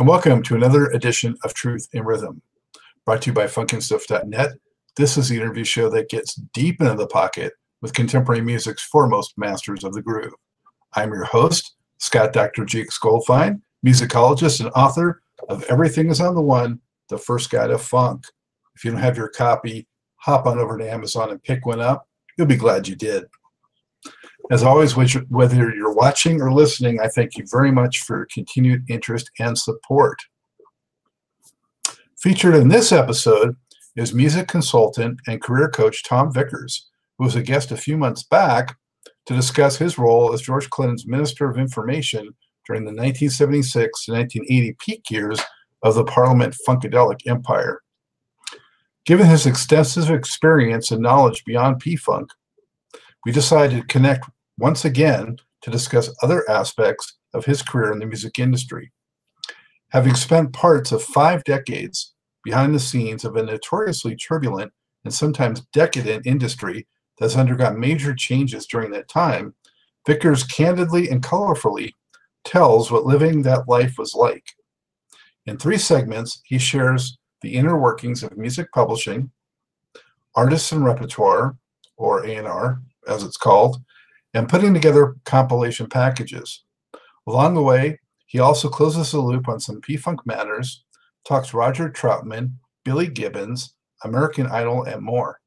And 0.00 0.08
welcome 0.08 0.42
to 0.44 0.54
another 0.54 0.86
edition 0.86 1.36
of 1.44 1.52
Truth 1.52 1.90
in 1.92 2.04
Rhythm, 2.04 2.40
brought 3.04 3.20
to 3.20 3.26
you 3.28 3.34
by 3.34 3.44
funkinstuff.net. 3.44 4.52
This 4.96 5.18
is 5.18 5.28
the 5.28 5.36
interview 5.36 5.62
show 5.62 5.90
that 5.90 6.08
gets 6.08 6.36
deep 6.54 6.80
into 6.80 6.94
the 6.94 7.06
pocket 7.06 7.52
with 7.82 7.92
contemporary 7.92 8.40
music's 8.40 8.82
foremost 8.82 9.36
masters 9.36 9.84
of 9.84 9.92
the 9.92 10.00
groove. 10.00 10.32
I'm 10.94 11.12
your 11.12 11.26
host, 11.26 11.74
Scott 11.98 12.32
Dr. 12.32 12.64
Jake 12.64 12.88
Goldfine, 12.88 13.60
musicologist 13.86 14.60
and 14.60 14.70
author 14.70 15.20
of 15.50 15.64
Everything 15.64 16.08
is 16.08 16.22
on 16.22 16.34
the 16.34 16.40
One, 16.40 16.80
The 17.10 17.18
First 17.18 17.50
Guide 17.50 17.66
to 17.66 17.76
Funk. 17.76 18.24
If 18.74 18.86
you 18.86 18.92
don't 18.92 19.00
have 19.00 19.18
your 19.18 19.28
copy, 19.28 19.86
hop 20.16 20.46
on 20.46 20.58
over 20.58 20.78
to 20.78 20.90
Amazon 20.90 21.30
and 21.30 21.42
pick 21.42 21.66
one 21.66 21.82
up. 21.82 22.08
You'll 22.38 22.46
be 22.46 22.56
glad 22.56 22.88
you 22.88 22.96
did. 22.96 23.24
As 24.50 24.64
always, 24.64 24.96
whether 24.96 25.72
you're 25.72 25.94
watching 25.94 26.42
or 26.42 26.52
listening, 26.52 26.98
I 27.00 27.06
thank 27.06 27.36
you 27.36 27.44
very 27.48 27.70
much 27.70 28.00
for 28.00 28.16
your 28.16 28.26
continued 28.34 28.82
interest 28.90 29.30
and 29.38 29.56
support. 29.56 30.18
Featured 32.18 32.56
in 32.56 32.66
this 32.66 32.90
episode 32.90 33.54
is 33.94 34.12
music 34.12 34.48
consultant 34.48 35.20
and 35.28 35.40
career 35.40 35.68
coach 35.68 36.02
Tom 36.02 36.32
Vickers, 36.32 36.90
who 37.16 37.24
was 37.24 37.36
a 37.36 37.42
guest 37.42 37.70
a 37.70 37.76
few 37.76 37.96
months 37.96 38.24
back 38.24 38.76
to 39.26 39.34
discuss 39.36 39.76
his 39.76 39.98
role 39.98 40.32
as 40.32 40.42
George 40.42 40.68
Clinton's 40.70 41.06
Minister 41.06 41.48
of 41.48 41.56
Information 41.56 42.34
during 42.66 42.82
the 42.82 42.90
1976 42.90 44.04
to 44.04 44.12
1980 44.12 44.76
peak 44.80 45.10
years 45.10 45.40
of 45.84 45.94
the 45.94 46.04
Parliament 46.04 46.56
Funkadelic 46.66 47.20
Empire. 47.28 47.82
Given 49.06 49.28
his 49.28 49.46
extensive 49.46 50.10
experience 50.10 50.90
and 50.90 51.00
knowledge 51.00 51.44
beyond 51.44 51.78
P-Funk, 51.78 52.30
we 53.24 53.30
decided 53.32 53.80
to 53.80 53.86
connect 53.86 54.28
once 54.60 54.84
again 54.84 55.38
to 55.62 55.70
discuss 55.70 56.14
other 56.22 56.48
aspects 56.48 57.16
of 57.32 57.46
his 57.46 57.62
career 57.62 57.92
in 57.92 57.98
the 57.98 58.06
music 58.06 58.38
industry. 58.38 58.92
Having 59.88 60.14
spent 60.14 60.52
parts 60.52 60.92
of 60.92 61.02
five 61.02 61.42
decades 61.44 62.14
behind 62.44 62.74
the 62.74 62.80
scenes 62.80 63.24
of 63.24 63.36
a 63.36 63.42
notoriously 63.42 64.14
turbulent 64.14 64.70
and 65.04 65.12
sometimes 65.12 65.66
decadent 65.72 66.26
industry 66.26 66.86
that's 67.18 67.36
undergone 67.36 67.80
major 67.80 68.14
changes 68.14 68.66
during 68.66 68.90
that 68.90 69.08
time, 69.08 69.54
Vickers 70.06 70.44
candidly 70.44 71.08
and 71.10 71.22
colorfully 71.22 71.92
tells 72.44 72.90
what 72.90 73.04
living 73.04 73.42
that 73.42 73.68
life 73.68 73.96
was 73.98 74.14
like. 74.14 74.44
In 75.46 75.56
three 75.56 75.78
segments, 75.78 76.40
he 76.44 76.58
shares 76.58 77.18
the 77.40 77.54
inner 77.54 77.78
workings 77.78 78.22
of 78.22 78.36
music 78.36 78.68
publishing, 78.72 79.30
artists 80.34 80.72
and 80.72 80.84
repertoire, 80.84 81.56
or 81.96 82.26
A&R 82.26 82.80
as 83.08 83.22
it's 83.22 83.36
called, 83.36 83.78
and 84.34 84.48
putting 84.48 84.74
together 84.74 85.16
compilation 85.24 85.88
packages. 85.88 86.64
Along 87.26 87.54
the 87.54 87.62
way, 87.62 87.98
he 88.26 88.38
also 88.38 88.68
closes 88.68 89.10
the 89.10 89.18
loop 89.20 89.48
on 89.48 89.60
some 89.60 89.80
P-Funk 89.80 90.24
matters, 90.26 90.84
talks 91.26 91.52
Roger 91.52 91.90
Troutman, 91.90 92.52
Billy 92.84 93.08
Gibbons, 93.08 93.74
American 94.04 94.46
Idol, 94.46 94.84
and 94.84 95.02
more. 95.02 95.40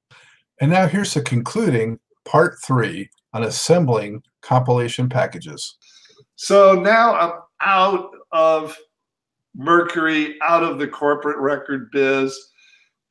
And 0.62 0.70
now 0.70 0.88
here's 0.88 1.14
the 1.14 1.22
concluding 1.22 2.00
part 2.26 2.56
three 2.64 3.10
on 3.34 3.44
assembling 3.44 4.22
compilation 4.42 5.10
packages. 5.10 5.78
So 6.36 6.74
now 6.74 7.16
I'm 7.16 7.32
out 7.62 8.12
of 8.32 8.78
Mercury, 9.56 10.38
out 10.42 10.64
of 10.64 10.80
the 10.80 10.88
corporate 10.88 11.38
record 11.38 11.92
biz, 11.92 12.38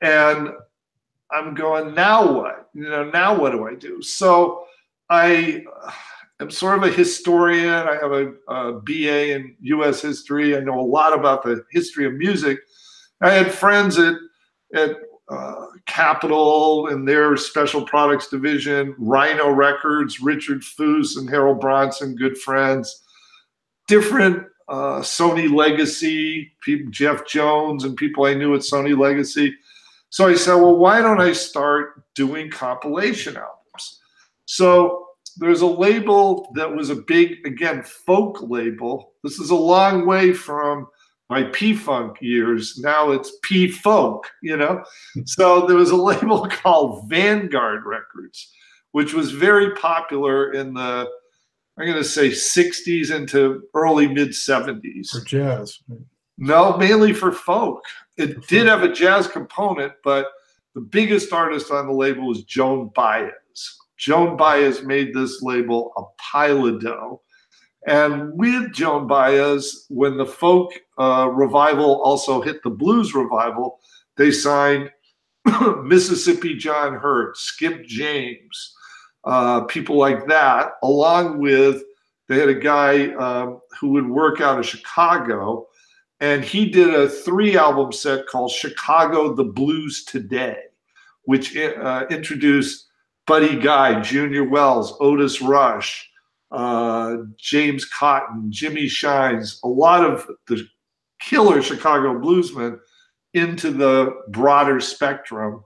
and 0.01 0.51
I'm 1.31 1.55
going, 1.55 1.95
now 1.95 2.31
what? 2.31 2.69
You 2.75 2.91
know, 2.91 3.11
now 3.11 3.39
what 3.39 3.53
do 3.53 3.67
I 3.67 3.75
do? 3.75 4.03
So 4.03 4.65
I 5.13 5.63
am 6.41 6.51
sort 6.51 6.79
of 6.79 6.85
a 6.85 6.91
historian. 6.91 7.69
I 7.69 7.97
have 8.01 8.13
a, 8.13 8.33
a, 8.49 8.81
BA 8.81 9.35
in 9.35 9.55
U.S. 9.61 10.01
history. 10.01 10.57
I 10.57 10.61
know 10.61 10.81
a 10.81 10.81
lot 10.81 11.13
about 11.13 11.43
the 11.43 11.63
history 11.71 12.07
of 12.07 12.15
music. 12.15 12.59
I 13.21 13.31
had 13.31 13.53
friends 13.53 13.99
at 13.99 14.15
at 14.75 14.97
uh, 15.29 15.67
Capitol 15.85 16.87
and 16.89 17.07
their 17.07 17.37
special 17.37 17.85
products 17.85 18.29
division, 18.29 18.95
Rhino 18.99 19.51
Records, 19.51 20.21
Richard 20.21 20.63
Foos 20.63 21.19
and 21.19 21.29
Harold 21.29 21.61
Bronson, 21.61 22.17
good 22.17 22.39
friends. 22.39 23.03
Different 23.89 24.47
uh, 24.67 25.01
Sony 25.01 25.55
Legacy, 25.55 26.53
people, 26.63 26.91
Jeff 26.91 27.27
Jones, 27.27 27.85
and 27.85 27.99
people 27.99 28.25
I 28.25 28.33
knew 28.33 28.55
at 28.55 28.63
Sony 28.63 28.99
Legacy. 28.99 29.55
So 30.09 30.29
I 30.29 30.37
said, 30.37 30.55
well, 30.55 30.77
why 30.77 31.03
don't 31.03 31.21
I 31.21 31.35
start 31.35 32.03
doing 32.15 32.51
compilation 32.51 33.37
albums? 33.37 33.62
So 34.47 35.07
there's 35.37 35.63
a 35.63 35.67
label 35.67 36.51
that 36.55 36.75
was 36.75 36.91
a 36.91 36.97
big, 36.97 37.47
again, 37.47 37.83
folk 37.83 38.39
label. 38.43 39.13
This 39.23 39.39
is 39.39 39.51
a 39.51 39.55
long 39.55 40.07
way 40.07 40.33
from 40.33 40.87
my 41.31 41.45
P 41.45 41.75
Funk 41.75 42.19
years. 42.21 42.79
Now 42.79 43.11
it's 43.11 43.33
P 43.43 43.69
Folk, 43.69 44.31
you 44.43 44.57
know? 44.57 44.85
so 45.25 45.67
there 45.67 45.77
was 45.77 45.91
a 45.91 45.97
label 45.97 46.47
called 46.51 47.09
Vanguard 47.09 47.85
Records, 47.87 48.53
which 48.93 49.15
was 49.15 49.33
very 49.33 49.75
popular 49.75 50.53
in 50.53 50.75
the, 50.75 51.09
I'm 51.79 51.87
going 51.87 51.97
to 51.97 52.05
say 52.05 52.29
60s 52.29 53.15
into 53.15 53.63
early 53.75 54.07
mid 54.07 54.31
70s. 54.31 55.11
For 55.11 55.25
jazz. 55.25 55.79
No, 56.37 56.77
mainly 56.77 57.13
for 57.15 57.33
folk. 57.33 57.83
It 58.19 58.35
for 58.35 58.41
did 58.49 58.67
folk. 58.67 58.69
have 58.69 58.83
a 58.83 58.93
jazz 58.93 59.27
component, 59.27 59.95
but 60.05 60.27
the 60.75 60.81
biggest 60.81 61.33
artist 61.33 61.71
on 61.71 61.87
the 61.87 61.93
label 61.93 62.29
was 62.29 62.45
Joan 62.45 62.91
Baez. 62.95 63.33
Joan 63.99 64.37
Baez 64.37 64.83
made 64.83 65.15
this 65.15 65.43
label 65.43 65.93
a 65.97 66.03
pile 66.21 66.67
of 66.67 66.81
dough. 66.81 67.23
And 67.87 68.33
with 68.39 68.73
Joan 68.73 69.07
Baez, 69.07 69.87
when 69.89 70.17
the 70.17 70.27
folk 70.27 70.73
uh, 70.99 71.29
revival 71.33 72.01
also 72.03 72.41
hit 72.41 72.63
the 72.63 72.71
blues 72.71 73.15
revival, 73.15 73.81
they 74.17 74.31
signed 74.31 74.91
Mississippi 75.83 76.55
John 76.55 76.95
Hurt, 76.95 77.37
Skip 77.37 77.85
James, 77.87 78.75
uh, 79.25 79.63
people 79.63 79.97
like 79.97 80.27
that, 80.29 80.73
along 80.83 81.41
with 81.41 81.83
they 82.29 82.39
had 82.39 82.49
a 82.49 82.55
guy 82.55 83.09
um, 83.15 83.61
who 83.81 83.89
would 83.91 84.09
work 84.09 84.41
out 84.41 84.59
of 84.59 84.67
Chicago, 84.67 85.67
and 86.21 86.45
he 86.45 86.67
did 86.71 86.95
a 86.95 87.09
three 87.09 87.59
album 87.59 87.93
set 87.93 88.27
called 88.27 88.53
Chicago 88.53 89.35
the 89.35 89.45
Blues 89.45 90.05
Today, 90.05 90.57
which 91.25 91.57
uh, 91.57 92.07
introduced 92.11 92.87
Buddy 93.27 93.59
Guy, 93.59 94.01
Junior 94.01 94.45
Wells, 94.45 94.97
Otis 95.01 95.41
Rush, 95.41 96.11
uh, 96.51 97.17
James 97.37 97.85
Cotton, 97.85 98.51
Jimmy 98.51 98.89
Shines, 98.89 99.61
a 99.65 99.69
lot 99.69 100.05
of 100.05 100.29
the 100.49 100.67
killer 101.21 101.63
Chicago 101.63 102.19
bluesmen 102.19 102.79
into 103.35 103.71
the 103.71 104.13
broader 104.29 104.81
spectrum. 104.81 105.65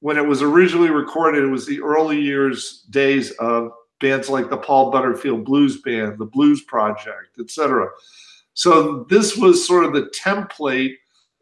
When 0.00 0.16
it 0.16 0.26
was 0.26 0.42
originally 0.42 0.90
recorded, 0.90 1.42
it 1.42 1.48
was 1.48 1.66
the 1.66 1.80
early 1.80 2.20
years 2.20 2.84
days 2.90 3.32
of 3.32 3.72
bands 4.00 4.28
like 4.28 4.48
the 4.48 4.56
Paul 4.56 4.90
Butterfield 4.90 5.44
Blues 5.44 5.80
Band, 5.82 6.18
the 6.18 6.24
Blues 6.24 6.62
Project, 6.62 7.38
etc. 7.40 7.88
So 8.54 9.06
this 9.10 9.36
was 9.36 9.66
sort 9.66 9.84
of 9.84 9.92
the 9.92 10.10
template 10.16 10.94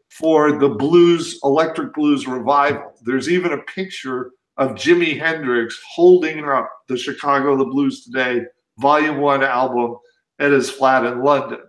for 0.09 0.57
the 0.57 0.69
blues, 0.69 1.39
electric 1.43 1.93
blues 1.93 2.27
revival. 2.27 2.93
There's 3.03 3.29
even 3.29 3.53
a 3.53 3.59
picture 3.59 4.31
of 4.57 4.71
Jimi 4.71 5.19
Hendrix 5.19 5.79
holding 5.87 6.43
up 6.43 6.69
the 6.87 6.97
Chicago 6.97 7.55
the 7.55 7.65
Blues 7.65 8.03
Today 8.03 8.45
Volume 8.79 9.17
1 9.17 9.43
album 9.43 9.97
at 10.39 10.51
his 10.51 10.69
flat 10.69 11.05
in 11.05 11.23
London. 11.23 11.59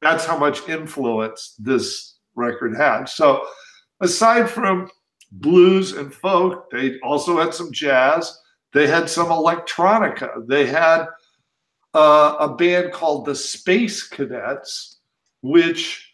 That's 0.00 0.24
how 0.24 0.38
much 0.38 0.68
influence 0.68 1.54
this 1.58 2.18
record 2.34 2.76
had. 2.76 3.06
So, 3.08 3.44
aside 4.00 4.48
from 4.48 4.88
blues 5.32 5.92
and 5.92 6.12
folk, 6.12 6.70
they 6.70 6.98
also 7.00 7.38
had 7.38 7.54
some 7.54 7.72
jazz. 7.72 8.36
They 8.72 8.86
had 8.86 9.08
some 9.08 9.28
electronica. 9.28 10.46
They 10.46 10.66
had 10.66 11.06
uh, 11.94 12.36
a 12.38 12.54
band 12.54 12.92
called 12.92 13.24
the 13.24 13.34
Space 13.34 14.06
Cadets, 14.06 14.98
which 15.42 16.12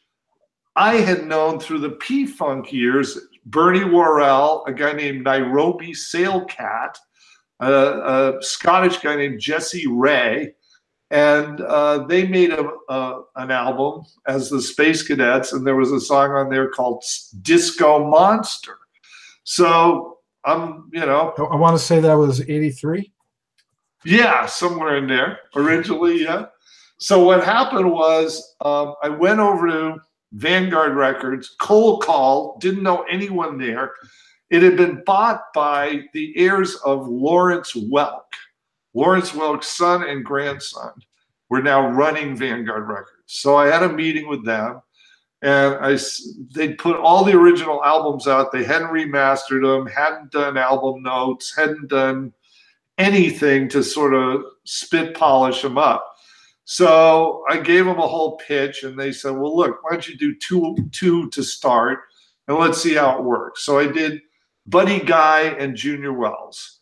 I 0.77 0.97
had 0.97 1.27
known 1.27 1.61
through 1.61 1.81
the 1.81 1.91
P 1.91 2.27
Funk 2.27 2.73
years 2.73 3.19
Bernie 3.47 3.85
Worrell, 3.85 4.65
a 4.67 4.73
guy 4.73 4.93
named 4.93 5.25
Nairobi 5.25 5.93
Sailcat, 5.93 6.97
a, 7.61 7.73
a 7.73 8.43
Scottish 8.43 8.99
guy 8.99 9.17
named 9.17 9.41
Jesse 9.41 9.87
Rae, 9.87 10.55
and 11.11 11.61
uh, 11.61 12.05
they 12.07 12.27
made 12.27 12.51
a, 12.51 12.69
a, 12.89 13.23
an 13.37 13.51
album 13.51 14.05
as 14.27 14.51
the 14.51 14.61
Space 14.61 15.03
Cadets, 15.03 15.53
and 15.53 15.67
there 15.67 15.77
was 15.77 15.93
a 15.93 16.01
song 16.01 16.31
on 16.33 16.49
there 16.49 16.69
called 16.71 17.05
Disco 17.43 18.09
Monster. 18.09 18.79
So 19.45 20.19
I'm, 20.45 20.91
you 20.93 21.01
know, 21.01 21.35
I 21.51 21.57
want 21.57 21.79
to 21.79 21.85
say 21.85 22.01
that 22.01 22.15
was 22.15 22.41
'83. 22.41 23.13
Yeah, 24.05 24.47
somewhere 24.47 24.97
in 24.97 25.07
there 25.07 25.39
originally. 25.55 26.23
Yeah. 26.23 26.47
So 26.99 27.23
what 27.23 27.45
happened 27.45 27.91
was 27.91 28.55
um, 28.61 28.95
I 29.03 29.09
went 29.09 29.41
over 29.41 29.67
to 29.69 29.97
Vanguard 30.35 30.95
Records, 30.97 31.55
cold 31.61 32.03
call, 32.03 32.59
didn't 32.59 32.83
know 32.83 33.05
anyone 33.11 33.57
there. 33.57 33.93
It 34.51 34.63
had 34.63 34.77
been 34.77 35.03
bought 35.05 35.53
by 35.55 36.03
the 36.13 36.37
heirs 36.37 36.75
of 36.85 37.07
Lawrence 37.07 37.73
Welk. 37.73 38.23
Lawrence 38.95 39.31
Welk's 39.31 39.69
son 39.69 40.03
and 40.03 40.25
grandson 40.25 40.91
were 41.49 41.63
now 41.63 41.89
running 41.89 42.37
Vanguard 42.37 42.89
Records. 42.89 43.23
So 43.27 43.57
I 43.57 43.67
had 43.67 43.85
a 43.85 43.93
meeting 43.93 44.29
with 44.29 44.45
them, 44.45 44.83
and 45.43 45.75
I 45.77 45.99
they 46.55 46.75
put 46.75 46.97
all 46.97 47.25
the 47.25 47.37
original 47.37 47.85
albums 47.85 48.27
out. 48.27 48.51
They 48.51 48.65
hadn't 48.65 48.89
remastered 48.89 49.63
them, 49.63 49.87
hadn't 49.87 50.33
done 50.33 50.57
album 50.57 51.03
notes, 51.03 51.55
hadn't 51.57 51.89
done 51.89 52.33
anything 52.99 53.69
to 53.69 53.83
sort 53.83 54.15
of 54.15 54.43
spit 54.65 55.15
polish 55.17 55.63
them 55.63 55.79
up. 55.79 56.14
So 56.65 57.45
I 57.49 57.59
gave 57.59 57.85
them 57.85 57.99
a 57.99 58.09
whole 58.09 58.39
pitch, 58.39 58.85
and 58.85 58.99
they 58.99 59.13
said, 59.13 59.37
"Well, 59.37 59.55
look, 59.55 59.83
why 59.83 59.91
don't 59.93 60.09
you 60.09 60.17
do 60.17 60.35
two 60.37 60.77
two 60.93 61.29
to 61.31 61.43
start, 61.43 62.01
and 62.49 62.57
let's 62.57 62.81
see 62.81 62.95
how 62.95 63.19
it 63.19 63.25
works." 63.25 63.63
So 63.63 63.79
I 63.79 63.87
did 63.87 64.23
Buddy 64.67 65.01
Guy 65.01 65.43
and 65.43 65.77
Junior 65.77 66.15
Wells, 66.15 66.81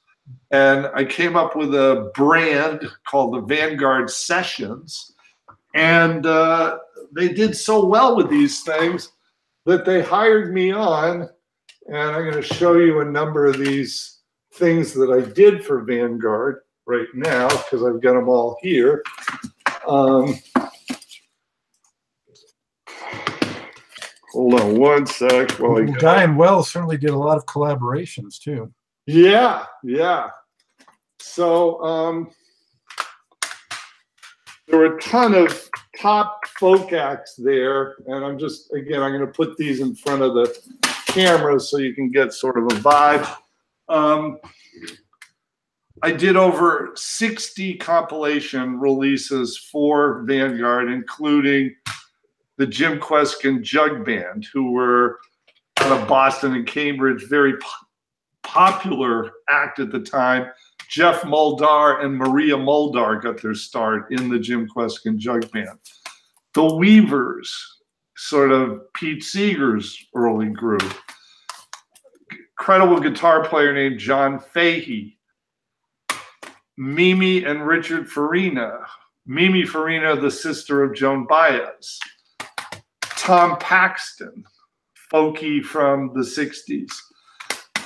and 0.52 0.86
I 0.94 1.04
came 1.04 1.36
up 1.36 1.56
with 1.56 1.74
a 1.74 2.12
brand 2.14 2.88
called 3.06 3.34
the 3.34 3.40
Vanguard 3.40 4.08
Sessions, 4.08 5.14
and 5.74 6.26
uh, 6.26 6.78
they 7.14 7.28
did 7.28 7.56
so 7.56 7.84
well 7.84 8.16
with 8.16 8.30
these 8.30 8.62
things 8.62 9.10
that 9.66 9.84
they 9.84 10.00
hired 10.00 10.54
me 10.54 10.70
on, 10.72 11.28
and 11.88 11.96
I'm 11.96 12.30
going 12.30 12.42
to 12.42 12.54
show 12.54 12.74
you 12.74 13.00
a 13.00 13.04
number 13.04 13.46
of 13.46 13.58
these 13.58 14.20
things 14.54 14.92
that 14.94 15.10
I 15.10 15.28
did 15.32 15.64
for 15.64 15.82
Vanguard 15.82 16.60
right 16.86 17.08
now 17.14 17.48
because 17.48 17.82
I've 17.84 18.00
got 18.00 18.14
them 18.14 18.28
all 18.28 18.58
here. 18.60 19.02
Um, 19.86 20.34
hold 24.32 24.60
on 24.60 24.76
one 24.78 25.06
sec. 25.06 25.52
While 25.52 25.78
I 25.78 25.82
Well, 25.82 25.94
Guy 25.94 26.22
and 26.22 26.36
Wells 26.36 26.70
certainly 26.70 26.96
did 26.96 27.10
a 27.10 27.16
lot 27.16 27.36
of 27.36 27.46
collaborations 27.46 28.38
too. 28.38 28.72
yeah, 29.06 29.66
yeah. 29.82 30.30
So 31.20 31.82
um, 31.82 32.30
there 34.68 34.78
were 34.78 34.96
a 34.96 35.00
ton 35.00 35.34
of 35.34 35.68
top 35.98 36.46
folk 36.58 36.92
acts 36.92 37.34
there, 37.36 37.96
and 38.06 38.24
I'm 38.24 38.38
just 38.38 38.72
again 38.72 39.02
I'm 39.02 39.12
going 39.12 39.26
to 39.26 39.32
put 39.32 39.56
these 39.56 39.80
in 39.80 39.94
front 39.94 40.22
of 40.22 40.34
the 40.34 40.56
camera 41.06 41.60
so 41.60 41.78
you 41.78 41.94
can 41.94 42.10
get 42.10 42.32
sort 42.32 42.58
of 42.58 42.64
a 42.64 42.80
vibe. 42.80 43.36
Um, 43.88 44.38
I 46.04 46.10
did 46.10 46.36
over 46.36 46.90
60 46.96 47.76
compilation 47.76 48.80
releases 48.80 49.56
for 49.56 50.24
Vanguard, 50.24 50.90
including 50.90 51.76
the 52.56 52.66
Jim 52.66 52.98
Kweskin 52.98 53.62
Jug 53.62 54.04
Band, 54.04 54.48
who 54.52 54.72
were 54.72 55.20
out 55.78 55.92
of 55.92 56.08
Boston 56.08 56.54
and 56.54 56.66
Cambridge, 56.66 57.28
very 57.28 57.56
po- 57.56 57.68
popular 58.42 59.30
act 59.48 59.78
at 59.78 59.92
the 59.92 60.00
time. 60.00 60.48
Geoff 60.88 61.22
Muldaur 61.22 62.04
and 62.04 62.16
Maria 62.16 62.56
Muldaur 62.56 63.22
got 63.22 63.40
their 63.40 63.54
start 63.54 64.10
in 64.10 64.28
the 64.28 64.40
Jim 64.40 64.68
Kweskin 64.68 65.18
Jug 65.18 65.50
Band. 65.52 65.78
The 66.54 66.74
Weavers, 66.74 67.50
sort 68.16 68.50
of 68.50 68.92
Pete 68.94 69.22
Seeger's 69.22 69.96
early 70.16 70.48
group. 70.48 70.84
Incredible 72.58 72.98
guitar 72.98 73.44
player 73.48 73.72
named 73.72 74.00
John 74.00 74.40
Fahey. 74.40 75.16
Mimi 76.76 77.44
and 77.44 77.66
Richard 77.66 78.10
Farina. 78.10 78.80
Mimi 79.26 79.64
Farina, 79.64 80.16
the 80.16 80.30
sister 80.30 80.82
of 80.82 80.94
Joan 80.94 81.26
Baez. 81.26 81.98
Tom 83.00 83.56
Paxton, 83.58 84.44
folky 85.12 85.62
from 85.62 86.12
the 86.14 86.20
60s. 86.20 86.90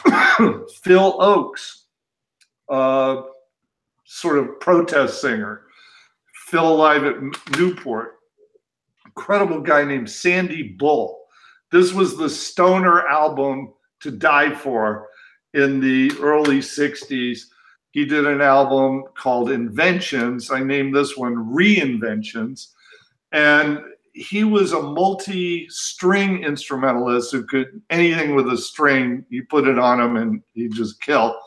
Phil 0.82 1.18
Ochs, 1.18 1.82
uh, 2.70 3.22
sort 4.04 4.38
of 4.38 4.60
protest 4.60 5.20
singer. 5.20 5.62
Phil 6.46 6.66
alive 6.66 7.04
at 7.04 7.16
Newport. 7.58 8.14
Incredible 9.04 9.60
guy 9.60 9.84
named 9.84 10.08
Sandy 10.08 10.74
Bull. 10.78 11.26
This 11.72 11.92
was 11.92 12.16
the 12.16 12.30
stoner 12.30 13.06
album 13.08 13.74
to 14.00 14.10
die 14.10 14.54
for 14.54 15.08
in 15.54 15.80
the 15.80 16.12
early 16.20 16.58
60s. 16.58 17.40
He 17.96 18.04
did 18.04 18.26
an 18.26 18.42
album 18.42 19.04
called 19.14 19.50
Inventions. 19.50 20.50
I 20.50 20.62
named 20.62 20.94
this 20.94 21.16
one 21.16 21.34
Reinventions. 21.50 22.72
And 23.32 23.80
he 24.12 24.44
was 24.44 24.74
a 24.74 24.82
multi 24.82 25.66
string 25.70 26.44
instrumentalist 26.44 27.32
who 27.32 27.46
could 27.46 27.80
anything 27.88 28.34
with 28.34 28.52
a 28.52 28.58
string, 28.58 29.24
you 29.30 29.46
put 29.46 29.66
it 29.66 29.78
on 29.78 29.98
him 29.98 30.16
and 30.16 30.42
he'd 30.52 30.74
just 30.74 31.00
kill. 31.00 31.40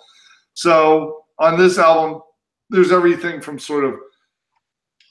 So 0.55 1.25
on 1.37 1.59
this 1.59 1.77
album, 1.77 2.23
there's 2.71 2.91
everything 2.91 3.41
from 3.41 3.59
sort 3.59 3.85
of 3.85 3.93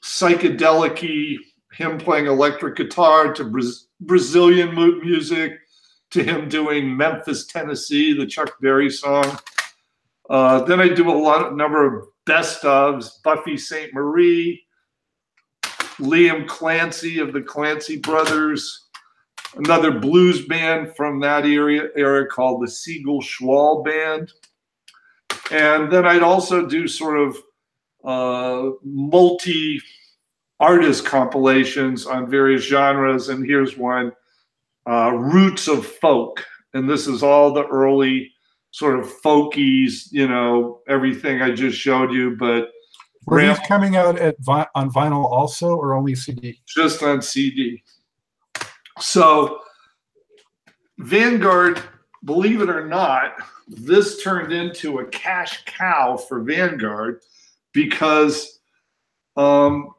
psychedelic 0.05 1.39
him 1.73 1.99
playing 1.99 2.27
electric 2.27 2.75
guitar 2.75 3.33
to 3.35 3.45
Braz- 3.45 3.85
Brazilian 4.01 4.75
mu- 4.75 5.01
music 5.03 5.53
to 6.11 6.25
him 6.25 6.49
doing 6.49 6.97
Memphis, 6.97 7.47
Tennessee, 7.47 8.13
the 8.13 8.27
Chuck 8.27 8.59
Berry 8.61 8.91
song. 8.91 9.39
Uh, 10.29 10.63
then 10.65 10.81
I 10.81 10.89
do 10.89 11.11
a 11.11 11.13
lot 11.13 11.45
of 11.45 11.57
number 11.57 11.87
of 11.87 12.07
best 12.27 12.63
ofs, 12.63 13.23
Buffy 13.25 13.57
Sainte-Marie, 13.57 14.63
Liam 15.99 16.47
Clancy 16.47 17.19
of 17.19 17.33
the 17.33 17.41
Clancy 17.41 17.99
Brothers, 17.99 18.89
another 19.57 19.91
blues 19.91 20.47
band 20.47 20.95
from 20.95 21.21
that 21.21 21.45
area 21.45 21.89
era 21.97 22.27
called 22.27 22.63
the 22.63 22.71
Siegel-Schwall 22.71 23.83
Band. 23.83 24.31
And 25.51 25.91
then 25.91 26.07
I'd 26.07 26.23
also 26.23 26.67
do 26.67 26.87
sort 26.87 27.19
of 27.19 27.37
uh, 28.05 28.71
multi 28.85 29.81
artist 30.61 31.07
compilations 31.07 32.07
on 32.07 32.31
various 32.31 32.63
genres. 32.63 33.29
And 33.31 33.47
here's 33.47 33.77
one 33.77 34.13
uh, 34.87 35.13
Roots 35.15 35.69
of 35.69 35.87
Folk. 35.87 36.45
And 36.75 36.89
this 36.89 37.07
is 37.07 37.23
all 37.23 37.53
the 37.53 37.67
early 37.67 38.31
sort 38.71 38.99
of 38.99 39.07
folkies, 39.23 40.09
you 40.11 40.29
know, 40.29 40.81
everything 40.89 41.43
I 41.43 41.51
just 41.51 41.79
showed 41.79 42.13
you, 42.13 42.37
but 42.37 42.71
Were 43.27 43.41
these 43.47 43.59
coming 43.67 43.97
out 43.97 44.19
at 44.19 44.37
vi- 44.41 44.69
on 44.75 44.91
vinyl 44.91 45.25
also, 45.25 45.75
or 45.77 45.95
only 45.95 46.15
CD? 46.15 46.61
just 46.67 47.03
on 47.03 47.23
CD. 47.23 47.83
So, 49.01 49.61
Vanguard, 50.99 51.81
believe 52.25 52.61
it 52.61 52.69
or 52.69 52.87
not, 52.87 53.35
this 53.69 54.23
turned 54.23 54.53
into 54.53 54.99
a 54.99 55.07
cash 55.07 55.65
cow 55.67 56.17
for 56.17 56.41
Vanguard 56.43 57.21
because 57.73 58.61
um, 59.37 59.95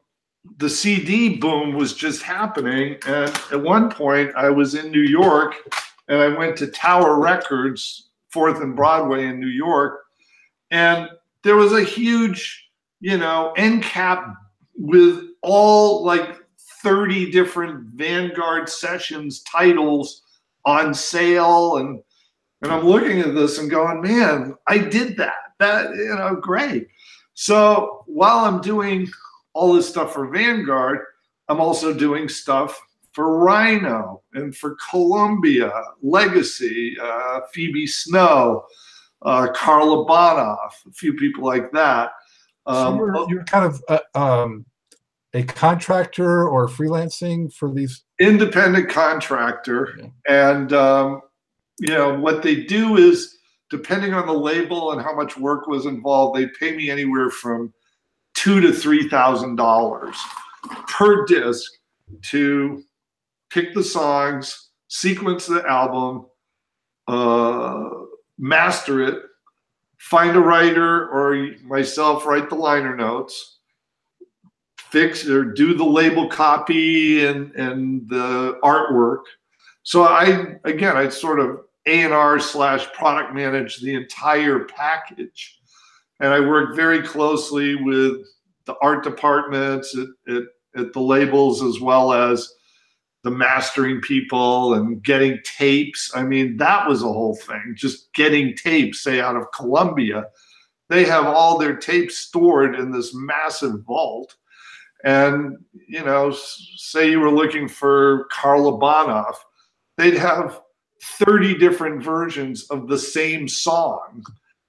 the 0.58 0.68
CD 0.68 1.36
boom 1.36 1.74
was 1.74 1.94
just 1.94 2.22
happening. 2.22 2.96
And 3.06 3.30
at 3.52 3.62
one 3.62 3.90
point, 3.90 4.32
I 4.36 4.50
was 4.50 4.74
in 4.74 4.90
New 4.90 5.02
York 5.02 5.54
and 6.08 6.18
I 6.20 6.28
went 6.28 6.56
to 6.58 6.66
Tower 6.66 7.18
Records, 7.20 8.09
4th 8.34 8.62
and 8.62 8.76
Broadway 8.76 9.26
in 9.26 9.40
New 9.40 9.48
York. 9.48 10.02
And 10.70 11.08
there 11.42 11.56
was 11.56 11.72
a 11.72 11.82
huge, 11.82 12.68
you 13.00 13.18
know, 13.18 13.52
end 13.56 13.82
cap 13.82 14.34
with 14.76 15.24
all 15.42 16.04
like 16.04 16.36
30 16.82 17.30
different 17.30 17.86
Vanguard 17.94 18.68
sessions 18.68 19.42
titles 19.42 20.22
on 20.64 20.94
sale 20.94 21.78
and 21.78 22.02
and 22.62 22.70
I'm 22.70 22.84
looking 22.84 23.20
at 23.20 23.34
this 23.34 23.58
and 23.58 23.70
going, 23.70 24.02
man, 24.02 24.54
I 24.66 24.78
did 24.78 25.16
that. 25.16 25.36
That, 25.60 25.90
you 25.94 26.14
know, 26.14 26.36
great. 26.36 26.88
So 27.34 28.04
while 28.06 28.44
I'm 28.44 28.60
doing 28.60 29.08
all 29.54 29.72
this 29.72 29.88
stuff 29.88 30.12
for 30.12 30.28
Vanguard, 30.28 31.00
I'm 31.48 31.60
also 31.60 31.92
doing 31.94 32.28
stuff 32.28 32.80
for 33.12 33.38
Rhino 33.38 34.22
and 34.34 34.56
for 34.56 34.76
Columbia, 34.90 35.72
Legacy, 36.02 36.96
uh, 37.02 37.40
Phoebe 37.52 37.86
Snow, 37.86 38.64
uh, 39.22 39.48
Carla 39.54 40.06
Bonoff, 40.06 40.70
a 40.88 40.92
few 40.92 41.14
people 41.14 41.44
like 41.44 41.70
that. 41.72 42.12
So 42.68 42.72
Um, 42.74 42.96
you're, 42.98 43.30
you're 43.30 43.44
kind 43.44 43.64
of 43.64 43.82
uh, 43.88 43.98
um, 44.14 44.64
a 45.34 45.42
contractor 45.42 46.48
or 46.48 46.68
freelancing 46.68 47.52
for 47.52 47.72
these. 47.72 48.04
independent 48.20 48.88
contractor 48.90 49.96
and 50.28 50.72
um, 50.72 51.20
you 51.78 51.88
know 51.94 52.18
what 52.18 52.42
they 52.42 52.56
do 52.64 52.96
is 52.96 53.38
depending 53.70 54.12
on 54.12 54.26
the 54.26 54.32
label 54.32 54.92
and 54.92 55.00
how 55.00 55.14
much 55.14 55.36
work 55.38 55.66
was 55.66 55.86
involved 55.86 56.36
they 56.36 56.46
pay 56.58 56.76
me 56.76 56.90
anywhere 56.90 57.30
from 57.30 57.72
two 58.34 58.60
to 58.60 58.72
three 58.72 59.08
thousand 59.08 59.56
dollars 59.56 60.16
per 60.88 61.24
disc 61.26 61.70
to 62.22 62.82
pick 63.50 63.74
the 63.74 63.84
songs 63.84 64.70
sequence 64.88 65.46
the 65.46 65.64
album 65.66 66.26
uh, 67.08 67.90
master 68.38 69.02
it 69.02 69.22
find 69.98 70.36
a 70.36 70.40
writer 70.40 71.08
or 71.08 71.50
myself 71.62 72.24
write 72.24 72.48
the 72.48 72.54
liner 72.54 72.96
notes 72.96 73.58
fix 74.90 75.26
or 75.28 75.44
do 75.44 75.74
the 75.74 75.84
label 75.84 76.28
copy 76.28 77.24
and 77.24 77.52
and 77.54 78.08
the 78.08 78.58
artwork. 78.62 79.22
So 79.82 80.04
I 80.04 80.56
again 80.64 80.96
I 80.96 81.08
sort 81.08 81.40
of 81.40 81.60
A 81.86 82.02
and 82.02 82.12
R 82.12 82.38
slash 82.38 82.92
product 82.92 83.34
manage 83.34 83.80
the 83.80 83.94
entire 83.94 84.64
package, 84.64 85.60
and 86.18 86.32
I 86.34 86.40
work 86.40 86.76
very 86.76 87.02
closely 87.02 87.76
with 87.76 88.26
the 88.66 88.74
art 88.82 89.04
departments 89.04 89.96
at, 89.96 90.34
at 90.34 90.42
at 90.76 90.92
the 90.92 91.00
labels 91.00 91.62
as 91.62 91.80
well 91.80 92.12
as 92.12 92.52
the 93.22 93.30
mastering 93.30 94.00
people 94.00 94.74
and 94.74 95.02
getting 95.02 95.38
tapes. 95.44 96.10
I 96.14 96.22
mean, 96.22 96.56
that 96.56 96.88
was 96.88 97.02
a 97.02 97.06
whole 97.06 97.36
thing. 97.36 97.74
Just 97.76 98.12
getting 98.14 98.54
tapes, 98.56 99.02
say 99.02 99.20
out 99.20 99.36
of 99.36 99.52
Columbia. 99.52 100.26
They 100.88 101.04
have 101.04 101.26
all 101.26 101.58
their 101.58 101.76
tapes 101.76 102.16
stored 102.16 102.74
in 102.74 102.90
this 102.90 103.14
massive 103.14 103.82
vault. 103.84 104.36
And, 105.04 105.58
you 105.86 106.04
know, 106.04 106.34
say 106.76 107.10
you 107.10 107.20
were 107.20 107.30
looking 107.30 107.68
for 107.68 108.26
Carla 108.30 108.72
Bonoff, 108.72 109.36
they'd 109.96 110.16
have 110.16 110.60
30 111.02 111.58
different 111.58 112.02
versions 112.02 112.64
of 112.64 112.88
the 112.88 112.98
same 112.98 113.48
song 113.48 114.22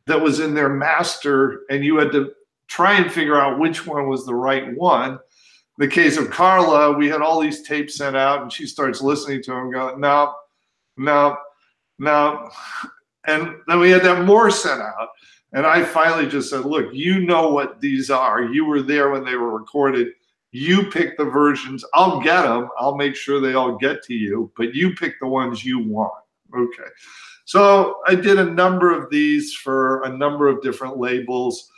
that 0.07 0.21
was 0.21 0.39
in 0.39 0.53
their 0.53 0.69
master, 0.69 1.61
and 1.69 1.83
you 1.83 1.97
had 1.97 2.11
to 2.11 2.31
try 2.67 2.93
and 2.93 3.11
figure 3.11 3.39
out 3.39 3.59
which 3.59 3.85
one 3.85 4.07
was 4.07 4.25
the 4.25 4.35
right 4.35 4.73
one 4.75 5.19
the 5.81 5.87
case 5.87 6.15
of 6.15 6.29
Carla, 6.29 6.91
we 6.91 7.09
had 7.09 7.21
all 7.21 7.39
these 7.39 7.63
tapes 7.63 7.95
sent 7.95 8.15
out, 8.15 8.43
and 8.43 8.53
she 8.53 8.67
starts 8.67 9.01
listening 9.01 9.41
to 9.41 9.51
them, 9.51 9.71
going, 9.71 9.99
"No, 9.99 10.35
no, 10.95 11.35
no," 11.97 12.51
and 13.25 13.55
then 13.65 13.79
we 13.79 13.89
had 13.89 14.03
that 14.03 14.23
more 14.23 14.51
sent 14.51 14.79
out. 14.79 15.09
And 15.53 15.65
I 15.65 15.83
finally 15.83 16.27
just 16.27 16.51
said, 16.51 16.65
"Look, 16.65 16.93
you 16.93 17.21
know 17.25 17.49
what 17.49 17.81
these 17.81 18.11
are. 18.11 18.43
You 18.43 18.65
were 18.65 18.83
there 18.83 19.09
when 19.09 19.25
they 19.25 19.35
were 19.35 19.57
recorded. 19.57 20.13
You 20.51 20.91
pick 20.91 21.17
the 21.17 21.25
versions. 21.25 21.83
I'll 21.95 22.21
get 22.21 22.43
them. 22.43 22.69
I'll 22.77 22.95
make 22.95 23.15
sure 23.15 23.41
they 23.41 23.55
all 23.55 23.75
get 23.75 24.03
to 24.03 24.13
you, 24.13 24.51
but 24.55 24.75
you 24.75 24.93
pick 24.93 25.19
the 25.19 25.27
ones 25.27 25.65
you 25.65 25.79
want." 25.79 26.23
Okay. 26.55 26.89
So 27.45 28.01
I 28.05 28.13
did 28.13 28.37
a 28.37 28.45
number 28.45 28.91
of 28.91 29.09
these 29.09 29.55
for 29.55 30.03
a 30.03 30.09
number 30.09 30.47
of 30.47 30.61
different 30.61 30.99
labels. 30.99 31.71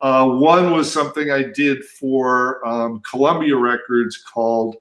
Uh, 0.00 0.28
one 0.28 0.72
was 0.72 0.92
something 0.92 1.30
I 1.30 1.42
did 1.42 1.84
for 1.84 2.66
um, 2.66 3.00
Columbia 3.00 3.56
Records 3.56 4.16
called 4.18 4.76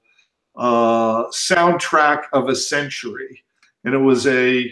uh, 0.55 1.25
Soundtrack 1.27 2.23
of 2.33 2.49
a 2.49 2.55
Century. 2.55 3.43
And 3.83 3.93
it 3.93 3.99
was 3.99 4.27
a 4.27 4.71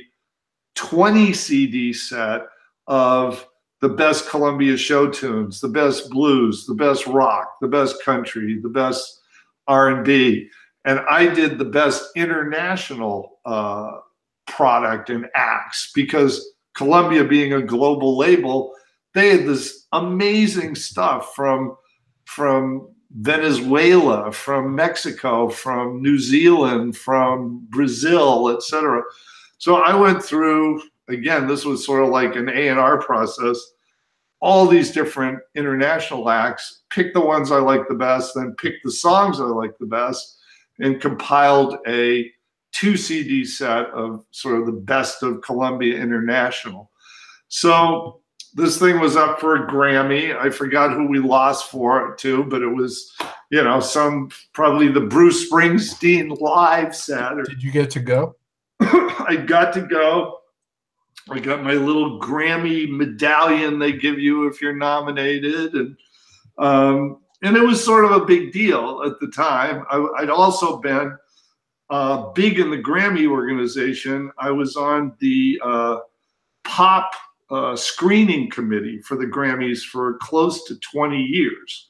20 0.76 1.34
CD 1.34 1.94
set 1.94 2.48
of 2.88 3.48
the 3.82 3.90
best 3.90 4.30
Columbia 4.30 4.78
show 4.78 5.10
tunes, 5.10 5.60
the 5.60 5.68
best 5.68 6.10
blues, 6.10 6.66
the 6.66 6.74
best 6.74 7.06
rock, 7.06 7.56
the 7.62 7.68
best 7.68 8.04
country, 8.04 8.60
the 8.60 8.70
best 8.70 9.22
R&B. 9.68 10.50
And 10.86 11.00
I 11.02 11.28
did 11.28 11.58
the 11.58 11.66
best 11.66 12.12
international 12.16 13.40
uh, 13.46 14.00
product 14.48 15.10
and 15.10 15.28
acts 15.36 15.92
because 15.94 16.54
Columbia 16.76 17.24
being 17.24 17.54
a 17.54 17.62
global 17.62 18.18
label, 18.18 18.74
they 19.14 19.30
had 19.30 19.48
this 19.48 19.88
amazing 19.92 20.76
stuff 20.76 21.36
from 21.36 21.78
from 22.26 22.90
Venezuela, 23.12 24.32
from 24.32 24.74
Mexico, 24.74 25.48
from 25.50 26.02
New 26.02 26.18
Zealand, 26.18 26.98
from 26.98 27.66
Brazil, 27.70 28.50
etc. 28.50 29.04
So 29.60 29.76
I 29.76 29.96
went 29.96 30.24
through 30.24 30.82
again. 31.10 31.48
This 31.48 31.64
was 31.66 31.86
sort 31.86 32.04
of 32.04 32.10
like 32.10 32.36
an 32.36 32.50
A 32.50 32.70
and 32.70 32.80
R 32.80 33.00
process. 33.00 33.60
All 34.42 34.68
these 34.68 34.92
different 34.92 35.40
international 35.56 36.30
acts, 36.30 36.82
pick 36.90 37.14
the 37.14 37.22
ones 37.22 37.52
I 37.52 37.60
like 37.60 37.88
the 37.88 37.96
best, 37.96 38.34
then 38.36 38.56
pick 38.58 38.74
the 38.84 38.92
songs 38.92 39.40
I 39.40 39.44
like 39.44 39.78
the 39.78 39.86
best, 39.86 40.40
and 40.80 41.00
compiled 41.00 41.78
a 41.88 42.30
two 42.74 42.98
CD 42.98 43.46
set 43.46 43.86
of 43.92 44.26
sort 44.32 44.60
of 44.60 44.66
the 44.66 44.74
best 44.74 45.24
of 45.24 45.42
Columbia 45.42 46.02
International. 46.02 46.92
So 47.48 48.23
this 48.56 48.78
thing 48.78 49.00
was 49.00 49.16
up 49.16 49.40
for 49.40 49.56
a 49.56 49.68
Grammy. 49.68 50.38
I 50.38 50.50
forgot 50.50 50.94
who 50.94 51.08
we 51.08 51.20
lost 51.20 51.72
for 51.72 52.10
it 52.10 52.18
to, 52.20 52.44
but 52.44 52.62
it 52.62 52.68
was, 52.68 53.16
you 53.50 53.64
know, 53.64 53.80
some 53.80 54.30
probably 54.54 54.90
the 54.90 55.02
Bruce 55.02 55.50
Springsteen 55.50 56.40
live 56.40 56.96
set. 56.96 57.34
Or, 57.34 57.44
Did 57.44 57.64
you 57.64 57.72
get 57.72 57.90
to 57.92 58.00
go? 58.00 58.36
I 58.80 59.44
got 59.46 59.74
to 59.74 59.82
go. 59.82 60.40
I 61.30 61.40
got 61.40 61.64
my 61.64 61.74
little 61.74 62.20
Grammy 62.20 62.90
medallion 62.90 63.80
they 63.80 63.94
give 63.94 64.20
you 64.20 64.48
if 64.48 64.62
you're 64.62 64.76
nominated, 64.76 65.74
and 65.74 65.98
um, 66.58 67.22
and 67.42 67.56
it 67.56 67.62
was 67.62 67.84
sort 67.84 68.06
of 68.06 68.12
a 68.12 68.26
big 68.26 68.52
deal 68.52 69.04
at 69.06 69.20
the 69.20 69.28
time. 69.28 69.86
I, 69.90 69.98
would 69.98 70.30
also 70.30 70.78
been 70.78 71.18
uh, 71.90 72.32
big 72.32 72.60
in 72.60 72.70
the 72.70 72.82
Grammy 72.82 73.28
organization. 73.28 74.32
I 74.38 74.52
was 74.52 74.76
on 74.76 75.14
the 75.20 75.62
uh, 75.64 76.00
pop 76.64 77.14
uh, 77.50 77.76
screening 77.76 78.50
committee 78.50 79.00
for 79.02 79.16
the 79.18 79.26
Grammys 79.26 79.84
for 79.84 80.18
close 80.22 80.64
to 80.66 80.76
20 80.80 81.22
years. 81.22 81.90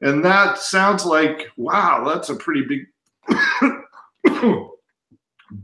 And 0.00 0.24
that 0.24 0.58
sounds 0.58 1.04
like, 1.04 1.48
wow, 1.56 2.04
that's 2.06 2.30
a 2.30 2.36
pretty 2.36 2.62
big, 2.62 2.86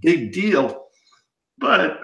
big 0.00 0.32
deal. 0.32 0.86
But 1.58 2.00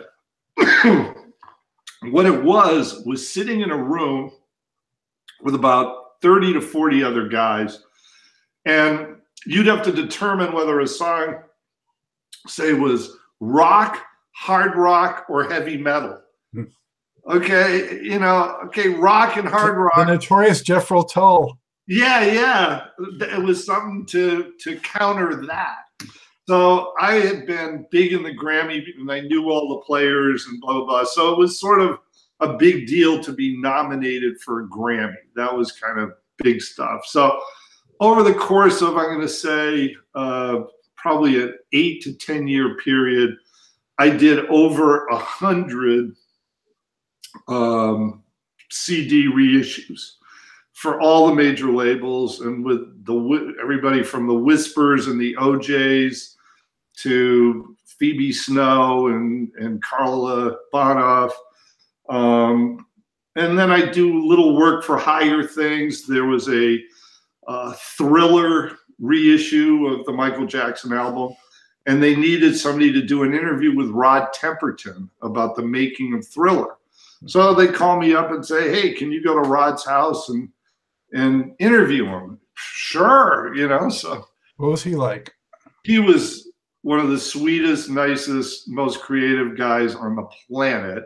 what 0.57 2.27
it 2.27 2.43
was 2.43 3.03
was 3.05 3.29
sitting 3.29 3.61
in 3.61 3.71
a 3.71 3.77
room 3.77 4.33
with 5.43 5.55
about 5.55 6.21
30 6.23 6.55
to 6.55 6.61
40 6.61 7.05
other 7.05 7.29
guys. 7.29 7.83
And 8.65 9.17
you'd 9.45 9.67
have 9.67 9.83
to 9.83 9.93
determine 9.93 10.53
whether 10.53 10.81
a 10.81 10.87
song, 10.87 11.41
say, 12.47 12.73
was 12.73 13.17
rock, 13.41 13.99
hard 14.31 14.77
rock, 14.77 15.27
or 15.29 15.45
heavy 15.45 15.77
metal. 15.77 16.21
Okay, 17.29 18.01
you 18.03 18.19
know, 18.19 18.59
okay, 18.65 18.89
rock 18.89 19.37
and 19.37 19.49
hard 19.49 19.77
rock. 19.77 19.95
The 19.95 20.05
notorious 20.05 20.61
Jethro 20.61 21.03
Tull. 21.03 21.59
Yeah, 21.87 22.25
yeah. 22.25 22.87
It 23.21 23.43
was 23.43 23.65
something 23.65 24.07
to 24.07 24.53
to 24.61 24.77
counter 24.81 25.45
that. 25.47 25.77
So 26.49 26.93
I 27.01 27.15
had 27.15 27.47
been 27.47 27.87
big 27.91 28.13
in 28.13 28.23
the 28.23 28.35
Grammy 28.35 28.83
and 28.99 29.11
I 29.11 29.21
knew 29.21 29.51
all 29.51 29.69
the 29.69 29.85
players 29.85 30.47
and 30.47 30.61
blah 30.61 30.75
blah 30.75 30.85
blah. 30.85 31.05
So 31.05 31.33
it 31.33 31.39
was 31.39 31.61
sort 31.61 31.81
of 31.81 31.99
a 32.41 32.55
big 32.55 32.89
deal 32.89 33.23
to 33.23 33.33
be 33.33 33.57
nominated 33.61 34.41
for 34.41 34.61
a 34.61 34.69
Grammy. 34.69 35.15
That 35.37 35.57
was 35.57 35.73
kind 35.73 36.01
of 36.01 36.13
big 36.39 36.61
stuff. 36.61 37.07
So 37.07 37.41
over 38.01 38.25
the 38.25 38.35
course 38.35 38.83
of 38.83 38.97
I'm 38.97 39.15
going 39.15 39.21
to 39.21 39.29
say 39.29 39.95
uh, 40.17 40.63
probably 40.97 41.41
an 41.41 41.55
eight 41.73 42.03
to 42.03 42.13
ten 42.13 42.49
year 42.49 42.77
period, 42.79 43.37
I 43.99 44.11
did 44.11 44.47
over 44.47 45.07
a 45.07 45.17
hundred 45.17 46.17
um, 47.49 48.23
CD 48.71 49.27
reissues 49.27 50.15
for 50.73 51.01
all 51.01 51.29
the 51.29 51.35
major 51.35 51.71
labels 51.71 52.41
and 52.41 52.65
with 52.65 53.05
the 53.05 53.55
everybody 53.61 54.03
from 54.03 54.27
the 54.27 54.35
Whispers 54.35 55.07
and 55.07 55.21
the 55.21 55.35
OJs 55.37 56.35
to 56.99 57.77
Phoebe 57.85 58.33
Snow 58.33 59.09
and 59.09 59.53
and 59.59 59.83
Carla 59.83 60.57
Bonoff. 60.73 61.31
Um, 62.09 62.87
and 63.37 63.59
then 63.59 63.71
I 63.71 63.91
do 63.91 64.27
little 64.27 64.57
work 64.57 64.85
for 64.85 64.99
higher 64.99 65.43
things. 65.43 66.07
There 66.07 66.27
was 66.27 66.49
a 66.49 66.83
uh, 67.47 67.73
thriller 67.97 68.73
reissue 68.99 69.87
of 69.87 70.05
the 70.05 70.13
Michael 70.13 70.47
Jackson 70.47 70.93
album, 70.93 71.35
and 71.87 72.03
they 72.03 72.15
needed 72.15 72.57
somebody 72.57 72.93
to 72.93 73.03
do 73.03 73.23
an 73.23 73.35
interview 73.35 73.75
with 73.75 73.89
Rod 73.91 74.29
Temperton 74.35 75.09
about 75.23 75.57
the 75.57 75.63
making 75.63 76.15
of 76.15 76.27
Thriller. 76.27 76.77
So 77.27 77.55
they 77.55 77.69
call 77.69 77.99
me 77.99 78.15
up 78.15 78.31
and 78.31 78.45
say, 78.45 78.71
"Hey, 78.71 78.95
can 78.95 79.13
you 79.13 79.23
go 79.23 79.35
to 79.35 79.49
Rod's 79.49 79.85
house 79.85 80.29
and 80.29 80.49
and 81.13 81.55
interview 81.59 82.07
him?" 82.07 82.39
Sure, 82.55 83.55
you 83.55 83.69
know. 83.69 83.89
So 83.89 84.27
what 84.57 84.71
was 84.71 84.83
he 84.83 84.95
like? 84.95 85.33
He 85.85 85.99
was 85.99 86.49
one 86.83 86.99
of 86.99 87.09
the 87.09 87.19
sweetest, 87.19 87.89
nicest, 87.89 88.69
most 88.69 89.01
creative 89.01 89.57
guys 89.57 89.95
on 89.95 90.17
the 90.17 90.29
planet. 90.49 91.05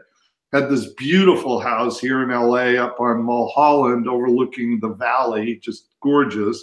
Had 0.52 0.70
this 0.70 0.92
beautiful 0.94 1.61
house 1.61 2.00
here 2.00 2.23
in 2.23 2.30
LA 2.30 2.80
up 2.82 2.99
on 3.00 3.23
Mulholland 3.23 4.08
overlooking 4.08 4.80
the 4.80 4.94
valley, 4.94 5.61
just 5.62 5.88
gorgeous. 6.02 6.62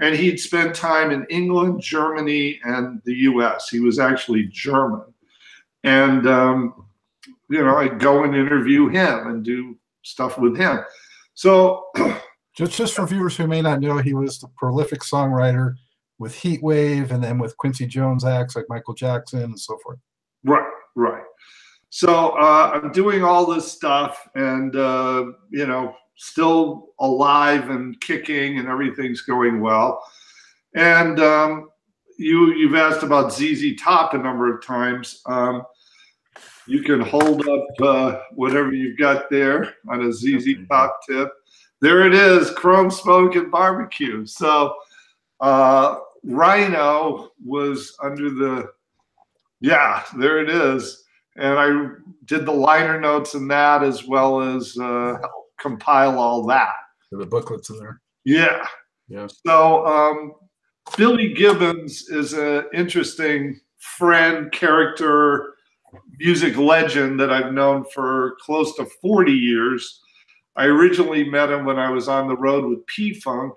And 0.00 0.16
he'd 0.16 0.38
spent 0.38 0.74
time 0.74 1.10
in 1.10 1.26
England, 1.28 1.82
Germany, 1.82 2.58
and 2.64 3.00
the 3.04 3.14
US. 3.14 3.68
He 3.68 3.78
was 3.78 3.98
actually 3.98 4.48
German. 4.50 5.12
And 5.84 6.26
um, 6.26 6.86
you 7.50 7.64
know, 7.64 7.76
I'd 7.76 7.98
go 7.98 8.24
and 8.24 8.34
interview 8.34 8.88
him 8.88 9.26
and 9.26 9.44
do 9.44 9.76
stuff 10.02 10.38
with 10.38 10.56
him. 10.56 10.80
So, 11.34 11.84
just 12.56 12.72
just 12.72 12.94
for 12.94 13.06
viewers 13.06 13.36
who 13.36 13.46
may 13.46 13.60
not 13.60 13.80
know, 13.80 13.98
he 13.98 14.14
was 14.14 14.38
the 14.38 14.48
prolific 14.56 15.00
songwriter 15.00 15.74
with 16.18 16.34
Heat 16.34 16.62
Wave 16.62 17.10
and 17.10 17.22
then 17.22 17.38
with 17.38 17.56
Quincy 17.56 17.86
Jones 17.86 18.24
acts 18.24 18.54
like 18.54 18.66
Michael 18.68 18.94
Jackson 18.94 19.42
and 19.42 19.58
so 19.58 19.78
forth. 19.82 19.98
Right, 20.44 20.70
right. 20.94 21.24
So 21.88 22.30
uh, 22.30 22.70
I'm 22.74 22.92
doing 22.92 23.24
all 23.24 23.46
this 23.46 23.70
stuff, 23.70 24.28
and 24.36 24.76
uh, 24.76 25.24
you 25.50 25.66
know, 25.66 25.94
still 26.16 26.90
alive 27.00 27.68
and 27.68 28.00
kicking, 28.00 28.58
and 28.58 28.68
everything's 28.68 29.22
going 29.22 29.60
well. 29.60 30.00
And 30.76 31.18
um, 31.18 31.68
you 32.16 32.52
you've 32.54 32.76
asked 32.76 33.02
about 33.02 33.32
ZZ 33.32 33.74
Top 33.76 34.14
a 34.14 34.18
number 34.18 34.54
of 34.54 34.64
times. 34.64 35.20
Um, 35.26 35.64
you 36.70 36.82
can 36.82 37.00
hold 37.00 37.46
up 37.48 37.66
uh, 37.82 38.20
whatever 38.34 38.72
you've 38.72 38.98
got 38.98 39.28
there 39.30 39.74
on 39.88 40.02
a 40.06 40.12
ZZ 40.12 40.46
Top 40.68 41.00
tip. 41.08 41.28
There 41.80 42.06
it 42.06 42.14
is, 42.14 42.50
chrome 42.50 42.90
smoke 42.90 43.34
and 43.36 43.50
barbecue. 43.50 44.24
So 44.26 44.74
Uh, 45.40 46.00
Rhino 46.22 47.30
was 47.42 47.96
under 48.02 48.28
the, 48.28 48.70
yeah, 49.60 50.04
there 50.18 50.38
it 50.40 50.50
is. 50.50 51.04
And 51.36 51.58
I 51.58 51.88
did 52.26 52.44
the 52.44 52.52
liner 52.52 53.00
notes 53.00 53.32
in 53.34 53.48
that 53.48 53.82
as 53.82 54.06
well 54.06 54.42
as 54.42 54.76
uh, 54.76 55.16
compile 55.58 56.18
all 56.18 56.44
that. 56.48 56.74
The 57.10 57.24
booklets 57.24 57.70
in 57.70 57.78
there. 57.78 58.02
Yeah. 58.24 58.66
Yeah. 59.08 59.28
So 59.46 59.86
um, 59.86 60.34
Billy 60.98 61.32
Gibbons 61.32 62.10
is 62.10 62.34
an 62.34 62.64
interesting 62.74 63.58
friend, 63.78 64.52
character, 64.52 65.54
music 66.18 66.56
legend 66.56 67.18
that 67.20 67.32
I've 67.32 67.52
known 67.52 67.84
for 67.92 68.36
close 68.40 68.74
to 68.76 68.86
40 69.00 69.32
years. 69.32 70.02
I 70.56 70.66
originally 70.66 71.28
met 71.28 71.50
him 71.50 71.64
when 71.64 71.78
I 71.78 71.90
was 71.90 72.08
on 72.08 72.28
the 72.28 72.36
road 72.36 72.64
with 72.64 72.86
P 72.86 73.14
Funk, 73.14 73.56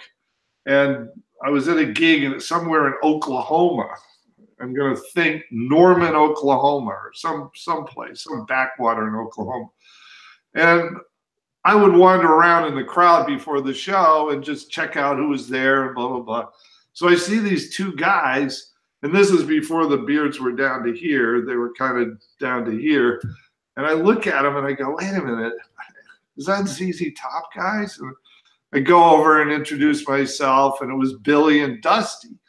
and 0.66 1.10
I 1.44 1.50
was 1.50 1.68
at 1.68 1.78
a 1.78 1.86
gig 1.86 2.42
somewhere 2.42 2.88
in 2.88 2.94
Oklahoma. 3.04 3.90
I'm 4.62 4.74
going 4.74 4.96
to 4.96 5.02
think 5.14 5.44
Norman, 5.52 6.16
Oklahoma, 6.16 6.92
or 6.92 7.12
some 7.14 7.52
someplace, 7.54 8.24
some 8.24 8.46
backwater 8.46 9.08
in 9.08 9.16
Oklahoma. 9.16 9.68
And 10.56 10.98
I 11.66 11.76
would 11.76 11.94
wander 11.94 12.28
around 12.28 12.68
in 12.68 12.76
the 12.76 12.84
crowd 12.84 13.28
before 13.28 13.62
the 13.62 13.74
show 13.74 14.30
and 14.30 14.44
just 14.44 14.72
check 14.72 14.96
out 14.96 15.18
who 15.18 15.30
was 15.30 15.50
there 15.50 15.88
and 15.88 15.96
blah 15.96 16.08
blah 16.08 16.20
blah. 16.20 16.48
So 16.94 17.10
I 17.10 17.16
see 17.16 17.40
these 17.40 17.76
two 17.76 17.94
guys, 17.96 18.73
and 19.04 19.14
this 19.14 19.30
is 19.30 19.44
before 19.44 19.86
the 19.88 19.98
beards 19.98 20.40
were 20.40 20.54
down 20.54 20.84
to 20.84 20.94
here; 20.94 21.46
they 21.46 21.56
were 21.56 21.74
kind 21.74 22.00
of 22.00 22.22
down 22.40 22.66
to 22.66 22.72
here. 22.72 23.22
And 23.76 23.86
I 23.86 23.94
look 23.94 24.28
at 24.28 24.44
them 24.44 24.56
and 24.56 24.66
I 24.66 24.74
go, 24.74 24.96
"Wait 24.98 25.14
a 25.14 25.22
minute, 25.22 25.54
is 26.38 26.46
that 26.46 26.68
ZZ 26.68 27.14
Top 27.16 27.54
guys?" 27.56 28.00
And 28.00 28.14
I 28.74 28.80
go 28.80 29.04
over 29.04 29.42
and 29.42 29.52
introduce 29.52 30.08
myself, 30.08 30.82
and 30.82 30.92
it 30.92 30.96
was 30.96 31.14
Billy 31.14 31.62
and 31.62 31.82
Dusty. 31.82 32.40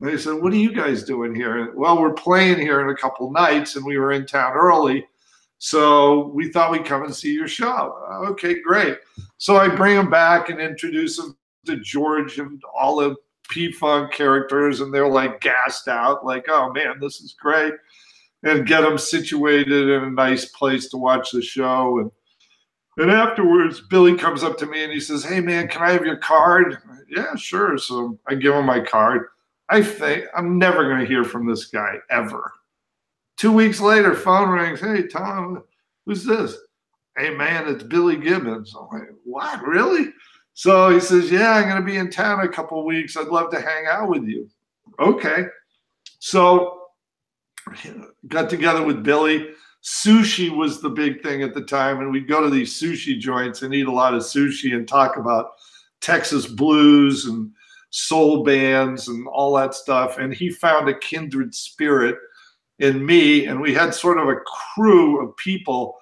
And 0.00 0.08
they 0.08 0.18
said, 0.18 0.34
"What 0.34 0.52
are 0.52 0.56
you 0.56 0.72
guys 0.72 1.04
doing 1.04 1.34
here?" 1.34 1.58
And, 1.58 1.74
well, 1.74 2.00
we're 2.00 2.12
playing 2.12 2.60
here 2.60 2.80
in 2.80 2.90
a 2.90 2.96
couple 2.96 3.32
nights, 3.32 3.76
and 3.76 3.84
we 3.84 3.98
were 3.98 4.12
in 4.12 4.26
town 4.26 4.52
early, 4.52 5.06
so 5.58 6.28
we 6.34 6.52
thought 6.52 6.70
we'd 6.70 6.84
come 6.84 7.04
and 7.04 7.14
see 7.14 7.32
your 7.32 7.48
show. 7.48 7.96
Okay, 8.26 8.60
great. 8.60 8.98
So 9.38 9.56
I 9.56 9.68
bring 9.68 9.96
them 9.96 10.10
back 10.10 10.50
and 10.50 10.60
introduce 10.60 11.16
them 11.16 11.36
to 11.64 11.76
George 11.76 12.38
and 12.38 12.60
the 12.60 13.16
P 13.48 13.72
Funk 13.72 14.12
characters, 14.12 14.80
and 14.80 14.92
they're 14.92 15.08
like 15.08 15.40
gassed 15.40 15.88
out, 15.88 16.24
like, 16.24 16.46
"Oh 16.48 16.72
man, 16.72 16.98
this 17.00 17.20
is 17.20 17.34
great!" 17.38 17.74
And 18.42 18.66
get 18.66 18.82
them 18.82 18.98
situated 18.98 19.88
in 19.88 20.04
a 20.04 20.10
nice 20.10 20.46
place 20.46 20.88
to 20.90 20.98
watch 20.98 21.30
the 21.30 21.40
show 21.42 21.98
and 21.98 22.10
and 22.96 23.10
afterwards, 23.10 23.80
Billy 23.80 24.16
comes 24.16 24.44
up 24.44 24.56
to 24.58 24.66
me 24.66 24.84
and 24.84 24.92
he 24.92 25.00
says, 25.00 25.24
Hey, 25.24 25.40
man, 25.40 25.68
can 25.68 25.82
I 25.82 25.90
have 25.90 26.04
your 26.06 26.16
card? 26.16 26.78
Yeah, 27.08 27.34
sure. 27.34 27.76
So 27.76 28.18
I 28.26 28.34
give 28.34 28.54
him 28.54 28.66
my 28.66 28.80
card. 28.80 29.28
I 29.68 29.82
think 29.82 30.26
I'm 30.36 30.58
never 30.58 30.84
going 30.84 31.00
to 31.00 31.06
hear 31.06 31.24
from 31.24 31.46
this 31.46 31.66
guy 31.66 31.96
ever. 32.10 32.52
Two 33.36 33.52
weeks 33.52 33.80
later, 33.80 34.14
phone 34.14 34.50
rings. 34.50 34.80
Hey, 34.80 35.08
Tom, 35.08 35.64
who's 36.06 36.24
this? 36.24 36.56
Hey, 37.16 37.30
man, 37.30 37.68
it's 37.68 37.82
Billy 37.82 38.16
Gibbons. 38.16 38.74
I'm 38.78 38.86
like, 38.96 39.08
What, 39.24 39.66
really? 39.66 40.12
So 40.54 40.90
he 40.90 41.00
says, 41.00 41.30
Yeah, 41.30 41.52
I'm 41.52 41.68
going 41.68 41.76
to 41.76 41.82
be 41.82 41.96
in 41.96 42.10
town 42.10 42.40
a 42.40 42.48
couple 42.48 42.84
weeks. 42.84 43.16
I'd 43.16 43.28
love 43.28 43.50
to 43.50 43.60
hang 43.60 43.86
out 43.86 44.08
with 44.08 44.24
you. 44.24 44.48
Okay. 44.98 45.44
So 46.18 46.80
got 48.28 48.48
together 48.48 48.82
with 48.82 49.02
Billy 49.02 49.54
sushi 49.84 50.48
was 50.48 50.80
the 50.80 50.88
big 50.88 51.22
thing 51.22 51.42
at 51.42 51.52
the 51.52 51.60
time 51.60 52.00
and 52.00 52.10
we'd 52.10 52.26
go 52.26 52.40
to 52.40 52.48
these 52.48 52.72
sushi 52.72 53.18
joints 53.18 53.60
and 53.60 53.74
eat 53.74 53.86
a 53.86 53.92
lot 53.92 54.14
of 54.14 54.22
sushi 54.22 54.74
and 54.74 54.88
talk 54.88 55.18
about 55.18 55.50
texas 56.00 56.46
blues 56.46 57.26
and 57.26 57.50
soul 57.90 58.42
bands 58.42 59.08
and 59.08 59.26
all 59.28 59.54
that 59.54 59.74
stuff 59.74 60.16
and 60.16 60.32
he 60.32 60.48
found 60.48 60.88
a 60.88 60.98
kindred 60.98 61.54
spirit 61.54 62.16
in 62.78 63.04
me 63.04 63.44
and 63.44 63.60
we 63.60 63.74
had 63.74 63.94
sort 63.94 64.18
of 64.18 64.26
a 64.26 64.40
crew 64.74 65.22
of 65.22 65.36
people 65.36 65.94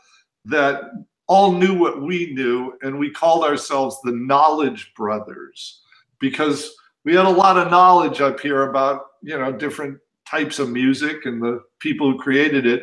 that 0.45 0.85
all 1.33 1.53
knew 1.53 1.75
what 1.75 2.03
we 2.03 2.33
knew 2.35 2.75
and 2.83 2.99
we 2.99 3.11
called 3.11 3.45
ourselves 3.45 3.97
the 4.03 4.13
knowledge 4.13 4.93
brothers 4.95 5.83
because 6.19 6.75
we 7.05 7.15
had 7.15 7.27
a 7.27 7.39
lot 7.45 7.59
of 7.59 7.71
knowledge 7.71 8.21
up 8.21 8.39
here 8.39 8.69
about 8.71 9.03
you 9.23 9.39
know 9.39 9.51
different 9.51 9.99
types 10.27 10.59
of 10.59 10.69
music 10.71 11.27
and 11.27 11.43
the 11.43 11.61
people 11.81 12.11
who 12.11 12.19
created 12.19 12.67
it 12.67 12.83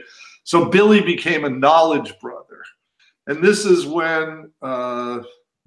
so 0.49 0.65
Billy 0.65 0.99
became 1.01 1.45
a 1.45 1.49
knowledge 1.49 2.17
brother. 2.19 2.63
And 3.27 3.43
this 3.43 3.65
is 3.65 3.85
when 3.85 4.51
uh, 4.63 5.19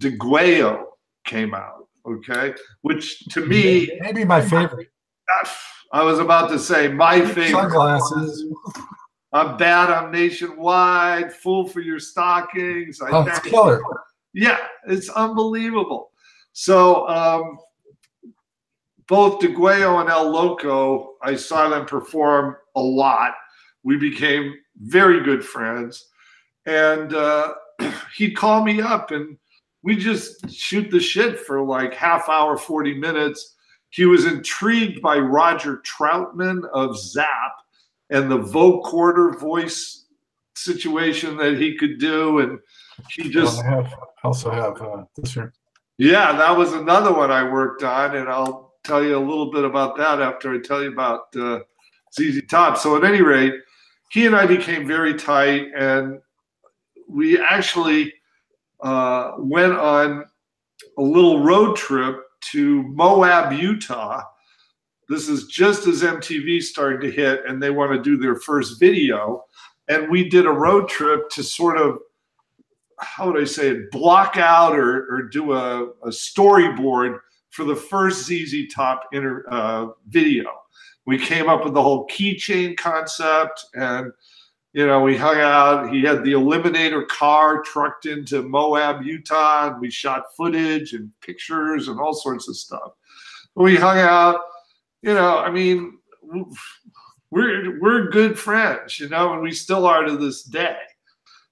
Degüello 0.03 0.87
came 1.25 1.55
out, 1.55 1.87
okay? 2.05 2.55
Which 2.81 3.21
to 3.27 3.47
me. 3.47 3.97
Maybe 4.01 4.25
my 4.25 4.41
favorite. 4.41 4.89
I 5.93 6.03
was 6.03 6.19
about 6.19 6.49
to 6.51 6.59
say 6.59 6.89
my 6.89 7.21
favorite. 7.21 7.51
Sunglasses. 7.51 8.45
I'm 9.33 9.57
bad. 9.57 9.91
I'm 9.91 10.11
nationwide. 10.11 11.33
Fool 11.33 11.67
for 11.67 11.81
your 11.81 11.99
stockings. 11.99 13.01
I 13.01 13.11
oh, 13.11 13.27
it's 13.27 13.39
killer. 13.41 13.81
Yeah, 14.35 14.59
it's 14.87 15.09
unbelievable. 15.09 16.11
So 16.53 17.09
um, 17.09 17.59
both 19.07 19.41
Degüello 19.41 20.01
and 20.01 20.11
El 20.11 20.31
Loco, 20.31 21.15
I 21.23 21.37
saw 21.37 21.69
them 21.69 21.87
perform 21.87 22.57
a 22.77 22.81
lot. 22.81 23.33
We 23.83 23.97
became 23.97 24.55
very 24.79 25.23
good 25.23 25.45
friends. 25.45 26.09
And 26.67 27.15
uh, 27.15 27.55
he'd 28.17 28.37
call 28.37 28.63
me 28.63 28.81
up 28.81 29.11
and 29.11 29.37
we 29.83 29.97
just 29.97 30.49
shoot 30.51 30.91
the 30.91 31.01
shit 31.01 31.41
for 31.41 31.63
like 31.63 31.95
half 31.95 32.29
hour, 32.29 32.57
40 32.57 32.95
minutes. 32.99 33.57
He 33.91 34.05
was 34.05 34.27
intrigued 34.27 35.03
by 35.03 35.19
Roger 35.19 35.83
Troutman 35.85 36.69
of 36.73 36.99
Zapp 36.99 37.53
and 38.13 38.31
the 38.31 38.39
vocoder 38.39 39.39
voice 39.39 40.07
situation 40.55 41.37
that 41.39 41.59
he 41.59 41.77
could 41.77 41.99
do. 41.99 42.41
And 42.41 42.59
he 43.11 43.29
just 43.29 43.59
well, 43.59 43.67
I 43.67 43.77
have, 43.77 43.95
also 44.23 44.51
have 44.51 44.81
uh, 44.81 45.05
this 45.17 45.35
here. 45.35 45.53
Yeah, 45.99 46.33
that 46.37 46.57
was 46.57 46.73
another 46.73 47.13
one 47.13 47.31
I 47.31 47.43
worked 47.43 47.83
on, 47.83 48.17
and 48.17 48.29
I'll 48.29 48.75
tell 48.85 49.03
you 49.03 49.17
a 49.17 49.21
little 49.21 49.51
bit 49.51 49.65
about 49.65 49.97
that 49.97 50.21
after 50.21 50.53
I 50.53 50.59
tell 50.59 50.83
you 50.83 50.93
about 50.93 51.35
uh, 51.37 51.61
ZZ 52.15 52.43
Top. 52.51 52.77
So, 52.77 52.97
at 52.97 53.05
any 53.05 53.23
rate, 53.23 53.55
he 54.11 54.27
and 54.27 54.35
I 54.35 54.47
became 54.47 54.87
very 54.87 55.15
tight, 55.15 55.69
and 55.77 56.21
we 57.09 57.41
actually 57.41 58.13
uh, 58.83 59.33
went 59.39 59.73
on 59.75 60.25
a 60.99 61.03
little 61.03 61.43
road 61.43 61.77
trip 61.77 62.23
to 62.53 62.83
Moab, 62.83 63.53
Utah. 63.53 64.23
This 65.09 65.29
is 65.29 65.47
just 65.47 65.87
as 65.87 66.03
MTV 66.03 66.63
started 66.63 67.01
to 67.03 67.11
hit, 67.11 67.43
and 67.47 67.63
they 67.63 67.71
want 67.71 67.93
to 67.93 68.03
do 68.03 68.17
their 68.17 68.37
first 68.37 68.79
video. 68.79 69.45
And 69.89 70.09
we 70.11 70.29
did 70.29 70.47
a 70.47 70.51
road 70.51 70.89
trip 70.89 71.29
to 71.31 71.43
sort 71.43 71.77
of, 71.77 71.99
how 72.99 73.31
would 73.31 73.41
I 73.41 73.45
say 73.45 73.69
it, 73.69 73.91
block 73.91 74.37
out 74.37 74.79
or, 74.79 75.13
or 75.13 75.23
do 75.23 75.53
a, 75.53 75.89
a 76.05 76.09
storyboard 76.09 77.19
for 77.51 77.65
the 77.65 77.77
first 77.77 78.27
ZZ 78.27 78.73
Top 78.73 79.09
inter, 79.13 79.45
uh, 79.51 79.89
video. 80.09 80.45
We 81.05 81.19
came 81.19 81.49
up 81.49 81.65
with 81.65 81.75
the 81.75 81.83
whole 81.83 82.07
keychain 82.09 82.77
concept 82.77 83.67
and 83.75 84.13
you 84.73 84.87
know 84.87 85.03
we 85.03 85.17
hung 85.17 85.39
out. 85.39 85.93
He 85.93 86.03
had 86.03 86.25
the 86.25 86.33
eliminator 86.33 87.07
car 87.09 87.61
trucked 87.63 88.07
into 88.07 88.43
moab 88.43 89.03
utah 89.03 89.69
and 89.73 89.81
we 89.81 89.91
shot 89.91 90.35
footage 90.37 90.95
and 90.95 91.11
pictures 91.21 91.89
and 91.89 92.01
all 92.01 92.15
sorts 92.15 92.49
of 92.49 92.57
stuff. 92.57 92.93
We 93.55 93.77
hung 93.77 93.99
out 93.99 94.41
you 95.03 95.13
know 95.13 95.39
i 95.39 95.51
mean 95.51 95.99
we're 97.31 97.81
we're 97.81 98.11
good 98.11 98.39
friends 98.39 98.99
you 98.99 99.09
know 99.09 99.33
and 99.33 99.43
we 99.43 99.53
still 99.53 99.87
are 99.87 100.05
to 100.05 100.17
this 100.17 100.43
day. 100.45 100.77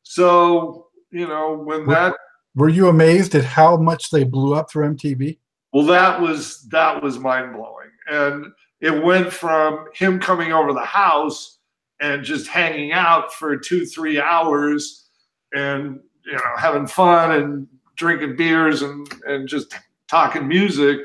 So 0.03 0.89
you 1.11 1.27
know 1.27 1.55
when 1.55 1.87
that 1.87 2.15
were 2.55 2.69
you 2.69 2.89
amazed 2.89 3.35
at 3.35 3.45
how 3.45 3.77
much 3.77 4.11
they 4.11 4.25
blew 4.25 4.55
up 4.55 4.71
through 4.71 4.95
mtv 4.95 5.39
well 5.73 5.87
that 5.87 6.21
was 6.21 6.67
that 6.69 7.03
was 7.03 7.19
mind-blowing. 7.19 7.91
And 8.11 8.47
it 8.81 9.03
went 9.03 9.33
from 9.33 9.87
him 9.95 10.19
coming 10.19 10.53
over 10.53 10.73
the 10.73 10.81
house 10.81 11.59
and 12.01 12.25
just 12.25 12.49
hanging 12.49 12.93
out 12.93 13.33
for 13.33 13.57
two, 13.57 13.85
three 13.85 14.21
hours 14.21 15.09
and, 15.53 16.01
you 16.25 16.33
know, 16.33 16.57
having 16.57 16.87
fun 16.87 17.33
and 17.33 17.69
drinking 17.97 18.37
beers 18.37 18.83
and, 18.83 19.07
and 19.27 19.47
just 19.47 19.75
talking 20.09 20.49
music 20.49 20.99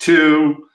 to 0.00 0.66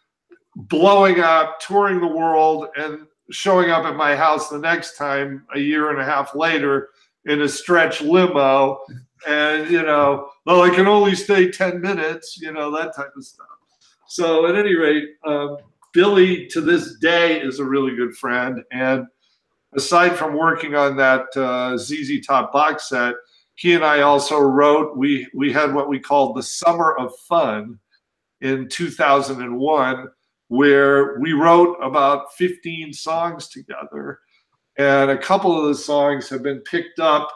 blowing 0.57 1.19
up, 1.19 1.59
touring 1.59 2.01
the 2.01 2.07
world, 2.07 2.67
and 2.75 3.05
showing 3.29 3.69
up 3.69 3.85
at 3.85 3.95
my 3.95 4.15
house 4.15 4.49
the 4.49 4.57
next 4.57 4.97
time 4.97 5.45
a 5.53 5.59
year 5.59 5.91
and 5.91 6.01
a 6.01 6.03
half 6.03 6.33
later 6.33 6.89
in 7.25 7.41
a 7.41 7.47
stretch 7.47 8.01
limo. 8.01 8.79
And, 9.27 9.69
you 9.69 9.83
know, 9.83 10.29
well, 10.45 10.61
I 10.61 10.69
can 10.69 10.87
only 10.87 11.15
stay 11.15 11.51
10 11.51 11.79
minutes, 11.79 12.39
you 12.41 12.51
know, 12.51 12.71
that 12.75 12.95
type 12.95 13.11
of 13.15 13.23
stuff. 13.23 13.47
So, 14.07 14.47
at 14.47 14.55
any 14.55 14.75
rate, 14.75 15.09
um, 15.25 15.57
Billy 15.93 16.47
to 16.47 16.61
this 16.61 16.95
day 16.97 17.39
is 17.39 17.59
a 17.59 17.65
really 17.65 17.95
good 17.95 18.15
friend. 18.15 18.63
And 18.71 19.05
aside 19.75 20.15
from 20.15 20.35
working 20.35 20.75
on 20.75 20.95
that 20.97 21.25
uh, 21.35 21.77
ZZ 21.77 22.25
Top 22.25 22.51
box 22.53 22.89
set, 22.89 23.15
he 23.55 23.73
and 23.73 23.83
I 23.83 24.01
also 24.01 24.39
wrote, 24.39 24.95
we, 24.95 25.27
we 25.33 25.51
had 25.51 25.73
what 25.73 25.89
we 25.89 25.99
called 25.99 26.37
the 26.37 26.43
Summer 26.43 26.95
of 26.97 27.15
Fun 27.27 27.79
in 28.41 28.69
2001, 28.69 30.07
where 30.47 31.19
we 31.19 31.33
wrote 31.33 31.77
about 31.81 32.33
15 32.35 32.93
songs 32.93 33.47
together. 33.49 34.19
And 34.77 35.11
a 35.11 35.17
couple 35.17 35.59
of 35.59 35.67
the 35.67 35.75
songs 35.75 36.29
have 36.29 36.43
been 36.43 36.59
picked 36.59 36.99
up. 36.99 37.29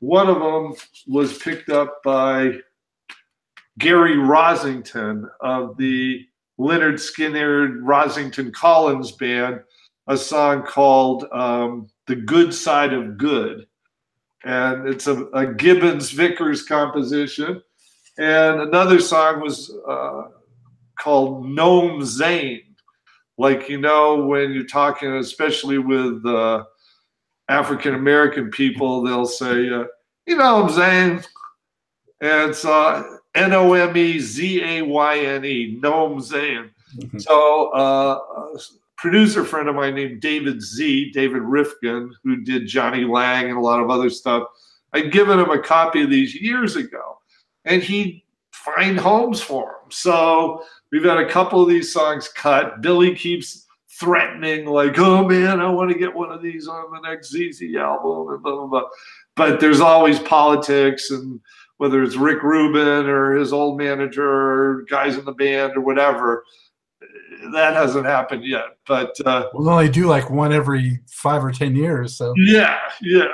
One 0.00 0.28
of 0.28 0.40
them 0.40 0.74
was 1.06 1.38
picked 1.38 1.70
up 1.70 2.02
by 2.02 2.58
Gary 3.78 4.16
Rossington 4.16 5.28
of 5.40 5.76
the 5.76 6.26
Lynyrd 6.58 6.94
Skynyrd 6.94 7.80
Rossington 7.80 8.52
Collins 8.52 9.12
band, 9.12 9.60
a 10.06 10.16
song 10.16 10.62
called 10.62 11.24
um, 11.32 11.88
The 12.06 12.16
Good 12.16 12.52
Side 12.52 12.92
of 12.92 13.16
Good. 13.16 13.66
And 14.44 14.88
it's 14.88 15.06
a, 15.06 15.26
a 15.32 15.54
Gibbons 15.54 16.10
Vickers 16.10 16.62
composition. 16.62 17.62
And 18.18 18.60
another 18.60 19.00
song 19.00 19.40
was 19.40 19.74
uh, 19.88 20.24
called 21.00 21.46
Nome 21.46 22.04
Zayne. 22.04 22.76
Like, 23.38 23.68
you 23.68 23.80
know, 23.80 24.26
when 24.26 24.52
you're 24.52 24.64
talking, 24.64 25.12
especially 25.14 25.78
with 25.78 26.24
uh, 26.26 26.64
African 27.48 27.94
American 27.94 28.50
people, 28.50 29.02
they'll 29.02 29.26
say, 29.26 29.70
uh, 29.70 29.84
you 30.26 30.36
know, 30.36 30.62
I'm 30.62 30.70
Zane. 30.70 31.24
And 32.20 32.50
it's 32.50 32.64
uh, 32.64 33.02
N 33.34 33.52
O 33.54 33.72
M 33.72 33.96
E 33.96 34.18
Z 34.18 34.62
A 34.62 34.82
Y 34.82 35.18
N 35.18 35.44
E, 35.44 35.78
Nome 35.82 36.20
Zayne. 36.20 36.70
Mm-hmm. 36.96 37.18
So, 37.18 37.70
uh, 37.70 38.18
a 38.54 38.58
producer 38.98 39.44
friend 39.44 39.68
of 39.68 39.74
mine 39.74 39.94
named 39.94 40.20
David 40.20 40.60
Z, 40.60 41.12
David 41.12 41.42
Rivkin, 41.42 42.10
who 42.22 42.42
did 42.42 42.66
Jonny 42.66 43.04
Lang 43.04 43.48
and 43.48 43.56
a 43.56 43.60
lot 43.60 43.80
of 43.80 43.88
other 43.90 44.10
stuff, 44.10 44.44
I'd 44.92 45.12
given 45.12 45.38
him 45.38 45.50
a 45.50 45.58
copy 45.58 46.02
of 46.02 46.10
these 46.10 46.34
years 46.34 46.76
ago, 46.76 47.18
and 47.64 47.82
he'd 47.82 48.22
find 48.52 48.98
homes 48.98 49.40
for 49.40 49.64
them. 49.64 49.90
So, 49.90 50.62
we've 50.92 51.04
had 51.04 51.18
a 51.18 51.28
couple 51.28 51.62
of 51.62 51.68
these 51.68 51.92
songs 51.92 52.28
cut. 52.28 52.80
Billy 52.80 53.14
keeps 53.14 53.66
threatening, 53.98 54.66
like, 54.66 54.98
oh 54.98 55.26
man, 55.26 55.60
I 55.60 55.70
want 55.70 55.90
to 55.90 55.98
get 55.98 56.14
one 56.14 56.30
of 56.30 56.42
these 56.42 56.68
on 56.68 56.90
the 56.90 57.08
next 57.08 57.28
ZZ 57.28 57.74
album, 57.76 58.34
and 58.34 58.42
blah, 58.42 58.56
blah, 58.56 58.66
blah. 58.66 58.88
But 59.36 59.60
there's 59.60 59.80
always 59.80 60.18
politics 60.18 61.10
and 61.10 61.40
whether 61.80 62.02
it's 62.02 62.16
Rick 62.16 62.42
Rubin 62.42 63.08
or 63.08 63.36
his 63.36 63.54
old 63.54 63.78
manager 63.78 64.22
or 64.22 64.82
guys 64.90 65.16
in 65.16 65.24
the 65.24 65.32
band 65.32 65.76
or 65.76 65.80
whatever. 65.80 66.44
That 67.54 67.72
hasn't 67.72 68.04
happened 68.04 68.44
yet, 68.44 68.76
but 68.86 69.14
uh, 69.24 69.48
we'll 69.54 69.70
only 69.70 69.88
do 69.88 70.06
like 70.06 70.28
one 70.28 70.52
every 70.52 71.00
five 71.08 71.42
or 71.42 71.50
ten 71.50 71.74
years. 71.74 72.18
So 72.18 72.34
yeah, 72.36 72.78
yeah. 73.00 73.28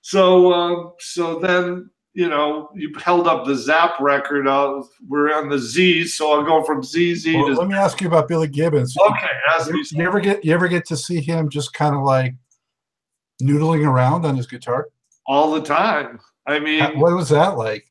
So 0.00 0.54
um, 0.54 0.92
so 1.00 1.38
then 1.38 1.90
you 2.14 2.28
know 2.28 2.70
you 2.74 2.92
held 2.98 3.26
up 3.26 3.46
the 3.46 3.54
Zapp 3.54 3.98
record. 4.00 4.46
Uh, 4.46 4.82
we're 5.08 5.32
on 5.34 5.48
the 5.48 5.58
Z, 5.58 6.06
so 6.06 6.32
I'll 6.32 6.44
go 6.44 6.62
from 6.62 6.82
ZZ 6.82 7.26
well, 7.34 7.46
to. 7.46 7.54
Let 7.54 7.68
me 7.68 7.74
ask 7.74 8.00
you 8.00 8.08
about 8.08 8.28
Billy 8.28 8.48
Gibbons. 8.48 8.96
Okay, 8.98 9.30
ask 9.50 9.68
you, 9.68 9.74
me. 9.74 9.84
You 9.92 10.06
ever 10.06 10.20
get 10.20 10.44
you 10.44 10.52
ever 10.52 10.68
get 10.68 10.84
to 10.86 10.96
see 10.96 11.20
him 11.20 11.48
just 11.48 11.72
kind 11.72 11.94
of 11.94 12.02
like 12.02 12.34
noodling 13.42 13.86
around 13.86 14.24
on 14.26 14.36
his 14.36 14.46
guitar? 14.46 14.88
All 15.26 15.52
the 15.52 15.62
time. 15.62 16.20
I 16.46 16.58
mean, 16.58 16.98
what 16.98 17.14
was 17.14 17.28
that 17.30 17.56
like? 17.56 17.86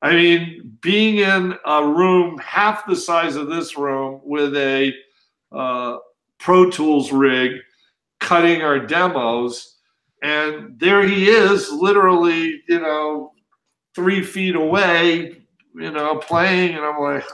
I 0.00 0.12
mean, 0.12 0.78
being 0.80 1.18
in 1.18 1.54
a 1.66 1.84
room 1.84 2.38
half 2.38 2.86
the 2.86 2.94
size 2.94 3.34
of 3.34 3.48
this 3.48 3.76
room 3.76 4.20
with 4.22 4.56
a 4.56 4.94
uh, 5.50 5.96
Pro 6.38 6.70
Tools 6.70 7.10
rig, 7.10 7.52
cutting 8.20 8.62
our 8.62 8.78
demos, 8.78 9.77
and 10.22 10.78
there 10.78 11.06
he 11.06 11.28
is, 11.28 11.70
literally, 11.70 12.62
you 12.68 12.80
know, 12.80 13.32
three 13.94 14.22
feet 14.22 14.56
away, 14.56 15.42
you 15.74 15.90
know, 15.90 16.16
playing, 16.16 16.74
and 16.74 16.84
I'm 16.84 17.00
like, 17.00 17.24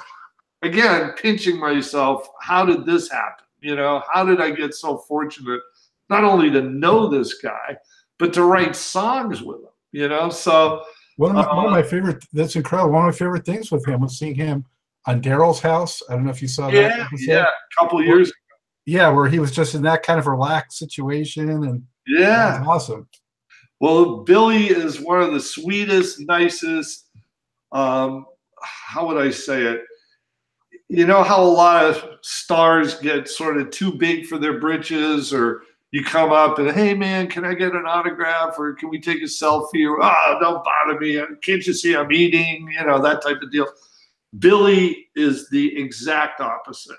again, 0.62 1.12
pinching 1.20 1.58
myself. 1.58 2.28
How 2.40 2.64
did 2.64 2.86
this 2.86 3.10
happen? 3.10 3.44
You 3.60 3.76
know, 3.76 4.02
how 4.12 4.24
did 4.24 4.40
I 4.40 4.50
get 4.50 4.74
so 4.74 4.98
fortunate 4.98 5.60
not 6.10 6.24
only 6.24 6.50
to 6.50 6.60
know 6.62 7.08
this 7.08 7.34
guy, 7.34 7.76
but 8.18 8.32
to 8.34 8.44
write 8.44 8.76
songs 8.76 9.42
with 9.42 9.58
him? 9.58 9.70
You 9.92 10.08
know, 10.08 10.28
so 10.28 10.82
one 11.16 11.30
of, 11.30 11.36
my, 11.36 11.42
uh, 11.44 11.56
one 11.56 11.66
of 11.66 11.70
my 11.70 11.82
favorite. 11.82 12.24
That's 12.32 12.56
incredible. 12.56 12.92
One 12.92 13.08
of 13.08 13.14
my 13.14 13.16
favorite 13.16 13.46
things 13.46 13.70
with 13.70 13.86
him 13.86 14.00
was 14.00 14.18
seeing 14.18 14.34
him 14.34 14.64
on 15.06 15.22
Daryl's 15.22 15.60
house. 15.60 16.02
I 16.08 16.14
don't 16.14 16.24
know 16.24 16.30
if 16.30 16.42
you 16.42 16.48
saw 16.48 16.68
yeah, 16.68 16.88
that. 16.88 17.00
Episode. 17.00 17.32
Yeah, 17.32 17.44
a 17.44 17.82
couple 17.82 18.02
years. 18.02 18.28
ago. 18.28 18.36
Yeah, 18.86 19.08
where 19.10 19.28
he 19.28 19.38
was 19.38 19.52
just 19.52 19.74
in 19.74 19.82
that 19.82 20.02
kind 20.02 20.18
of 20.18 20.26
relaxed 20.26 20.78
situation, 20.78 21.48
and 21.48 21.84
yeah, 22.06 22.62
awesome. 22.66 23.08
Well, 23.80 24.18
Billy 24.18 24.66
is 24.68 25.00
one 25.00 25.20
of 25.20 25.32
the 25.32 25.40
sweetest, 25.40 26.20
nicest. 26.20 27.08
Um, 27.72 28.26
how 28.62 29.06
would 29.06 29.18
I 29.18 29.30
say 29.30 29.62
it? 29.62 29.84
You 30.88 31.06
know 31.06 31.22
how 31.22 31.42
a 31.42 31.44
lot 31.44 31.84
of 31.84 32.04
stars 32.22 32.94
get 32.94 33.28
sort 33.28 33.56
of 33.56 33.70
too 33.70 33.92
big 33.92 34.26
for 34.26 34.38
their 34.38 34.60
britches, 34.60 35.32
or 35.32 35.62
you 35.94 36.02
come 36.02 36.32
up 36.32 36.58
and 36.58 36.72
hey 36.72 36.92
man 36.92 37.28
can 37.28 37.44
i 37.44 37.54
get 37.54 37.72
an 37.72 37.86
autograph 37.86 38.58
or 38.58 38.74
can 38.74 38.88
we 38.90 38.98
take 39.00 39.22
a 39.22 39.26
selfie 39.26 39.88
or 39.88 40.02
oh 40.02 40.38
don't 40.40 40.64
bother 40.64 40.98
me 40.98 41.22
can't 41.40 41.64
you 41.68 41.72
see 41.72 41.94
i'm 41.94 42.10
eating 42.10 42.68
you 42.68 42.84
know 42.84 43.00
that 43.00 43.22
type 43.22 43.40
of 43.40 43.52
deal 43.52 43.66
billy 44.40 45.06
is 45.14 45.48
the 45.50 45.78
exact 45.80 46.40
opposite 46.40 46.96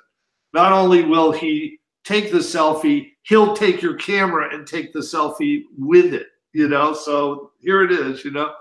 not 0.53 0.71
only 0.71 1.03
will 1.03 1.33
he 1.33 1.77
take 2.05 2.31
the 2.31 2.37
selfie 2.37 3.11
he'll 3.27 3.55
take 3.55 3.81
your 3.81 3.95
camera 3.95 4.53
and 4.53 4.65
take 4.65 4.93
the 4.93 4.99
selfie 4.99 5.63
with 5.77 6.13
it 6.13 6.27
you 6.55 6.69
know? 6.69 6.93
So 6.93 7.51
here 7.59 7.83
it 7.83 7.91
is 7.91 8.25
you 8.25 8.31
know? 8.31 8.53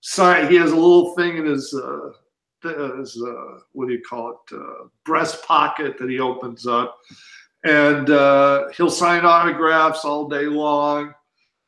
Sign 0.00 0.50
he 0.50 0.56
has 0.56 0.72
a 0.72 0.76
little 0.76 1.14
thing 1.14 1.36
in 1.36 1.44
his 1.44 1.72
uh 1.72 2.10
his 2.62 3.22
uh, 3.22 3.60
what 3.72 3.86
do 3.86 3.94
you 3.94 4.02
call 4.08 4.30
it? 4.30 4.54
Uh, 4.56 4.88
breast 5.04 5.44
pocket 5.44 5.98
that 5.98 6.10
he 6.10 6.18
opens 6.18 6.66
up. 6.66 6.98
And 7.62 8.10
uh, 8.10 8.68
he'll 8.76 8.90
sign 8.90 9.24
autographs 9.24 10.04
all 10.04 10.28
day 10.28 10.46
long. 10.46 11.12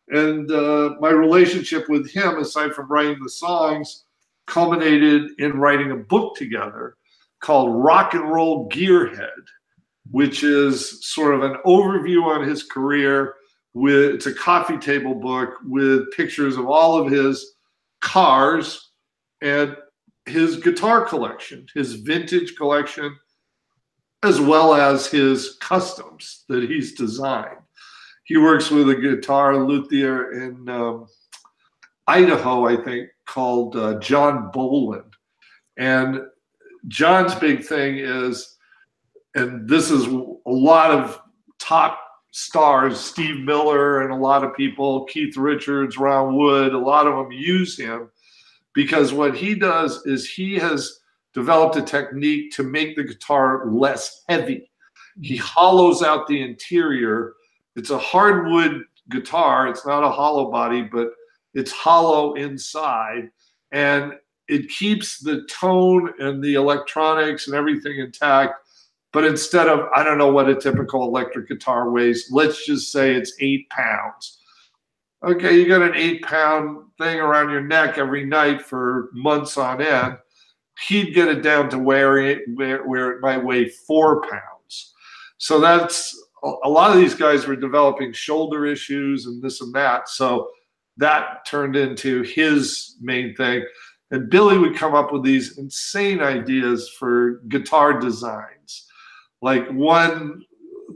And 0.08 0.50
uh, 0.50 0.96
my 1.00 1.10
relationship 1.10 1.88
with 1.88 2.10
him, 2.10 2.38
aside 2.38 2.72
from 2.72 2.90
writing 2.90 3.22
the 3.22 3.30
songs, 3.30 4.04
culminated 4.46 5.32
in 5.38 5.58
writing 5.58 5.92
a 5.92 5.96
book 5.96 6.34
together 6.34 6.96
called 7.40 7.84
Rock 7.84 8.14
and 8.14 8.28
Roll 8.28 8.68
Gearhead, 8.68 9.28
which 10.10 10.42
is 10.42 11.06
sort 11.06 11.34
of 11.34 11.42
an 11.42 11.56
overview 11.64 12.24
on 12.24 12.46
his 12.48 12.62
career. 12.62 13.34
With 13.74 14.14
it's 14.14 14.26
a 14.26 14.34
coffee 14.34 14.78
table 14.78 15.14
book 15.14 15.50
with 15.64 16.10
pictures 16.12 16.56
of 16.56 16.66
all 16.66 16.98
of 16.98 17.12
his 17.12 17.54
cars 18.00 18.92
and 19.42 19.76
his 20.26 20.56
guitar 20.56 21.04
collection, 21.04 21.66
his 21.74 21.94
vintage 21.94 22.56
collection, 22.56 23.14
as 24.22 24.40
well 24.40 24.74
as 24.74 25.06
his 25.06 25.56
customs 25.60 26.44
that 26.48 26.64
he's 26.64 26.94
designed. 26.94 27.58
He 28.24 28.36
works 28.36 28.70
with 28.70 28.90
a 28.90 28.94
guitar 28.94 29.56
luthier 29.56 30.32
in 30.32 30.68
um, 30.68 31.06
Idaho, 32.06 32.66
I 32.66 32.82
think, 32.82 33.08
called 33.26 33.76
uh, 33.76 33.98
John 34.00 34.50
Bolin. 34.52 35.04
And 35.76 36.22
John's 36.88 37.34
big 37.34 37.64
thing 37.64 37.98
is, 37.98 38.56
and 39.38 39.68
this 39.68 39.90
is 39.90 40.04
a 40.06 40.50
lot 40.50 40.90
of 40.90 41.20
top 41.60 42.00
stars, 42.32 42.98
Steve 42.98 43.44
Miller 43.44 44.02
and 44.02 44.12
a 44.12 44.16
lot 44.16 44.42
of 44.42 44.54
people, 44.56 45.04
Keith 45.04 45.36
Richards, 45.36 45.96
Ron 45.96 46.36
Wood, 46.36 46.72
a 46.72 46.78
lot 46.78 47.06
of 47.06 47.14
them 47.14 47.30
use 47.30 47.78
him 47.78 48.10
because 48.74 49.12
what 49.12 49.36
he 49.36 49.54
does 49.54 50.04
is 50.06 50.28
he 50.28 50.54
has 50.56 51.00
developed 51.34 51.76
a 51.76 51.82
technique 51.82 52.52
to 52.52 52.64
make 52.64 52.96
the 52.96 53.04
guitar 53.04 53.70
less 53.70 54.24
heavy. 54.28 54.70
He 55.20 55.36
hollows 55.36 56.02
out 56.02 56.26
the 56.26 56.42
interior. 56.42 57.34
It's 57.76 57.90
a 57.90 57.98
hardwood 57.98 58.82
guitar. 59.08 59.68
It's 59.68 59.86
not 59.86 60.04
a 60.04 60.10
hollow 60.10 60.50
body, 60.50 60.82
but 60.82 61.12
it's 61.54 61.70
hollow 61.70 62.34
inside. 62.34 63.30
And 63.70 64.14
it 64.48 64.68
keeps 64.68 65.20
the 65.20 65.46
tone 65.50 66.12
and 66.18 66.42
the 66.42 66.54
electronics 66.54 67.46
and 67.46 67.56
everything 67.56 67.98
intact. 68.00 68.54
But 69.12 69.24
instead 69.24 69.68
of, 69.68 69.88
I 69.94 70.02
don't 70.02 70.18
know 70.18 70.32
what 70.32 70.48
a 70.48 70.54
typical 70.54 71.02
electric 71.04 71.48
guitar 71.48 71.90
weighs, 71.90 72.28
let's 72.30 72.66
just 72.66 72.92
say 72.92 73.14
it's 73.14 73.34
eight 73.40 73.68
pounds. 73.70 74.40
Okay, 75.24 75.58
you 75.58 75.66
got 75.66 75.82
an 75.82 75.94
eight 75.94 76.22
pound 76.22 76.84
thing 76.98 77.18
around 77.18 77.50
your 77.50 77.62
neck 77.62 77.98
every 77.98 78.24
night 78.24 78.62
for 78.62 79.10
months 79.14 79.56
on 79.56 79.80
end 79.80 80.18
he'd 80.86 81.14
get 81.14 81.28
it 81.28 81.42
down 81.42 81.68
to 81.70 81.78
where 81.78 82.18
it 82.18 82.42
where, 82.54 82.86
where 82.86 83.10
it 83.12 83.20
might 83.20 83.44
weigh 83.44 83.68
four 83.68 84.22
pounds. 84.22 84.94
So 85.38 85.60
that's 85.60 86.16
a 86.42 86.68
lot 86.68 86.92
of 86.92 86.98
these 86.98 87.14
guys 87.14 87.46
were 87.46 87.56
developing 87.56 88.12
shoulder 88.12 88.64
issues 88.64 89.26
and 89.26 89.42
this 89.42 89.60
and 89.60 89.74
that. 89.74 90.08
So 90.08 90.48
that 90.96 91.44
turned 91.46 91.76
into 91.76 92.22
his 92.22 92.96
main 93.00 93.34
thing. 93.34 93.64
And 94.10 94.30
Billy 94.30 94.56
would 94.56 94.76
come 94.76 94.94
up 94.94 95.12
with 95.12 95.22
these 95.22 95.58
insane 95.58 96.20
ideas 96.20 96.88
for 96.88 97.42
guitar 97.48 97.98
designs, 97.98 98.86
like 99.42 99.68
one 99.70 100.42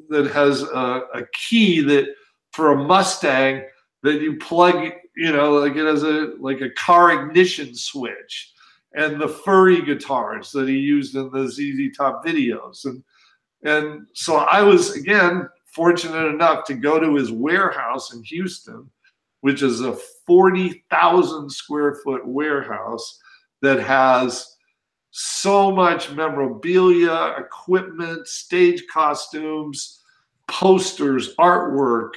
that 0.09 0.31
has 0.33 0.63
a, 0.63 1.03
a 1.15 1.27
key 1.33 1.81
that 1.83 2.15
for 2.53 2.73
a 2.73 2.85
Mustang 2.85 3.63
that 4.03 4.21
you 4.21 4.37
plug, 4.37 4.93
you 5.17 5.33
know, 5.33 5.53
like 5.53 5.77
it 5.77 5.87
has 5.87 6.03
a 6.03 6.33
like 6.39 6.61
a 6.61 6.71
car 6.71 7.13
ignition 7.27 7.75
switch 7.75 8.53
and 8.95 9.21
the 9.21 9.29
furry 9.29 9.83
guitars 9.83 10.51
that 10.53 10.69
he 10.69 10.77
used 10.77 11.17
in 11.17 11.31
the 11.31 11.49
ZZ 11.49 11.97
Top 11.97 12.25
videos. 12.25 12.85
And 12.85 13.03
And 13.63 14.07
so 14.13 14.37
I 14.37 14.63
was, 14.63 14.97
again, 14.97 15.49
fortunate 15.67 16.27
enough 16.27 16.65
to 16.67 16.75
go 16.75 16.99
to 16.99 17.15
his 17.15 17.33
warehouse 17.33 18.13
in 18.13 18.23
Houston, 18.25 18.91
which 19.41 19.63
is 19.63 19.81
a 19.81 19.97
40,000 20.27 21.51
square 21.51 22.01
foot 22.05 22.27
warehouse 22.27 23.19
that 23.63 23.81
has 23.81 24.52
so 25.13 25.71
much 25.71 26.11
memorabilia, 26.11 27.35
equipment, 27.39 28.27
stage 28.27 28.83
costumes, 28.93 30.01
posters, 30.49 31.37
artwork, 31.37 32.11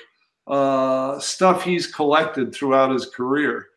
uh, 0.48 1.20
stuff 1.20 1.64
he's 1.64 1.88
collected 1.88 2.54
throughout 2.54 2.92
his 2.92 3.08
career. 3.08 3.68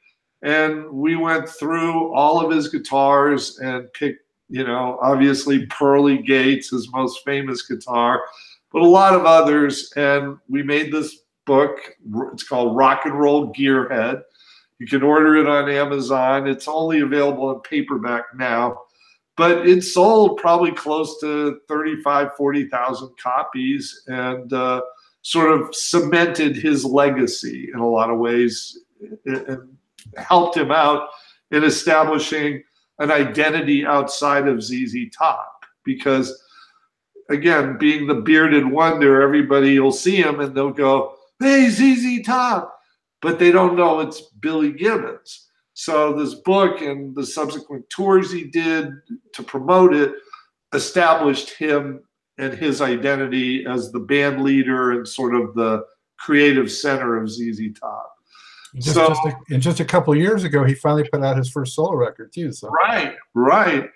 And 0.42 0.88
we 0.90 1.16
went 1.16 1.48
through 1.48 2.14
all 2.14 2.40
of 2.44 2.52
his 2.52 2.68
guitars 2.68 3.59
and 3.59 3.92
picked, 3.92 4.22
you 4.48 4.64
know, 4.64 4.98
obviously 5.02 5.66
Pearly 5.66 6.18
Gates, 6.18 6.70
his 6.70 6.92
most 6.92 7.24
famous 7.24 7.62
guitar, 7.62 8.22
but 8.72 8.83
a 8.83 8.87
lot 8.87 9.14
of 9.14 9.26
others. 9.26 9.92
And 9.96 10.38
we 10.48 10.62
made 10.62 10.92
this 10.92 11.22
book. 11.44 11.78
It's 12.33 12.44
called 12.44 12.76
Rock 12.76 13.00
and 13.04 13.18
Roll 13.18 13.52
Gearhead. 13.52 14.22
You 14.78 14.87
can 14.87 15.02
order 15.02 15.37
it 15.37 15.48
on 15.48 15.68
Amazon. 15.68 16.46
It's 16.46 16.68
only 16.68 17.00
available 17.00 17.50
in 17.52 17.61
paperback 17.62 18.26
now, 18.37 18.83
but 19.38 19.68
it 19.68 19.83
sold 19.83 20.37
probably 20.37 20.72
close 20.72 21.20
to 21.20 21.61
35, 21.68 22.35
40,000 22.37 23.16
copies 23.22 24.03
and 24.09 24.53
uh, 24.53 24.83
sort 25.22 25.53
of 25.53 25.72
cemented 25.74 26.57
his 26.57 26.85
legacy 26.85 27.70
in 27.72 27.79
a 27.79 27.88
lot 27.88 28.11
of 28.11 28.18
ways 28.18 28.81
and 29.24 29.79
helped 30.16 30.57
him 30.57 30.72
out 30.72 31.09
in 31.53 31.62
establishing 31.62 32.62
an 32.98 33.12
identity 33.12 33.87
outside 33.87 34.48
of 34.48 34.61
ZZ 34.61 34.96
Top 35.16 35.64
because 35.85 36.42
again, 37.29 37.79
being 37.79 38.09
the 38.09 38.14
bearded 38.14 38.66
wonder, 38.66 39.22
everybody 39.22 39.79
will 39.79 39.92
see 39.92 40.16
him 40.16 40.40
and 40.40 40.53
they'll 40.53 40.70
go, 40.70 41.14
hey, 41.38 41.68
ZZ 41.70 42.27
Top, 42.27 42.77
but 43.22 43.38
they 43.38 43.53
don't 43.53 43.77
know 43.77 44.01
it's 44.01 44.20
Billy 44.40 44.72
Gibbons. 44.72 45.47
So 45.78 46.12
this 46.12 46.34
book 46.34 46.80
and 46.80 47.14
the 47.14 47.24
subsequent 47.24 47.88
tours 47.88 48.32
he 48.32 48.42
did 48.42 48.90
to 49.32 49.44
promote 49.44 49.94
it 49.94 50.12
established 50.74 51.50
him 51.50 52.00
and 52.36 52.52
his 52.52 52.80
identity 52.80 53.64
as 53.64 53.92
the 53.92 54.00
band 54.00 54.42
leader 54.42 54.90
and 54.90 55.06
sort 55.06 55.36
of 55.36 55.54
the 55.54 55.84
creative 56.18 56.68
center 56.68 57.16
of 57.22 57.30
ZZ 57.30 57.60
Top. 57.78 58.12
Just, 58.74 58.94
so, 58.94 59.06
just 59.06 59.24
a, 59.24 59.36
and 59.50 59.62
just 59.62 59.78
a 59.78 59.84
couple 59.84 60.16
years 60.16 60.42
ago, 60.42 60.64
he 60.64 60.74
finally 60.74 61.08
put 61.12 61.22
out 61.22 61.36
his 61.36 61.48
first 61.48 61.76
solo 61.76 61.94
record 61.94 62.32
too. 62.32 62.50
So 62.50 62.70
right, 62.70 63.14
right, 63.34 63.88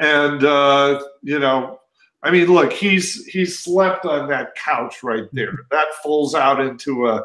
and 0.00 0.42
uh, 0.42 1.00
you 1.22 1.38
know, 1.38 1.78
I 2.24 2.32
mean, 2.32 2.48
look, 2.48 2.72
he's 2.72 3.24
he 3.26 3.44
slept 3.44 4.06
on 4.06 4.28
that 4.28 4.56
couch 4.56 5.04
right 5.04 5.28
there. 5.32 5.52
That 5.70 5.86
folds 6.02 6.34
out 6.34 6.60
into 6.60 7.06
a 7.06 7.22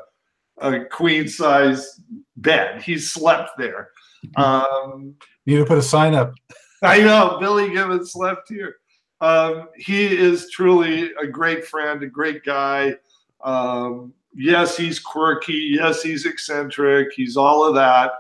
a 0.63 0.85
queen 0.85 1.27
size 1.27 1.99
bed. 2.37 2.81
He 2.81 2.97
slept 2.97 3.51
there. 3.57 3.89
Um, 4.35 5.15
Need 5.45 5.57
to 5.57 5.65
put 5.65 5.77
a 5.77 5.83
sign 5.83 6.15
up. 6.15 6.33
I 6.81 6.99
know 6.99 7.37
Billy 7.39 7.69
Gibbons 7.69 8.13
slept 8.13 8.49
here. 8.49 8.77
Um, 9.21 9.69
he 9.75 10.05
is 10.05 10.49
truly 10.49 11.11
a 11.21 11.27
great 11.27 11.65
friend, 11.65 12.01
a 12.03 12.07
great 12.07 12.43
guy. 12.43 12.95
Um, 13.43 14.13
yes, 14.33 14.75
he's 14.75 14.99
quirky. 14.99 15.71
Yes, 15.75 16.01
he's 16.01 16.25
eccentric. 16.25 17.13
He's 17.13 17.37
all 17.37 17.65
of 17.65 17.75
that. 17.75 18.11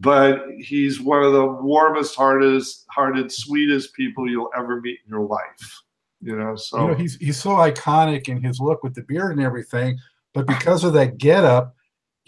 But 0.00 0.46
he's 0.58 1.00
one 1.00 1.24
of 1.24 1.32
the 1.32 1.44
warmest, 1.44 2.14
hardest, 2.14 2.86
hearted, 2.88 3.32
sweetest 3.32 3.94
people 3.94 4.30
you'll 4.30 4.50
ever 4.56 4.80
meet 4.80 5.00
in 5.04 5.10
your 5.10 5.26
life. 5.26 5.82
You 6.20 6.36
know, 6.36 6.56
so 6.56 6.80
you 6.80 6.88
know, 6.88 6.94
he's 6.94 7.16
he's 7.16 7.40
so 7.40 7.50
iconic 7.50 8.28
in 8.28 8.42
his 8.42 8.58
look 8.60 8.82
with 8.82 8.94
the 8.94 9.02
beard 9.02 9.36
and 9.36 9.44
everything. 9.44 9.98
But 10.34 10.46
because 10.46 10.84
of 10.84 10.92
that 10.94 11.18
getup, 11.18 11.76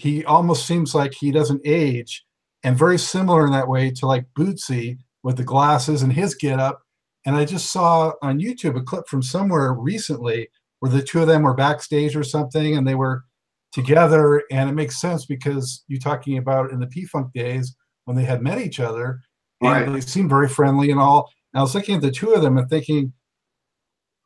he 0.01 0.25
almost 0.25 0.67
seems 0.67 0.95
like 0.95 1.13
he 1.13 1.31
doesn't 1.31 1.61
age, 1.67 2.25
and 2.65 2.77
very 2.77 2.99
similar 2.99 3.45
in 3.47 3.53
that 3.53 3.69
way 3.69 3.91
to 3.91 4.07
like 4.07 4.25
Bootsy 4.39 4.97
with 5.23 5.37
the 5.37 5.45
glasses 5.45 6.03
and 6.03 6.13
his 6.13 6.35
getup. 6.35 6.81
And 7.27 7.37
I 7.37 7.45
just 7.45 7.71
saw 7.71 8.13
on 8.23 8.41
YouTube 8.41 8.79
a 8.79 8.83
clip 8.83 9.07
from 9.07 9.23
somewhere 9.23 9.75
recently 9.75 10.49
where 10.79 10.91
the 10.91 11.03
two 11.03 11.21
of 11.21 11.27
them 11.27 11.43
were 11.43 11.53
backstage 11.53 12.17
or 12.17 12.25
something, 12.25 12.79
and 12.79 12.89
they 12.89 12.95
were 12.95 13.25
together. 13.73 14.43
And 14.51 14.71
it 14.71 14.73
makes 14.73 14.99
sense 14.99 15.27
because 15.27 15.85
you're 15.87 16.01
talking 16.01 16.39
about 16.39 16.71
in 16.71 16.81
the 16.81 16.87
P 16.87 17.05
Funk 17.05 17.33
days 17.35 17.77
when 18.07 18.17
they 18.17 18.25
had 18.25 18.41
met 18.41 18.59
each 18.59 18.81
other, 18.81 19.21
and 19.61 19.71
right. 19.71 19.93
they 19.93 20.01
seemed 20.01 20.31
very 20.31 20.49
friendly 20.49 20.91
and 20.91 20.99
all. 20.99 21.31
And 21.53 21.61
I 21.61 21.63
was 21.63 21.75
looking 21.75 21.97
at 21.97 22.01
the 22.01 22.11
two 22.11 22.33
of 22.33 22.41
them 22.41 22.57
and 22.57 22.71
thinking, 22.71 23.13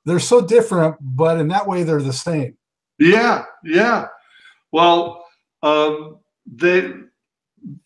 they're 0.05 0.21
so 0.21 0.41
different, 0.41 0.95
but 1.01 1.41
in 1.41 1.49
that 1.49 1.67
way 1.67 1.83
they're 1.83 2.01
the 2.01 2.13
same. 2.13 2.57
Yeah, 3.01 3.45
yeah. 3.65 4.07
Well, 4.71 5.24
um, 5.65 6.19
they 6.47 6.93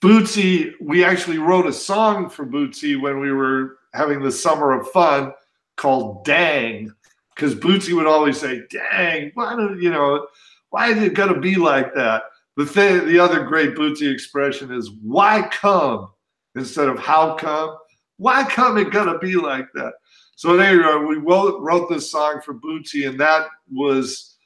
Bootsy, 0.01 0.73
we 0.81 1.05
actually 1.05 1.38
wrote 1.38 1.67
a 1.67 1.73
song 1.73 2.29
for 2.29 2.45
Bootsy 2.45 3.01
when 3.01 3.21
we 3.21 3.31
were 3.31 3.79
having 3.95 4.21
the 4.21 4.33
summer 4.33 4.73
of 4.73 4.88
fun 4.88 5.33
called 5.77 6.25
"Dang," 6.25 6.93
because 7.35 7.55
Bootsy 7.55 7.95
would 7.95 8.07
always 8.07 8.41
say, 8.41 8.62
"Dang, 8.71 9.31
why 9.35 9.55
do 9.55 9.79
you 9.81 9.91
know? 9.91 10.27
Why 10.71 10.88
is 10.91 11.03
it 11.03 11.14
gonna 11.14 11.38
be 11.38 11.55
like 11.55 11.95
that?" 11.95 12.25
The 12.57 12.67
thing, 12.67 13.07
the 13.07 13.21
other 13.21 13.45
great 13.45 13.77
Bootsy 13.77 14.12
expression 14.12 14.73
is 14.73 14.91
"Why 15.03 15.49
come?" 15.51 16.11
instead 16.57 16.88
of 16.88 16.99
"How 16.99 17.37
come?" 17.37 17.77
Why 18.17 18.43
come 18.43 18.79
it 18.79 18.91
gonna 18.91 19.19
be 19.19 19.37
like 19.37 19.69
that? 19.75 19.95
So 20.35 20.59
anyway, 20.59 21.05
we 21.05 21.17
wrote, 21.17 21.61
wrote 21.61 21.88
this 21.88 22.11
song 22.11 22.41
for 22.45 22.55
Bootsy, 22.55 23.09
and 23.09 23.19
that 23.21 23.47
was, 23.71 24.37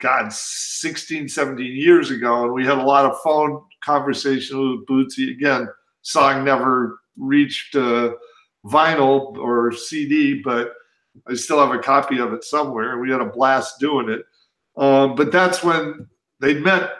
God, 0.00 0.32
16, 0.32 1.28
17 1.28 1.66
years 1.76 2.10
ago. 2.10 2.44
And 2.44 2.52
we 2.52 2.64
had 2.64 2.78
a 2.78 2.82
lot 2.82 3.04
of 3.04 3.18
phone 3.20 3.62
conversation 3.82 4.58
with 4.58 4.86
Bootsy. 4.86 5.30
Again, 5.30 5.68
song 6.02 6.44
never 6.44 6.98
reached 7.16 7.76
uh, 7.76 8.14
vinyl 8.64 9.36
or 9.38 9.72
CD, 9.72 10.42
but 10.42 10.72
I 11.28 11.34
still 11.34 11.60
have 11.60 11.74
a 11.74 11.82
copy 11.82 12.18
of 12.18 12.32
it 12.32 12.44
somewhere. 12.44 12.98
We 12.98 13.10
had 13.10 13.20
a 13.20 13.26
blast 13.26 13.78
doing 13.78 14.08
it. 14.08 14.24
Um, 14.76 15.14
but 15.14 15.30
that's 15.30 15.62
when 15.62 16.08
they 16.40 16.54
met 16.54 16.90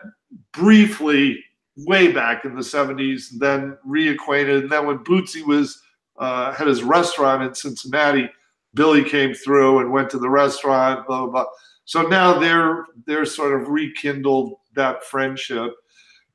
briefly 0.53 1.43
way 1.77 2.13
back 2.13 2.45
in 2.45 2.55
the 2.55 2.63
70s, 2.63 3.33
and 3.33 3.41
then 3.41 3.79
reacquainted. 3.87 4.63
And 4.63 4.71
then 4.71 4.87
when 4.87 4.99
Bootsy 4.99 5.45
was 5.45 5.83
uh, 6.19 6.53
had 6.53 6.67
his 6.67 6.83
restaurant 6.83 7.43
in 7.43 7.55
Cincinnati. 7.55 8.29
Billy 8.75 9.05
came 9.05 9.35
through 9.35 9.81
and 9.81 9.93
went 9.93 10.11
to 10.11 10.19
the 10.19 10.29
restaurant, 10.29 11.07
blah 11.07 11.27
blah 11.27 11.31
blah. 11.31 11.47
So 11.85 12.03
now 12.03 12.39
they're 12.39 12.87
they're 13.07 13.27
sort 13.27 13.61
of 13.61 13.69
rekindled 13.69 14.55
that 14.75 15.05
friendship. 15.05 15.73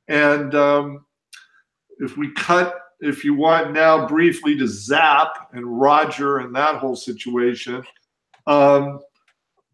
And 0.08 0.54
um, 0.54 1.04
if 1.98 2.16
we 2.16 2.32
cut, 2.32 2.74
if 3.00 3.24
you 3.24 3.34
want 3.34 3.72
now 3.72 4.06
briefly 4.06 4.56
to 4.58 4.66
Zapp 4.66 5.50
and 5.52 5.80
Roger 5.80 6.38
and 6.38 6.54
that 6.54 6.76
whole 6.76 6.96
situation, 6.96 7.82
um, 8.46 9.00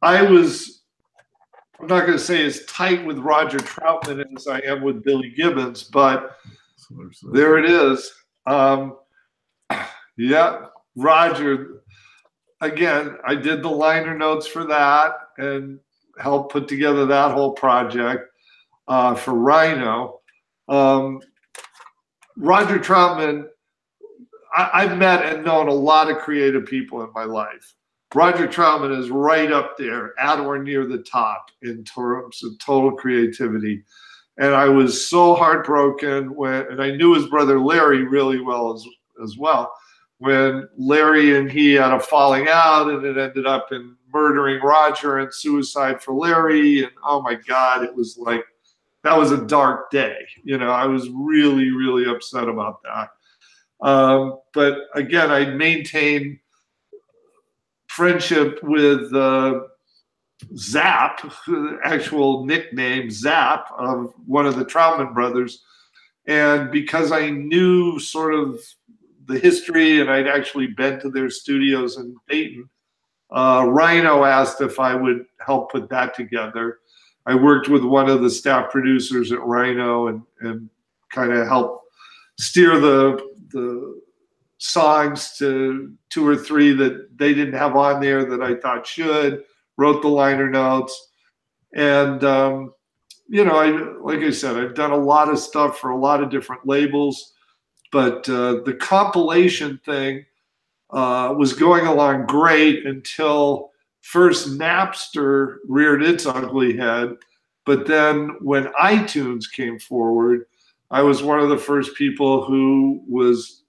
I 0.03 0.23
was 0.23 0.83
I'm 1.81 1.89
not 1.89 2.07
going 2.07 2.13
to 2.13 2.19
say 2.19 2.45
as 2.47 2.65
tight 2.65 3.05
with 3.05 3.19
Roger 3.19 3.59
Troutman 3.59 4.25
as 4.35 4.47
I 4.47 4.61
am 4.61 4.83
with 4.83 5.05
Billy 5.05 5.31
Gibbons, 5.31 5.83
but 5.83 6.37
there 7.33 7.59
it 7.59 7.71
is. 7.71 8.13
Um, 8.47 8.97
yeah, 10.17 10.67
Roger. 10.95 11.83
Again, 12.63 13.19
I 13.27 13.35
did 13.35 13.63
the 13.63 13.69
liner 13.69 14.17
notes 14.17 14.47
for 14.47 14.65
that 14.65 15.26
and 15.39 15.79
helped 16.19 16.53
put 16.53 16.69
together 16.69 17.07
that 17.07 17.33
whole 17.33 17.53
project 17.53 18.25
uh, 18.89 19.15
for 19.15 19.35
Rhino. 19.35 20.21
Um, 20.69 21.21
Roger 22.37 22.79
Troutman, 22.79 23.47
I, 24.57 24.87
have 24.87 24.99
met 24.99 25.25
and 25.25 25.45
known 25.45 25.69
a 25.69 25.75
lot 25.75 26.11
of 26.11 26.19
creative 26.19 26.67
people 26.67 27.03
in 27.03 27.11
my 27.15 27.25
life. 27.25 27.75
Roger 28.15 28.47
Troutman 28.47 28.99
is 28.99 29.11
right 29.11 29.53
up 29.53 29.77
there, 29.77 30.19
at 30.19 30.41
or 30.41 30.59
near 30.63 30.87
the 30.87 30.99
top 30.99 31.51
in 31.63 31.85
terms 31.85 32.43
of 32.43 32.59
total 32.59 32.93
creativity. 32.93 33.83
And 34.39 34.55
I 34.55 34.69
was 34.69 35.09
so 35.09 35.35
heartbroken 35.35 36.35
when, 36.35 36.67
and 36.71 36.83
I 36.83 36.93
knew 36.93 37.15
his 37.15 37.27
brother 37.27 37.59
Larry 37.59 38.05
really 38.05 38.41
well 38.41 38.75
as, 38.75 38.85
as 39.23 39.37
well 39.37 39.73
when 40.19 40.69
Larry 40.77 41.37
and 41.37 41.51
he 41.51 41.75
had 41.75 41.93
a 41.93 42.01
falling 42.01 42.49
out 42.49 42.89
and 42.89 43.05
it 43.05 43.19
ended 43.19 43.47
up 43.47 43.73
in 43.73 43.96
murdering 44.17 44.63
Roger 44.63 45.19
and 45.19 45.33
suicide 45.33 46.03
for 46.03 46.15
Larry. 46.15 46.85
And 46.85 46.93
oh 47.05 47.21
my 47.21 47.35
God, 47.35 47.85
it 47.85 47.95
was 47.95 48.17
like 48.17 48.45
that 49.03 49.17
was 49.17 49.31
a 49.31 49.47
dark 49.47 49.91
day. 49.91 50.17
You 50.43 50.57
know, 50.57 50.71
I 50.71 50.87
was 50.87 51.11
really, 51.11 51.71
really 51.71 52.11
upset 52.11 52.49
about 52.49 52.81
that. 52.83 53.11
Um, 53.87 54.39
but 54.55 54.79
again, 54.95 55.31
I 55.31 55.45
maintained 55.45 56.39
friendship 57.89 58.59
with 58.63 59.15
uh, 59.15 59.61
Zapp, 60.57 61.21
actual 61.85 62.47
nickname 62.47 63.11
Zap 63.11 63.69
of 63.79 64.15
one 64.25 64.47
of 64.47 64.57
the 64.57 64.65
Troutman 64.65 65.13
brothers. 65.13 65.63
And 66.27 66.71
because 66.71 67.13
I 67.13 67.29
knew 67.31 67.99
sort 68.01 68.35
of 68.35 68.59
the 69.27 69.39
history, 69.39 70.01
and 70.01 70.11
I'd 70.11 70.27
actually 70.27 70.69
been 70.69 70.99
to 71.01 71.11
their 71.11 71.31
studios 71.31 71.99
in 71.99 72.17
Dayton. 72.29 72.69
Uh, 73.31 73.67
Rhino 73.69 74.25
asked 74.25 74.61
if 74.61 74.79
I 74.79 74.95
would 74.95 75.27
help 75.45 75.73
put 75.73 75.89
that 75.89 76.15
together. 76.15 76.79
I 77.27 77.35
worked 77.35 77.69
with 77.69 77.83
one 77.83 78.09
of 78.09 78.23
the 78.23 78.31
staff 78.31 78.71
producers 78.71 79.33
at 79.33 79.43
Rhino 79.43 80.09
and, 80.09 80.23
and 80.41 80.71
kind 81.11 81.33
of 81.33 81.47
help 81.47 81.83
steer 82.39 82.79
the 82.79 83.21
the 83.51 84.01
songs 84.59 85.37
to 85.39 85.95
two 86.09 86.27
or 86.27 86.37
three 86.37 86.73
that 86.73 87.19
they 87.19 87.35
didn't 87.35 87.55
have 87.55 87.77
on 87.77 88.01
there 88.01 88.25
that 88.25 88.43
I 88.43 88.55
thought 88.55 88.87
should. 88.87 89.45
Wrote 89.79 90.01
the 90.01 90.09
liner 90.09 90.49
notes, 90.49 91.11
and 91.75 92.25
um, 92.25 92.73
you 93.29 93.45
know, 93.45 93.57
I 93.57 93.71
like 94.01 94.21
I 94.21 94.31
said, 94.31 94.57
I've 94.57 94.75
done 94.75 94.93
a 94.93 94.97
lot 94.97 95.29
of 95.29 95.39
stuff 95.39 95.79
for 95.79 95.91
a 95.91 95.99
lot 95.99 96.23
of 96.23 96.31
different 96.31 96.67
labels, 96.67 97.35
but 97.93 98.27
uh, 98.29 98.61
the 98.65 98.77
compilation 98.81 99.79
thing 99.85 100.25
uh, 100.91 101.35
was 101.37 101.53
going 101.53 101.87
along 101.87 102.27
great 102.27 102.87
until 102.87 103.71
first 104.01 104.57
Napster 104.59 105.57
reared 105.67 106.03
its 106.03 106.27
ugly 106.27 106.77
head, 106.77 107.17
but 107.65 107.87
then 107.87 108.37
when 108.41 108.67
iTunes 108.81 109.51
came 109.51 109.79
forward, 109.79 110.47
I 110.91 111.03
was 111.03 111.23
one 111.23 111.41
of 111.41 111.49
the 111.49 111.59
first 111.59 111.97
people 111.97 112.45
who 112.45 113.03
was 113.09 113.65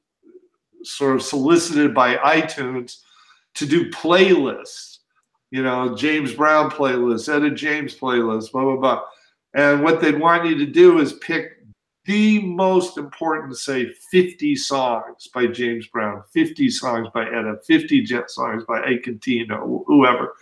sort 0.84 1.16
of 1.16 1.24
solicited 1.24 1.94
by 1.94 2.16
iTunes 2.18 3.02
to 3.56 3.66
do 3.66 3.90
playlists, 3.90 5.00
you 5.50 5.64
know, 5.64 5.96
James 5.96 6.34
Brown 6.34 6.70
playlist, 6.70 7.34
Etta 7.34 7.50
James 7.50 7.98
playlist, 7.98 8.52
blah, 8.52 8.64
blah, 8.64 8.76
blah. 8.76 9.02
And 9.56 9.84
what 9.84 10.00
they'd 10.00 10.20
want 10.20 10.46
you 10.46 10.58
to 10.60 10.66
do 10.68 11.00
is 11.00 11.14
pick 11.14 11.57
the 12.08 12.42
most 12.42 12.98
important, 12.98 13.58
say, 13.58 13.92
50 14.12 14.56
songs 14.56 15.28
by 15.34 15.46
James 15.46 15.88
Brown, 15.88 16.24
50 16.34 16.70
songs 16.70 17.10
by 17.14 17.26
Etta, 17.26 17.58
50 17.68 18.04
jet 18.04 18.32
songs 18.32 18.64
by 18.64 18.80
Ike 18.80 19.10
or 19.52 19.84
whoever. 19.86 20.34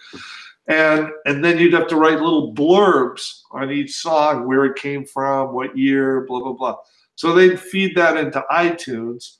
And, 0.67 1.09
and 1.25 1.43
then 1.43 1.57
you'd 1.57 1.73
have 1.73 1.87
to 1.87 1.95
write 1.95 2.21
little 2.21 2.53
blurbs 2.53 3.41
on 3.51 3.71
each 3.71 3.95
song, 3.95 4.47
where 4.47 4.65
it 4.65 4.77
came 4.77 5.05
from, 5.05 5.53
what 5.53 5.75
year, 5.75 6.25
blah, 6.27 6.39
blah, 6.39 6.53
blah. 6.53 6.77
So 7.15 7.33
they'd 7.33 7.59
feed 7.59 7.95
that 7.95 8.15
into 8.15 8.45
iTunes. 8.51 9.37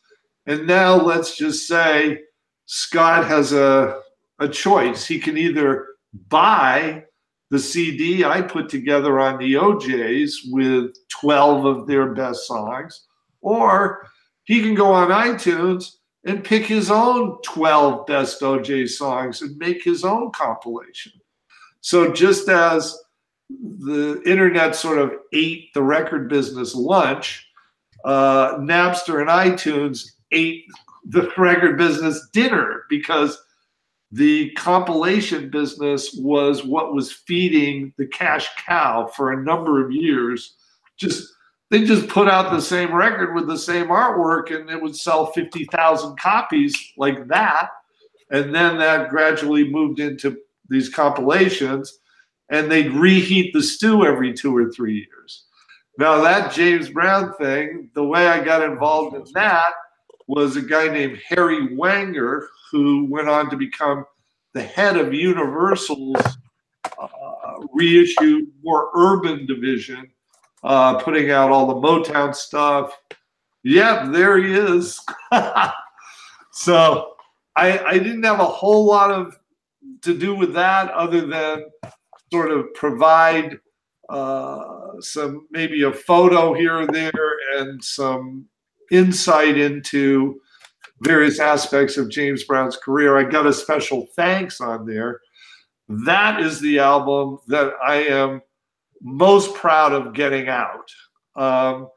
And 0.48 0.66
now 0.66 0.96
let's 0.96 1.38
just 1.38 1.68
say 1.68 2.22
Scott 2.66 3.26
has 3.26 3.54
a, 3.54 4.00
a 4.40 4.48
choice. 4.48 5.06
He 5.06 5.20
can 5.20 5.38
either 5.38 5.90
buy 6.28 7.04
the 7.56 7.60
CD 7.62 8.26
I 8.26 8.42
put 8.42 8.68
together 8.68 9.18
on 9.18 9.38
the 9.38 9.56
O'Jays 9.56 10.42
with 10.52 10.94
12 11.22 11.64
of 11.64 11.88
their 11.88 12.14
best 12.14 12.46
songs, 12.46 13.06
or 13.40 14.10
he 14.44 14.62
can 14.62 14.76
go 14.76 14.92
on 14.92 15.08
iTunes 15.08 15.94
and 16.26 16.44
pick 16.44 16.66
his 16.66 16.92
own 16.92 17.42
12 17.44 18.06
best 18.08 18.42
OJ 18.42 18.90
songs 18.90 19.42
and 19.42 19.56
make 19.58 19.82
his 19.82 20.04
own 20.04 20.32
compilation. 20.32 21.14
So 21.80 22.12
just 22.12 22.50
as 22.50 23.02
the 23.50 24.22
internet 24.26 24.76
sort 24.76 24.98
of 24.98 25.14
ate 25.32 25.74
the 25.74 25.82
record 25.82 26.28
business 26.28 26.76
lunch, 26.76 27.48
uh, 28.04 28.56
Napster 28.58 29.22
and 29.22 29.30
iTunes 29.30 30.12
ate 30.34 30.66
the 31.06 31.32
record 31.38 31.78
business 31.78 32.28
dinner 32.34 32.84
because 32.90 33.42
the 34.12 34.52
compilation 34.52 35.50
business 35.50 36.14
was 36.18 36.64
what 36.64 36.94
was 36.94 37.12
feeding 37.12 37.94
the 37.98 38.08
cash 38.08 38.48
cow 38.66 39.08
for 39.08 39.32
a 39.32 39.44
number 39.44 39.84
of 39.84 39.92
years. 39.92 40.56
Just 40.98 41.34
they 41.72 41.84
just 41.84 42.08
put 42.08 42.30
out 42.30 42.52
the 42.52 42.62
same 42.62 42.94
record 42.94 43.34
with 43.34 43.48
the 43.48 43.58
same 43.58 43.88
artwork 43.88 44.56
and 44.56 44.70
it 44.70 44.82
would 44.82 44.96
sell 44.96 45.28
50,000 45.28 46.18
copies 46.20 46.76
like 46.98 47.28
that. 47.28 47.70
And 48.32 48.54
then 48.54 48.78
that 48.78 49.10
gradually 49.10 49.68
moved 49.70 50.00
into 50.00 50.38
these 50.70 50.90
compilations 50.90 52.00
and 52.50 52.72
they'd 52.72 52.92
reheat 52.92 53.54
the 53.54 53.64
stew 53.64 54.06
every 54.06 54.34
two 54.34 54.56
or 54.56 54.72
three 54.72 54.96
years. 54.96 55.46
Now, 55.98 56.22
that 56.22 56.54
James 56.54 56.90
Brown 56.90 57.34
thing, 57.36 57.90
the 57.94 58.04
way 58.04 58.28
I 58.28 58.44
got 58.44 58.64
involved 58.64 59.16
in 59.16 59.24
that 59.34 59.72
was 60.28 60.56
a 60.56 60.62
guy 60.62 60.88
named 60.88 61.22
Harry 61.30 61.70
Weinger, 61.70 62.48
who 62.84 63.06
went 63.06 63.30
on 63.30 63.50
to 63.50 63.56
become 63.56 64.06
the 64.54 64.62
head 64.62 64.98
of 64.98 65.14
Universal's 65.14 66.38
uh, 67.00 67.08
reissue, 67.74 68.48
more 68.64 68.90
urban 68.96 69.46
division, 69.46 70.10
uh, 70.64 70.96
putting 70.96 71.32
out 71.32 71.52
all 71.52 71.68
the 71.68 71.88
Motown 71.88 72.36
stuff. 72.36 72.98
Yep, 73.64 74.12
there 74.12 74.38
he 74.38 74.54
is. 74.54 75.00
so 76.52 77.14
I, 77.56 77.80
I 77.80 77.98
didn't 77.98 78.24
have 78.24 78.40
a 78.40 78.46
whole 78.46 78.86
lot 78.86 79.12
of 79.12 79.38
to 80.02 80.18
do 80.18 80.36
with 80.36 80.54
that 80.54 80.92
other 80.92 81.26
than 81.26 81.66
sort 82.32 82.52
of 82.52 82.74
provide 82.74 83.58
uh, 84.10 85.00
some 85.00 85.48
maybe 85.50 85.84
a 85.84 85.94
photo 85.94 86.54
here 86.54 86.80
or 86.80 86.88
there 86.88 87.36
and 87.58 87.84
some 87.84 88.46
insight 88.92 89.58
into 89.58 90.40
various 91.02 91.40
aspects 91.40 91.98
of 91.98 92.10
James 92.10 92.44
Brown's 92.44 92.78
career. 92.78 93.18
I 93.18 93.24
got 93.24 93.48
a 93.48 93.54
special 93.54 94.08
thanks 94.16 94.62
on 94.62 94.86
there. 94.86 95.22
That 95.88 96.42
is 96.42 96.60
the 96.60 96.80
album 96.80 97.40
that 97.48 97.74
I 97.86 97.98
am 98.04 98.42
most 99.02 99.54
proud 99.54 99.94
of 99.94 100.14
getting 100.14 100.48
out. 100.48 100.90
Um, 101.36 101.90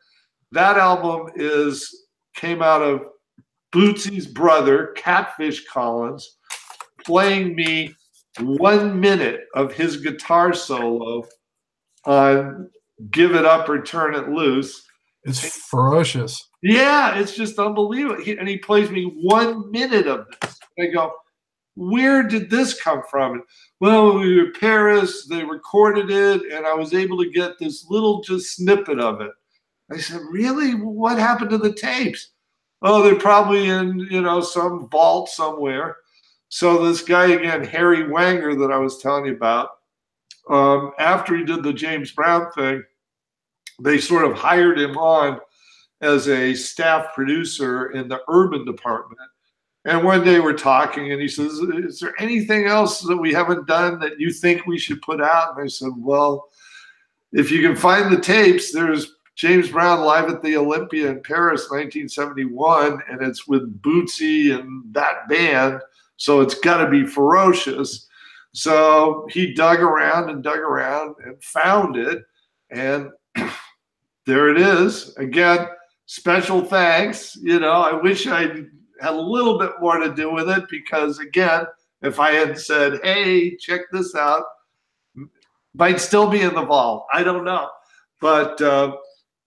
that 0.52 0.76
album 0.76 1.30
is 1.36 2.06
came 2.34 2.62
out 2.62 2.82
of 2.82 3.02
Bootsy's 3.72 4.26
brother, 4.26 4.88
Catfish 4.96 5.66
Collins, 5.66 6.36
playing 7.04 7.54
me 7.54 7.94
one 8.40 8.98
minute 8.98 9.46
of 9.54 9.72
his 9.72 9.96
guitar 9.98 10.52
solo 10.52 11.26
on 12.04 12.70
Give 13.10 13.34
It 13.34 13.44
Up 13.44 13.68
or 13.68 13.82
Turn 13.82 14.14
It 14.14 14.28
Loose. 14.28 14.87
It's 15.24 15.40
ferocious. 15.40 16.48
Yeah, 16.62 17.18
it's 17.18 17.34
just 17.34 17.58
unbelievable. 17.58 18.22
He, 18.22 18.36
and 18.36 18.48
he 18.48 18.58
plays 18.58 18.90
me 18.90 19.04
one 19.22 19.70
minute 19.70 20.06
of 20.06 20.26
this. 20.40 20.58
I 20.78 20.86
go, 20.86 21.12
where 21.74 22.22
did 22.22 22.50
this 22.50 22.80
come 22.80 23.02
from? 23.10 23.42
well, 23.80 24.18
we 24.18 24.36
were 24.36 24.46
in 24.46 24.52
Paris, 24.58 25.26
they 25.28 25.44
recorded 25.44 26.10
it, 26.10 26.52
and 26.52 26.66
I 26.66 26.74
was 26.74 26.94
able 26.94 27.22
to 27.22 27.30
get 27.30 27.58
this 27.58 27.86
little 27.88 28.20
just 28.22 28.56
snippet 28.56 28.98
of 28.98 29.20
it. 29.20 29.30
I 29.90 29.98
said, 29.98 30.20
really? 30.30 30.72
What 30.72 31.18
happened 31.18 31.50
to 31.50 31.58
the 31.58 31.72
tapes? 31.72 32.30
Oh, 32.82 33.02
they're 33.02 33.16
probably 33.18 33.68
in, 33.68 34.00
you 34.10 34.20
know, 34.20 34.40
some 34.40 34.88
vault 34.90 35.28
somewhere. 35.28 35.96
So 36.48 36.84
this 36.84 37.02
guy 37.02 37.28
again, 37.32 37.64
Harry 37.64 38.04
Weinger, 38.04 38.58
that 38.58 38.72
I 38.72 38.78
was 38.78 39.00
telling 39.00 39.26
you 39.26 39.34
about, 39.34 39.70
um, 40.50 40.92
after 40.98 41.36
he 41.36 41.44
did 41.44 41.62
the 41.62 41.72
James 41.72 42.12
Brown 42.12 42.50
thing, 42.52 42.82
they 43.80 43.98
sort 43.98 44.24
of 44.24 44.36
hired 44.36 44.78
him 44.78 44.96
on 44.96 45.40
as 46.00 46.28
a 46.28 46.54
staff 46.54 47.14
producer 47.14 47.90
in 47.92 48.08
the 48.08 48.20
urban 48.28 48.64
department. 48.64 49.20
And 49.84 50.04
one 50.04 50.24
day 50.24 50.40
we're 50.40 50.52
talking, 50.52 51.12
and 51.12 51.20
he 51.20 51.28
says, 51.28 51.52
Is 51.52 51.98
there 52.00 52.14
anything 52.18 52.66
else 52.66 53.00
that 53.02 53.16
we 53.16 53.32
haven't 53.32 53.66
done 53.66 53.98
that 54.00 54.20
you 54.20 54.32
think 54.32 54.66
we 54.66 54.78
should 54.78 55.00
put 55.02 55.20
out? 55.20 55.56
And 55.56 55.64
I 55.64 55.68
said, 55.68 55.92
Well, 55.96 56.48
if 57.32 57.50
you 57.50 57.62
can 57.62 57.76
find 57.76 58.12
the 58.12 58.20
tapes, 58.20 58.72
there's 58.72 59.14
James 59.36 59.70
Brown 59.70 60.00
live 60.00 60.28
at 60.28 60.42
the 60.42 60.56
Olympia 60.56 61.08
in 61.08 61.22
Paris, 61.22 61.70
1971, 61.70 63.00
and 63.08 63.22
it's 63.22 63.46
with 63.46 63.80
Bootsy 63.80 64.58
and 64.58 64.82
that 64.92 65.28
band. 65.28 65.80
So 66.16 66.40
it's 66.40 66.58
got 66.58 66.84
to 66.84 66.90
be 66.90 67.06
ferocious. 67.06 68.08
So 68.52 69.28
he 69.30 69.54
dug 69.54 69.78
around 69.78 70.30
and 70.30 70.42
dug 70.42 70.58
around 70.58 71.14
and 71.24 71.40
found 71.42 71.96
it. 71.96 72.24
And 72.70 73.10
there 74.28 74.50
it 74.50 74.60
is. 74.60 75.16
Again, 75.16 75.66
special 76.04 76.62
thanks. 76.62 77.34
You 77.36 77.60
know, 77.60 77.72
I 77.72 77.94
wish 77.94 78.26
I 78.26 78.42
had 79.00 79.14
a 79.14 79.20
little 79.20 79.58
bit 79.58 79.70
more 79.80 79.98
to 79.98 80.14
do 80.14 80.30
with 80.30 80.50
it 80.50 80.64
because, 80.70 81.18
again, 81.18 81.64
if 82.02 82.20
I 82.20 82.32
had 82.32 82.58
said, 82.58 83.00
hey, 83.02 83.56
check 83.56 83.80
this 83.90 84.14
out, 84.14 84.44
might 85.74 85.98
still 85.98 86.28
be 86.28 86.42
in 86.42 86.54
the 86.54 86.64
vault. 86.64 87.06
I 87.10 87.22
don't 87.22 87.44
know. 87.44 87.70
But 88.20 88.60
uh, 88.60 88.96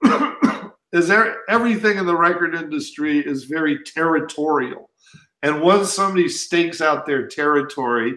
is 0.94 1.08
there 1.08 1.38
everything 1.48 2.00
in 2.00 2.08
the 2.08 2.18
record 2.18 2.56
industry 2.56 3.20
is 3.20 3.44
very 3.44 3.84
territorial. 3.84 4.90
And 5.44 5.62
once 5.62 5.94
somebody 5.94 6.28
stakes 6.28 6.82
out 6.82 7.06
their 7.06 7.28
territory, 7.28 8.16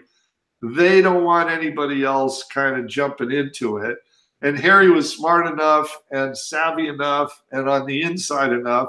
they 0.62 1.02
don't 1.02 1.24
want 1.24 1.50
anybody 1.50 2.04
else 2.04 2.44
kind 2.44 2.80
of 2.80 2.86
jumping 2.86 3.32
into 3.32 3.76
it. 3.76 3.98
And 4.44 4.58
Harry 4.60 4.90
was 4.90 5.10
smart 5.10 5.46
enough 5.46 6.02
and 6.10 6.36
savvy 6.36 6.86
enough 6.86 7.42
and 7.50 7.66
on 7.66 7.86
the 7.86 8.02
inside 8.02 8.52
enough. 8.52 8.88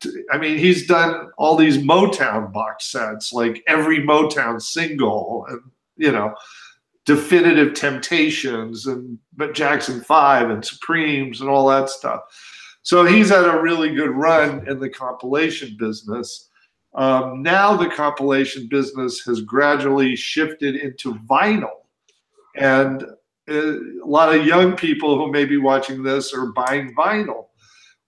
To, 0.00 0.24
I 0.32 0.36
mean, 0.36 0.58
he's 0.58 0.88
done 0.88 1.30
all 1.38 1.54
these 1.54 1.78
Motown 1.78 2.52
box 2.52 2.86
sets, 2.86 3.32
like 3.32 3.62
every 3.68 4.00
Motown 4.00 4.60
single, 4.60 5.46
and 5.48 5.60
you 5.96 6.10
know, 6.10 6.34
Definitive 7.06 7.74
Temptations 7.74 8.86
and 8.86 9.16
but 9.36 9.54
Jackson 9.54 10.00
Five 10.00 10.50
and 10.50 10.64
Supremes 10.64 11.40
and 11.40 11.48
all 11.48 11.68
that 11.68 11.88
stuff. 11.88 12.22
So 12.82 13.04
he's 13.04 13.28
had 13.28 13.44
a 13.44 13.60
really 13.60 13.94
good 13.94 14.10
run 14.10 14.66
in 14.68 14.80
the 14.80 14.90
compilation 14.90 15.76
business. 15.78 16.48
Um, 16.94 17.42
now 17.42 17.76
the 17.76 17.90
compilation 17.90 18.66
business 18.66 19.20
has 19.20 19.40
gradually 19.42 20.16
shifted 20.16 20.74
into 20.74 21.14
vinyl. 21.30 21.70
And 22.56 23.04
a 23.50 24.06
lot 24.06 24.34
of 24.34 24.46
young 24.46 24.76
people 24.76 25.16
who 25.16 25.30
may 25.30 25.44
be 25.44 25.56
watching 25.56 26.02
this 26.02 26.32
are 26.32 26.52
buying 26.52 26.94
vinyl. 26.94 27.46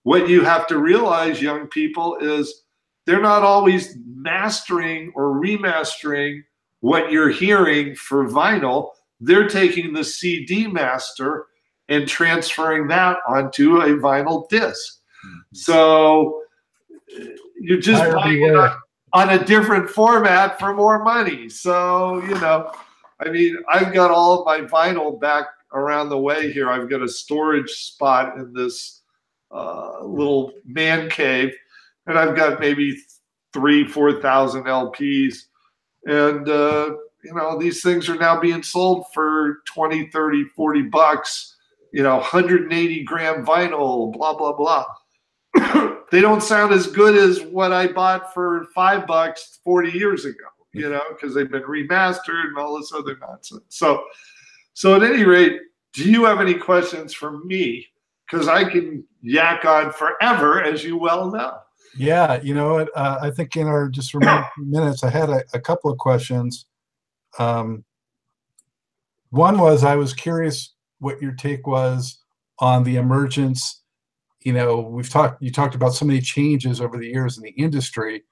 What 0.03 0.29
you 0.29 0.43
have 0.43 0.67
to 0.67 0.77
realize, 0.77 1.41
young 1.41 1.67
people, 1.67 2.17
is 2.17 2.63
they're 3.05 3.21
not 3.21 3.43
always 3.43 3.97
mastering 4.05 5.11
or 5.15 5.41
remastering 5.41 6.41
what 6.79 7.11
you're 7.11 7.29
hearing 7.29 7.95
for 7.95 8.27
vinyl. 8.27 8.91
They're 9.19 9.47
taking 9.47 9.93
the 9.93 10.03
CD 10.03 10.67
master 10.67 11.47
and 11.89 12.07
transferring 12.07 12.87
that 12.87 13.17
onto 13.27 13.81
a 13.81 13.89
vinyl 13.89 14.47
disk. 14.49 14.99
Mm-hmm. 15.25 15.55
So 15.55 16.41
you're 17.59 17.79
just 17.79 18.03
buying 18.13 18.43
it 18.43 18.55
on, 18.55 18.77
on 19.13 19.29
a 19.29 19.43
different 19.43 19.89
format 19.89 20.59
for 20.59 20.73
more 20.73 21.03
money. 21.03 21.49
So, 21.49 22.21
you 22.23 22.35
know, 22.35 22.73
I 23.19 23.29
mean, 23.29 23.57
I've 23.71 23.93
got 23.93 24.11
all 24.11 24.39
of 24.39 24.45
my 24.45 24.67
vinyl 24.67 25.19
back 25.19 25.45
around 25.73 26.09
the 26.09 26.17
way 26.17 26.51
here. 26.51 26.69
I've 26.69 26.89
got 26.89 27.01
a 27.01 27.07
storage 27.07 27.69
spot 27.69 28.37
in 28.37 28.53
this 28.53 29.01
uh, 29.51 30.03
little 30.03 30.51
man 30.65 31.09
cave, 31.09 31.53
and 32.07 32.17
I've 32.17 32.35
got 32.35 32.59
maybe 32.59 32.97
three, 33.53 33.87
4,000 33.87 34.63
LPs. 34.63 35.35
And, 36.05 36.49
uh, 36.49 36.95
you 37.23 37.33
know, 37.33 37.57
these 37.57 37.81
things 37.81 38.09
are 38.09 38.17
now 38.17 38.39
being 38.39 38.63
sold 38.63 39.05
for 39.13 39.59
20, 39.73 40.09
30, 40.09 40.45
40 40.55 40.81
bucks, 40.83 41.55
you 41.93 42.03
know, 42.03 42.15
180 42.15 43.03
gram 43.03 43.45
vinyl, 43.45 44.11
blah, 44.11 44.35
blah, 44.35 44.53
blah. 44.53 44.85
they 46.11 46.19
don't 46.19 46.43
sound 46.43 46.73
as 46.73 46.87
good 46.87 47.15
as 47.15 47.41
what 47.41 47.71
I 47.71 47.87
bought 47.87 48.33
for 48.33 48.65
five 48.75 49.05
bucks 49.07 49.59
40 49.63 49.91
years 49.91 50.25
ago, 50.25 50.45
you 50.73 50.89
know, 50.89 51.03
because 51.09 51.33
they've 51.33 51.51
been 51.51 51.63
remastered 51.63 52.47
and 52.47 52.57
all 52.57 52.77
this 52.77 52.91
other 52.91 53.17
nonsense. 53.21 53.63
So, 53.69 54.03
so 54.73 54.95
at 54.95 55.03
any 55.03 55.23
rate, 55.23 55.59
do 55.93 56.09
you 56.09 56.25
have 56.25 56.41
any 56.41 56.55
questions 56.55 57.13
for 57.13 57.43
me? 57.45 57.87
Because 58.29 58.47
I 58.47 58.63
can 58.69 59.03
yak 59.21 59.65
on 59.65 59.91
forever, 59.91 60.63
as 60.63 60.83
you 60.83 60.97
well 60.97 61.31
know. 61.31 61.59
Yeah, 61.95 62.41
you 62.41 62.55
know, 62.55 62.79
uh, 62.79 63.19
I 63.21 63.29
think 63.29 63.55
in 63.55 63.67
our 63.67 63.87
just 63.87 64.13
remaining 64.13 64.43
minutes, 64.57 65.03
I 65.03 65.11
had 65.11 65.29
a, 65.29 65.43
a 65.53 65.59
couple 65.59 65.91
of 65.91 65.99
questions. 65.99 66.65
Um, 67.37 67.85
one 69.29 69.59
was 69.59 69.83
I 69.83 69.95
was 69.95 70.13
curious 70.13 70.73
what 70.99 71.21
your 71.21 71.33
take 71.33 71.67
was 71.67 72.17
on 72.59 72.83
the 72.83 72.95
emergence. 72.95 73.83
You 74.41 74.53
know, 74.53 74.79
we've 74.79 75.09
talked. 75.09 75.41
You 75.41 75.51
talked 75.51 75.75
about 75.75 75.93
so 75.93 76.05
many 76.05 76.19
changes 76.19 76.81
over 76.81 76.97
the 76.97 77.07
years 77.07 77.37
in 77.37 77.43
the 77.43 77.51
industry. 77.51 78.23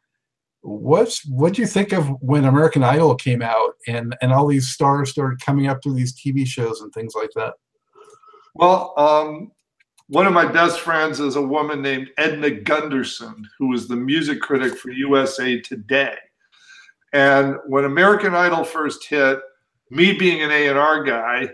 What's 0.62 1.26
what 1.26 1.53
do 1.53 1.62
you 1.62 1.68
think 1.68 1.91
of 1.91 2.07
when 2.22 2.45
American 2.45 2.84
Idol 2.84 3.16
came 3.16 3.41
out 3.41 3.74
and 3.88 4.16
and 4.22 4.32
all 4.32 4.47
these 4.47 4.70
stars 4.70 5.09
started 5.09 5.41
coming 5.41 5.68
up 5.68 5.82
through 5.82 5.95
these 5.95 6.14
TV 6.14 6.45
shows 6.45 6.82
and 6.82 6.93
things 6.93 7.14
like 7.16 7.32
that? 7.36 7.53
Well, 8.53 8.93
um, 8.97 9.51
one 10.07 10.28
of 10.28 10.34
my 10.34 10.45
best 10.45 10.82
friends 10.82 11.20
is 11.20 11.36
a 11.36 11.41
woman 11.41 11.82
named 11.82 12.09
Edna 12.18 12.49
Gundersen, 12.49 13.43
who 13.57 13.70
was 13.70 13.88
the 13.88 13.95
music 13.95 14.41
critic 14.41 14.78
for 14.78 14.91
USA 14.91 15.59
Today. 15.62 16.16
And 17.14 17.55
when 17.68 17.86
American 17.86 18.36
Idol 18.36 18.64
first 18.64 19.05
hit, 19.07 19.39
me 19.89 20.14
being 20.14 20.41
an 20.41 20.51
A&R 20.51 21.03
guy, 21.03 21.49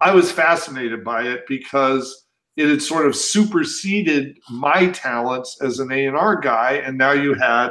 I 0.00 0.12
was 0.12 0.30
fascinated 0.30 1.04
by 1.04 1.24
it 1.24 1.44
because 1.48 2.26
it 2.56 2.68
had 2.68 2.82
sort 2.82 3.06
of 3.06 3.14
superseded 3.14 4.38
my 4.50 4.88
talents 4.88 5.58
as 5.60 5.78
an 5.78 5.92
A&R 5.92 6.40
guy. 6.40 6.74
And 6.84 6.98
now 6.98 7.12
you 7.12 7.34
had, 7.34 7.70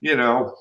you 0.00 0.16
know, 0.16 0.54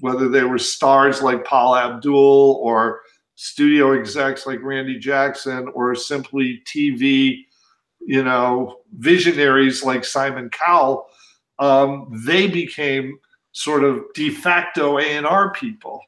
whether 0.00 0.28
they 0.28 0.44
were 0.44 0.58
stars 0.58 1.22
like 1.22 1.44
Paula 1.44 1.94
Abdul 1.94 2.60
or 2.62 3.00
studio 3.34 3.92
execs 3.92 4.46
like 4.46 4.62
Randy 4.62 4.98
Jackson 4.98 5.68
or 5.74 5.94
simply 5.94 6.62
TV 6.66 7.44
you 8.08 8.24
know, 8.24 8.78
visionaries 8.96 9.84
like 9.84 10.04
Simon 10.04 10.50
Cowell, 10.50 11.06
um, 11.58 12.08
they 12.24 12.46
became 12.46 13.18
sort 13.52 13.84
of 13.84 14.02
de 14.14 14.30
facto 14.30 14.98
A&R 14.98 15.52
people. 15.52 16.00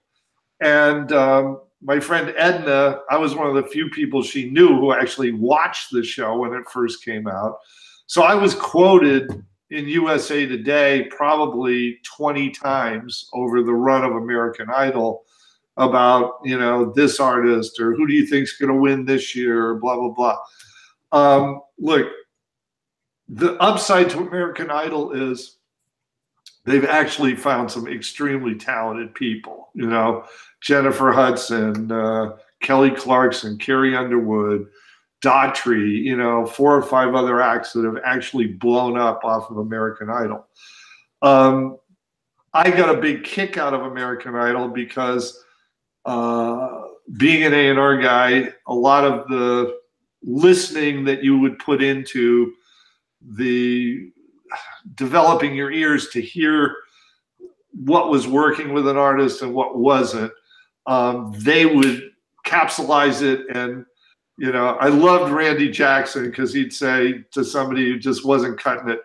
And 0.63 1.13
um, 1.13 1.61
my 1.83 2.01
friend 2.01 2.33
Edna, 2.37 3.01
I 3.11 3.19
was 3.19 3.35
one 3.35 3.49
of 3.49 3.55
the 3.55 3.69
few 3.69 3.91
people 3.91 4.23
she 4.23 4.51
knew 4.51 4.69
who 4.69 4.93
actually 4.93 5.33
watched 5.33 5.91
the 5.91 6.03
show 6.03 6.39
when 6.39 6.55
it 6.55 6.69
first 6.71 7.05
came 7.05 7.27
out. 7.27 7.59
So 8.07 8.23
I 8.23 8.35
was 8.35 8.55
quoted 8.55 9.45
in 9.71 9.89
USA 9.89 10.47
Today 10.47 11.09
probably 11.11 11.99
20 12.17 12.51
times 12.51 13.29
over 13.33 13.63
the 13.63 13.73
run 13.73 14.05
of 14.05 14.17
American 14.17 14.69
Idol 14.71 15.25
about, 15.77 16.41
you 16.45 16.59
know, 16.59 16.93
this 16.93 17.21
artist 17.21 17.81
or 17.81 17.95
who 17.95 18.07
do 18.07 18.13
you 18.13 18.27
think's 18.27 18.57
going 18.57 18.73
to 18.73 18.81
win 18.81 19.05
this 19.05 19.35
year, 19.35 19.77
blah, 19.77 19.97
blah, 19.97 20.11
blah. 20.11 20.37
Um, 21.13 21.61
look, 21.79 22.09
the 23.29 23.55
upside 23.63 24.11
to 24.11 24.19
American 24.19 24.71
Idol 24.71 25.13
is 25.13 25.59
they've 26.65 26.85
actually 26.85 27.37
found 27.37 27.71
some 27.71 27.87
extremely 27.87 28.57
talented 28.57 29.15
people. 29.15 29.71
You 29.75 29.87
know, 29.87 30.25
Jennifer 30.61 31.13
Hudson, 31.13 31.91
uh, 31.93 32.37
Kelly 32.61 32.91
Clarkson, 32.91 33.57
Carrie 33.59 33.97
Underwood, 33.97 34.67
Daughtry, 35.21 36.03
you 36.03 36.17
know, 36.17 36.47
four 36.47 36.77
or 36.77 36.83
five 36.83 37.15
other 37.15 37.41
acts 37.41 37.73
that 37.73 37.85
have 37.85 37.99
actually 38.05 38.47
blown 38.47 38.99
up 38.99 39.25
off 39.25 39.51
of 39.51 39.59
American 39.59 40.09
Idol. 40.09 40.47
Um, 41.23 41.79
I 42.55 42.71
got 42.71 42.95
a 42.95 43.01
big 43.01 43.25
kick 43.25 43.59
out 43.59 43.75
of 43.75 43.83
American 43.83 44.35
Idol 44.35 44.69
because 44.69 45.45
uh, 46.05 46.83
being 47.19 47.45
an 47.45 47.53
A&R 47.53 47.99
guy, 47.99 48.53
a 48.67 48.75
lot 48.75 49.05
of 49.05 49.29
the 49.29 49.79
listening 50.23 51.05
that 51.05 51.23
you 51.23 51.39
would 51.39 51.59
put 51.59 51.83
into 51.83 52.55
the 53.23 54.11
developing 54.95 55.55
your 55.55 55.71
ears 55.71 56.09
to 56.11 56.21
hear 56.21 56.75
what 57.73 58.11
was 58.11 58.27
working 58.27 58.73
with 58.73 58.89
an 58.89 58.97
artist 58.97 59.43
and 59.43 59.55
what 59.55 59.79
wasn't 59.79 60.33
um, 60.87 61.33
they 61.39 61.67
would 61.67 62.11
capsulize 62.45 63.23
it 63.23 63.47
and 63.55 63.85
you 64.41 64.53
know 64.53 64.77
i 64.81 64.89
loved 64.89 65.33
randy 65.33 65.71
jackson 65.71 66.25
because 66.25 66.53
he'd 66.53 66.73
say 66.73 67.23
to 67.31 67.45
somebody 67.45 67.87
who 67.87 67.99
just 67.99 68.25
wasn't 68.25 68.59
cutting 68.59 68.89
it 68.89 69.01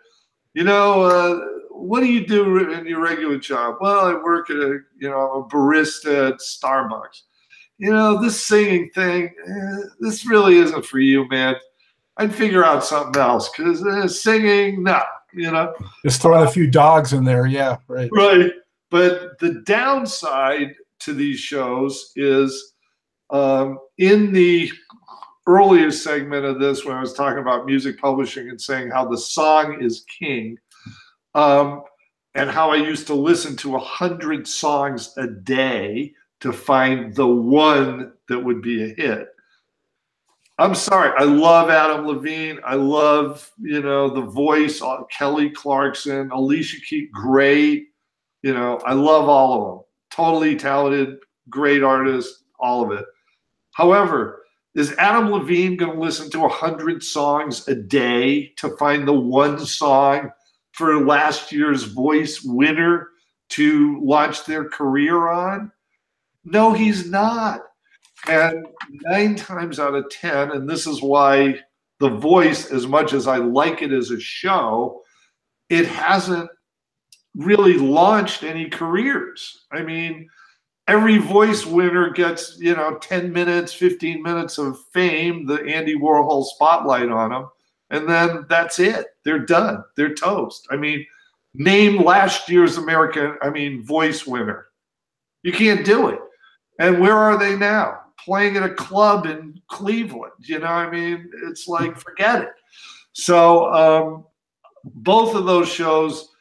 you 0.54 0.64
know 0.64 1.04
uh, 1.04 1.40
what 1.70 2.00
do 2.00 2.08
you 2.08 2.26
do 2.26 2.72
in 2.72 2.86
your 2.88 3.02
regular 3.02 3.38
job 3.38 3.76
well 3.82 4.06
i 4.06 4.14
work 4.14 4.50
at 4.50 4.58
a 4.58 4.80
you 4.98 5.10
know 5.10 5.32
a 5.34 5.54
barista 5.54 6.30
at 6.30 6.40
starbucks 6.40 7.22
you 7.78 7.92
know, 7.92 8.22
this 8.22 8.42
singing 8.42 8.90
thing, 8.92 9.34
eh, 9.48 9.78
this 10.00 10.26
really 10.26 10.58
isn't 10.58 10.86
for 10.86 11.00
you, 11.00 11.28
man. 11.28 11.56
I'd 12.18 12.34
figure 12.34 12.64
out 12.64 12.86
something 12.86 13.22
else 13.22 13.50
because 13.50 13.86
uh, 13.86 14.08
singing, 14.08 14.84
no, 14.84 15.02
you 15.34 15.52
know. 15.52 15.74
Just 16.04 16.22
throwing 16.22 16.48
a 16.48 16.52
few 16.52 16.70
dogs 16.70 17.12
in 17.12 17.26
there, 17.26 17.46
yeah, 17.46 17.78
right. 17.88 18.10
Right. 18.14 18.52
But 18.90 19.40
the 19.40 19.62
downside 19.66 20.76
to 21.00 21.14
these 21.14 21.40
shows 21.40 22.14
is 22.16 22.74
um, 23.32 23.80
in 23.98 24.32
the 24.32 24.72
earlier 25.48 25.91
segment 25.91 26.46
of 26.46 26.60
this, 26.60 26.86
when 26.86 26.96
I 26.96 27.02
was 27.02 27.14
talking 27.14 27.39
about 27.39 27.66
music 27.66 28.00
publishing 28.00 28.50
and 28.50 28.60
saying 28.60 28.91
how 28.91 29.06
the 29.06 29.18
song 29.18 29.82
is 29.82 30.06
king, 30.20 30.58
um, 31.34 31.84
and 32.34 32.50
how 32.50 32.72
I 32.72 32.78
used 32.78 33.08
to 33.08 33.14
listen 33.14 33.56
to 33.58 33.76
a 33.76 33.80
hundred 33.80 34.48
songs 34.48 35.14
a 35.18 35.28
day 35.28 36.14
to 36.41 36.52
find 36.52 37.16
the 37.16 37.28
one 37.28 38.14
that 38.28 38.39
would 38.39 38.62
be 38.62 38.84
a 38.84 38.93
hit. 38.93 39.30
I'm 40.58 40.76
sorry. 40.76 41.12
I 41.18 41.24
love 41.24 41.70
Adam 41.70 42.08
Levine. 42.08 42.60
I 42.66 42.76
love, 42.76 43.52
you 43.60 43.82
know, 43.82 44.10
the 44.10 44.22
voice, 44.22 44.82
Kelly 45.12 45.50
Clarkson, 45.50 46.32
Alicia 46.32 46.80
Keys, 46.82 47.10
great. 47.12 47.88
You 48.41 48.54
know, 48.54 48.78
I 48.86 48.93
love 48.93 49.28
all 49.28 49.54
of 49.54 49.68
them. 49.68 49.86
Totally 50.12 50.56
talented, 50.56 51.18
great 51.50 51.84
artist, 51.84 52.43
all 52.58 52.84
of 52.84 52.98
it. 52.98 53.06
However, 53.74 54.45
is 54.76 54.94
Adam 54.98 55.32
Levine 55.32 55.78
going 55.78 55.94
to 55.94 56.00
listen 56.00 56.30
to 56.32 56.40
100 56.42 57.02
songs 57.02 57.68
a 57.68 57.76
day 57.76 58.48
to 58.58 58.76
find 58.78 59.08
the 59.08 59.14
one 59.14 59.58
song 59.66 60.32
for 60.74 61.06
last 61.06 61.52
year's 61.52 61.84
voice 61.84 62.42
winner 62.44 63.10
to 63.50 64.00
launch 64.04 64.46
their 64.46 64.68
career 64.68 65.30
on? 65.30 65.72
No, 66.44 66.74
he's 66.74 67.10
not. 67.10 67.62
And 68.28 68.68
nine 68.90 69.36
times 69.36 69.80
out 69.80 69.96
of 69.96 70.10
10, 70.10 70.52
and 70.52 70.70
this 70.70 70.88
is 70.88 71.02
why 71.02 71.60
The 72.00 72.10
Voice, 72.10 72.72
as 72.72 72.86
much 72.86 73.14
as 73.14 73.28
I 73.28 73.38
like 73.38 73.82
it 73.82 73.94
as 73.94 74.12
a 74.12 74.20
show, 74.20 75.02
it 75.70 75.88
hasn't 75.88 76.50
really 77.36 77.78
launched 77.78 78.44
any 78.44 78.70
careers. 78.70 79.66
I 79.72 79.84
mean, 79.84 80.28
every 80.88 81.18
voice 81.18 81.66
winner 81.66 82.10
gets, 82.12 82.58
you 82.60 82.76
know, 82.76 82.96
10 82.96 83.32
minutes, 83.32 83.74
15 83.74 84.22
minutes 84.22 84.58
of 84.58 84.80
fame, 84.94 85.46
the 85.46 85.64
Andy 85.64 85.96
Warhol 85.96 86.46
spotlight 86.46 87.10
on 87.10 87.32
them, 87.32 87.50
and 87.90 88.08
then 88.08 88.46
that's 88.50 88.80
it. 88.80 89.08
They're 89.24 89.46
done. 89.46 89.84
They're 89.96 90.14
toast. 90.14 90.68
I 90.70 90.78
mean, 90.78 91.06
name 91.54 92.04
last 92.04 92.50
year's 92.50 92.78
American, 92.78 93.38
I 93.42 93.50
mean, 93.50 93.84
voice 93.84 94.26
winner. 94.26 94.68
You 95.44 95.52
can't 95.52 95.86
do 95.86 96.10
it. 96.10 96.20
And 96.80 97.00
where 97.00 97.16
are 97.16 97.38
they 97.38 97.56
now? 97.56 98.02
Playing 98.20 98.58
at 98.58 98.64
a 98.64 98.74
club 98.74 99.26
in 99.26 99.60
Cleveland. 99.70 100.34
You 100.40 100.60
know, 100.60 100.68
I 100.68 100.90
mean, 100.90 101.30
it's 101.48 101.68
like, 101.68 101.98
forget 101.98 102.42
it. 102.42 102.50
So 103.14 103.72
um, 103.74 104.26
both 104.84 105.36
of 105.36 105.46
those 105.46 105.70
shows 105.72 106.35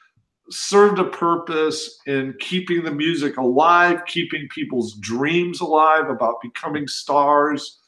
served 0.51 0.99
a 0.99 1.05
purpose 1.05 1.99
in 2.07 2.34
keeping 2.38 2.84
the 2.84 2.90
music 2.90 3.36
alive, 3.36 4.05
keeping 4.07 4.49
people's 4.49 4.95
dreams 4.95 5.61
alive 5.61 6.09
about 6.11 6.42
becoming 6.42 6.86
stars. 6.86 7.80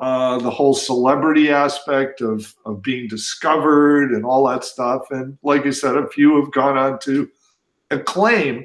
Uh, 0.00 0.38
the 0.38 0.50
whole 0.50 0.74
celebrity 0.74 1.50
aspect 1.50 2.20
of, 2.20 2.54
of 2.64 2.80
being 2.80 3.08
discovered 3.08 4.12
and 4.12 4.24
all 4.24 4.46
that 4.46 4.62
stuff. 4.62 5.02
And 5.10 5.36
like 5.42 5.66
I 5.66 5.70
said, 5.70 5.96
a 5.96 6.06
few 6.06 6.40
have 6.40 6.52
gone 6.52 6.78
on 6.78 7.00
to 7.00 7.28
acclaim, 7.90 8.64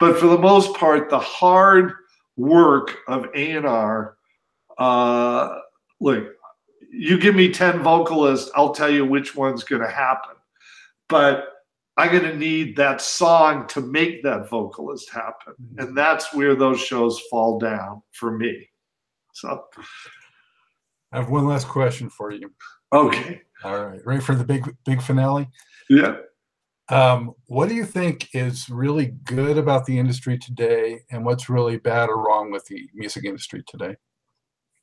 but 0.00 0.18
for 0.18 0.26
the 0.26 0.38
most 0.38 0.74
part, 0.74 1.08
the 1.08 1.20
hard 1.20 1.92
work 2.36 2.96
of 3.06 3.28
A&R, 3.32 4.16
uh, 4.76 5.58
look, 6.00 6.32
you 6.90 7.16
give 7.16 7.36
me 7.36 7.52
10 7.52 7.84
vocalists, 7.84 8.50
I'll 8.56 8.74
tell 8.74 8.90
you 8.90 9.06
which 9.06 9.36
one's 9.36 9.62
going 9.62 9.82
to 9.82 9.88
happen. 9.88 10.34
But 11.08 11.51
I'm 11.96 12.10
going 12.10 12.24
to 12.24 12.36
need 12.36 12.76
that 12.76 13.00
song 13.00 13.66
to 13.68 13.80
make 13.80 14.22
that 14.22 14.48
vocalist 14.48 15.10
happen. 15.10 15.54
And 15.76 15.96
that's 15.96 16.32
where 16.34 16.54
those 16.54 16.80
shows 16.80 17.20
fall 17.30 17.58
down 17.58 18.02
for 18.12 18.36
me. 18.36 18.68
So 19.34 19.64
I 21.12 21.18
have 21.18 21.28
one 21.28 21.46
last 21.46 21.68
question 21.68 22.08
for 22.08 22.30
you. 22.30 22.50
Okay. 22.92 23.42
All 23.64 23.86
right. 23.86 24.00
Ready 24.06 24.20
for 24.20 24.34
the 24.34 24.44
big 24.44 24.74
big 24.84 25.02
finale? 25.02 25.48
Yeah. 25.88 26.16
Um, 26.88 27.32
what 27.46 27.68
do 27.68 27.74
you 27.74 27.84
think 27.84 28.28
is 28.34 28.68
really 28.68 29.14
good 29.24 29.56
about 29.56 29.86
the 29.86 29.98
industry 29.98 30.36
today, 30.36 31.00
and 31.10 31.24
what's 31.24 31.48
really 31.48 31.78
bad 31.78 32.08
or 32.08 32.22
wrong 32.22 32.50
with 32.50 32.66
the 32.66 32.88
music 32.94 33.24
industry 33.24 33.62
today? 33.66 33.96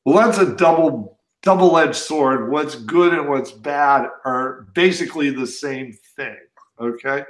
Well, 0.05 0.17
that's 0.17 0.39
a 0.39 0.55
double 0.55 1.19
double-edged 1.43 1.95
sword. 1.95 2.51
What's 2.51 2.75
good 2.75 3.13
and 3.13 3.29
what's 3.29 3.51
bad 3.51 4.07
are 4.25 4.67
basically 4.73 5.29
the 5.29 5.47
same 5.47 5.93
thing. 6.15 6.37
Okay. 6.79 7.23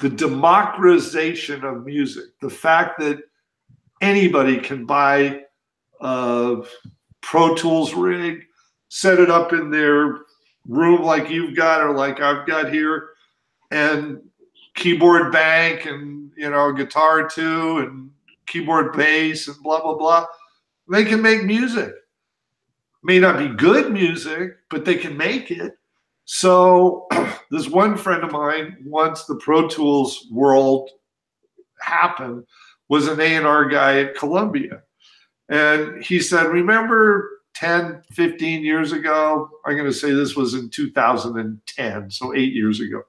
The 0.00 0.08
democratization 0.08 1.64
of 1.64 1.84
music, 1.84 2.38
the 2.40 2.50
fact 2.50 3.00
that 3.00 3.18
anybody 4.00 4.58
can 4.58 4.86
buy 4.86 5.42
a 6.00 6.62
Pro 7.20 7.54
Tools 7.54 7.94
rig, 7.94 8.44
set 8.88 9.18
it 9.18 9.30
up 9.30 9.52
in 9.52 9.70
their 9.70 10.20
room 10.66 11.02
like 11.02 11.30
you've 11.30 11.56
got 11.56 11.82
or 11.82 11.94
like 11.94 12.20
I've 12.20 12.46
got 12.46 12.72
here, 12.72 13.10
and 13.70 14.20
keyboard 14.74 15.32
bank 15.32 15.86
and 15.86 16.30
you 16.36 16.48
know 16.48 16.72
guitar 16.72 17.28
too 17.28 17.78
and 17.78 18.10
keyboard 18.46 18.96
bass 18.96 19.48
and 19.48 19.60
blah 19.62 19.82
blah 19.82 19.96
blah. 19.96 20.26
They 20.90 21.04
can 21.04 21.20
make 21.20 21.44
music. 21.44 21.92
May 23.02 23.18
not 23.18 23.38
be 23.38 23.48
good 23.48 23.92
music, 23.92 24.56
but 24.70 24.84
they 24.84 24.96
can 24.96 25.16
make 25.16 25.50
it. 25.50 25.77
So 26.30 27.06
this 27.50 27.68
one 27.68 27.96
friend 27.96 28.22
of 28.22 28.32
mine, 28.32 28.76
once 28.84 29.24
the 29.24 29.36
Pro 29.36 29.66
Tools 29.66 30.26
world 30.30 30.90
happened, 31.80 32.44
was 32.90 33.08
an 33.08 33.18
A&R 33.18 33.64
guy 33.70 34.00
at 34.00 34.14
Columbia. 34.14 34.82
And 35.48 36.04
he 36.04 36.20
said, 36.20 36.48
remember 36.48 37.30
10, 37.54 38.02
15 38.12 38.62
years 38.62 38.92
ago? 38.92 39.48
I'm 39.64 39.74
going 39.74 39.86
to 39.86 39.92
say 39.92 40.10
this 40.10 40.36
was 40.36 40.52
in 40.52 40.68
2010, 40.68 42.10
so 42.10 42.34
eight 42.34 42.52
years 42.52 42.80
ago. 42.80 43.02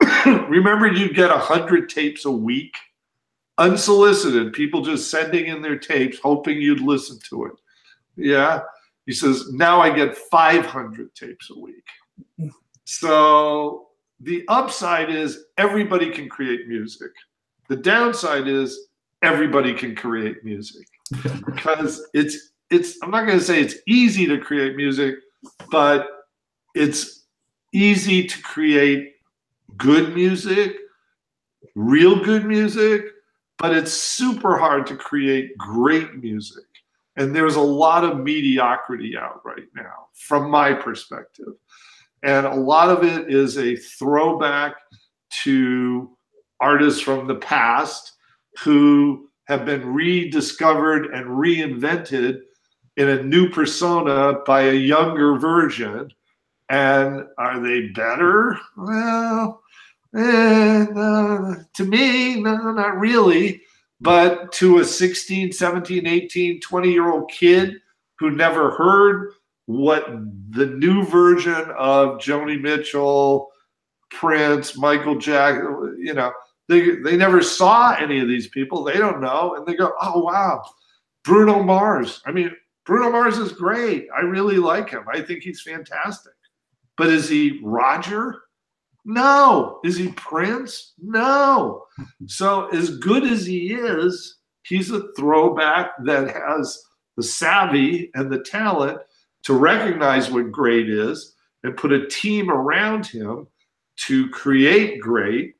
remember 0.48 0.88
you'd 0.88 1.14
get 1.14 1.30
100 1.30 1.88
tapes 1.88 2.24
a 2.24 2.32
week? 2.32 2.74
Unsolicited, 3.58 4.52
people 4.52 4.82
just 4.82 5.08
sending 5.08 5.46
in 5.46 5.62
their 5.62 5.78
tapes, 5.78 6.18
hoping 6.18 6.60
you'd 6.60 6.80
listen 6.80 7.16
to 7.30 7.44
it. 7.44 7.52
Yeah. 8.16 8.62
He 9.06 9.12
says, 9.12 9.52
now 9.52 9.80
I 9.80 9.94
get 9.94 10.16
500 10.16 11.14
tapes 11.14 11.50
a 11.50 11.60
week. 11.60 11.84
So 12.84 13.88
the 14.20 14.44
upside 14.48 15.10
is 15.10 15.44
everybody 15.58 16.10
can 16.10 16.28
create 16.28 16.68
music. 16.68 17.10
The 17.68 17.76
downside 17.76 18.46
is 18.46 18.88
everybody 19.22 19.74
can 19.74 19.96
create 19.96 20.44
music 20.44 20.86
because 21.46 22.06
it's 22.12 22.52
it's 22.70 22.98
I'm 23.02 23.10
not 23.10 23.26
going 23.26 23.38
to 23.38 23.44
say 23.44 23.60
it's 23.60 23.76
easy 23.86 24.26
to 24.26 24.38
create 24.38 24.76
music, 24.76 25.16
but 25.70 26.08
it's 26.74 27.24
easy 27.72 28.26
to 28.26 28.42
create 28.42 29.14
good 29.76 30.14
music, 30.14 30.76
real 31.74 32.22
good 32.22 32.44
music, 32.44 33.06
but 33.58 33.74
it's 33.74 33.92
super 33.92 34.56
hard 34.58 34.86
to 34.86 34.96
create 34.96 35.56
great 35.56 36.16
music. 36.16 36.64
And 37.16 37.34
there's 37.34 37.56
a 37.56 37.60
lot 37.60 38.04
of 38.04 38.18
mediocrity 38.18 39.16
out 39.16 39.40
right 39.44 39.68
now 39.74 40.08
from 40.14 40.50
my 40.50 40.72
perspective. 40.72 41.54
And 42.24 42.46
a 42.46 42.54
lot 42.54 42.88
of 42.88 43.04
it 43.04 43.30
is 43.30 43.58
a 43.58 43.76
throwback 43.76 44.76
to 45.42 46.10
artists 46.58 47.00
from 47.00 47.26
the 47.26 47.34
past 47.34 48.12
who 48.62 49.28
have 49.46 49.66
been 49.66 49.92
rediscovered 49.92 51.06
and 51.06 51.26
reinvented 51.26 52.40
in 52.96 53.08
a 53.10 53.22
new 53.22 53.50
persona 53.50 54.38
by 54.46 54.62
a 54.62 54.72
younger 54.72 55.38
version. 55.38 56.10
And 56.70 57.26
are 57.36 57.60
they 57.60 57.88
better? 57.88 58.58
Well, 58.78 59.62
eh, 60.16 60.86
to 60.86 61.84
me, 61.84 62.40
no, 62.40 62.56
not 62.72 62.98
really. 62.98 63.60
But 64.00 64.50
to 64.52 64.78
a 64.78 64.84
16, 64.84 65.52
17, 65.52 66.06
18, 66.06 66.60
20 66.60 66.90
year 66.90 67.12
old 67.12 67.30
kid 67.30 67.74
who 68.18 68.30
never 68.30 68.70
heard 68.70 69.32
what 69.66 70.06
the 70.50 70.66
new 70.66 71.04
version 71.04 71.70
of 71.76 72.18
Joni 72.18 72.60
Mitchell, 72.60 73.50
Prince, 74.10 74.76
Michael 74.76 75.18
Jackson, 75.18 75.96
you 75.98 76.14
know, 76.14 76.32
they, 76.68 76.96
they 76.96 77.16
never 77.16 77.42
saw 77.42 77.94
any 77.94 78.20
of 78.20 78.28
these 78.28 78.48
people. 78.48 78.84
They 78.84 78.96
don't 78.96 79.20
know. 79.20 79.54
And 79.56 79.66
they 79.66 79.74
go, 79.74 79.92
oh, 80.00 80.20
wow, 80.20 80.64
Bruno 81.24 81.62
Mars. 81.62 82.22
I 82.26 82.32
mean, 82.32 82.54
Bruno 82.86 83.10
Mars 83.10 83.38
is 83.38 83.52
great. 83.52 84.08
I 84.16 84.20
really 84.20 84.56
like 84.56 84.90
him. 84.90 85.04
I 85.12 85.22
think 85.22 85.42
he's 85.42 85.62
fantastic. 85.62 86.32
But 86.96 87.08
is 87.08 87.28
he 87.28 87.60
Roger? 87.62 88.42
No. 89.04 89.80
Is 89.84 89.96
he 89.96 90.12
Prince? 90.12 90.94
No. 90.98 91.86
So, 92.26 92.68
as 92.68 92.98
good 92.98 93.24
as 93.24 93.44
he 93.44 93.74
is, 93.74 94.38
he's 94.62 94.90
a 94.90 95.12
throwback 95.14 95.92
that 96.04 96.30
has 96.30 96.82
the 97.16 97.22
savvy 97.22 98.10
and 98.14 98.30
the 98.30 98.40
talent 98.40 99.00
to 99.44 99.54
recognize 99.54 100.30
what 100.30 100.50
great 100.50 100.88
is 100.88 101.34
and 101.62 101.76
put 101.76 101.92
a 101.92 102.06
team 102.08 102.50
around 102.50 103.06
him 103.06 103.46
to 103.96 104.28
create 104.30 105.00
great. 105.00 105.54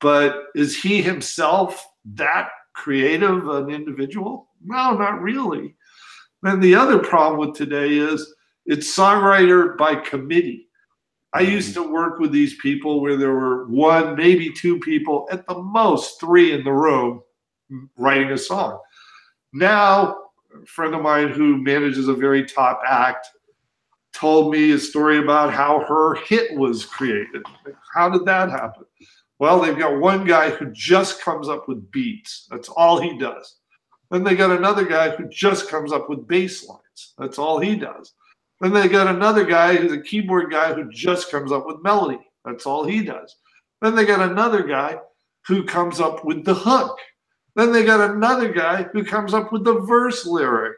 But 0.00 0.46
is 0.54 0.80
he 0.80 1.02
himself 1.02 1.86
that 2.14 2.48
creative 2.74 3.48
an 3.48 3.70
individual? 3.70 4.48
No, 4.64 4.96
not 4.96 5.20
really. 5.20 5.76
Then 6.42 6.60
the 6.60 6.74
other 6.74 6.98
problem 6.98 7.40
with 7.40 7.56
today 7.56 7.96
is 7.96 8.34
it's 8.66 8.96
songwriter 8.96 9.76
by 9.76 9.96
committee. 9.96 10.68
I 11.32 11.42
mm-hmm. 11.42 11.52
used 11.52 11.74
to 11.74 11.90
work 11.90 12.18
with 12.18 12.32
these 12.32 12.56
people 12.58 13.00
where 13.00 13.16
there 13.16 13.32
were 13.32 13.66
one, 13.68 14.16
maybe 14.16 14.52
two 14.52 14.78
people, 14.80 15.26
at 15.30 15.46
the 15.46 15.60
most 15.60 16.20
three 16.20 16.52
in 16.52 16.64
the 16.64 16.72
room 16.72 17.22
writing 17.96 18.30
a 18.30 18.38
song. 18.38 18.78
Now 19.52 20.23
friend 20.66 20.94
of 20.94 21.02
mine 21.02 21.28
who 21.28 21.56
manages 21.56 22.08
a 22.08 22.14
very 22.14 22.44
top 22.44 22.80
act 22.86 23.28
told 24.14 24.52
me 24.52 24.70
a 24.72 24.78
story 24.78 25.18
about 25.18 25.52
how 25.52 25.80
her 25.80 26.14
hit 26.14 26.56
was 26.56 26.84
created. 26.84 27.42
How 27.92 28.08
did 28.08 28.24
that 28.26 28.50
happen? 28.50 28.84
Well, 29.38 29.60
they've 29.60 29.78
got 29.78 29.98
one 29.98 30.24
guy 30.24 30.50
who 30.50 30.70
just 30.70 31.20
comes 31.20 31.48
up 31.48 31.68
with 31.68 31.90
beats. 31.90 32.46
That's 32.50 32.68
all 32.68 33.00
he 33.00 33.18
does. 33.18 33.56
Then 34.10 34.22
they 34.22 34.36
got 34.36 34.56
another 34.56 34.84
guy 34.84 35.10
who 35.10 35.28
just 35.28 35.68
comes 35.68 35.92
up 35.92 36.08
with 36.08 36.28
bass 36.28 36.66
lines. 36.68 37.14
That's 37.18 37.38
all 37.38 37.58
he 37.58 37.74
does. 37.74 38.14
Then 38.60 38.72
they 38.72 38.88
got 38.88 39.08
another 39.08 39.44
guy 39.44 39.74
who's 39.74 39.92
a 39.92 40.00
keyboard 40.00 40.50
guy 40.52 40.72
who 40.72 40.88
just 40.90 41.30
comes 41.30 41.50
up 41.50 41.66
with 41.66 41.82
melody. 41.82 42.20
That's 42.44 42.66
all 42.66 42.84
he 42.84 43.02
does. 43.02 43.34
Then 43.82 43.96
they 43.96 44.04
got 44.04 44.30
another 44.30 44.62
guy 44.62 44.98
who 45.46 45.64
comes 45.64 46.00
up 46.00 46.24
with 46.24 46.44
the 46.44 46.54
hook. 46.54 46.96
Then 47.56 47.72
they 47.72 47.84
got 47.84 48.10
another 48.10 48.52
guy 48.52 48.84
who 48.84 49.04
comes 49.04 49.32
up 49.32 49.52
with 49.52 49.64
the 49.64 49.80
verse 49.80 50.26
lyric. 50.26 50.76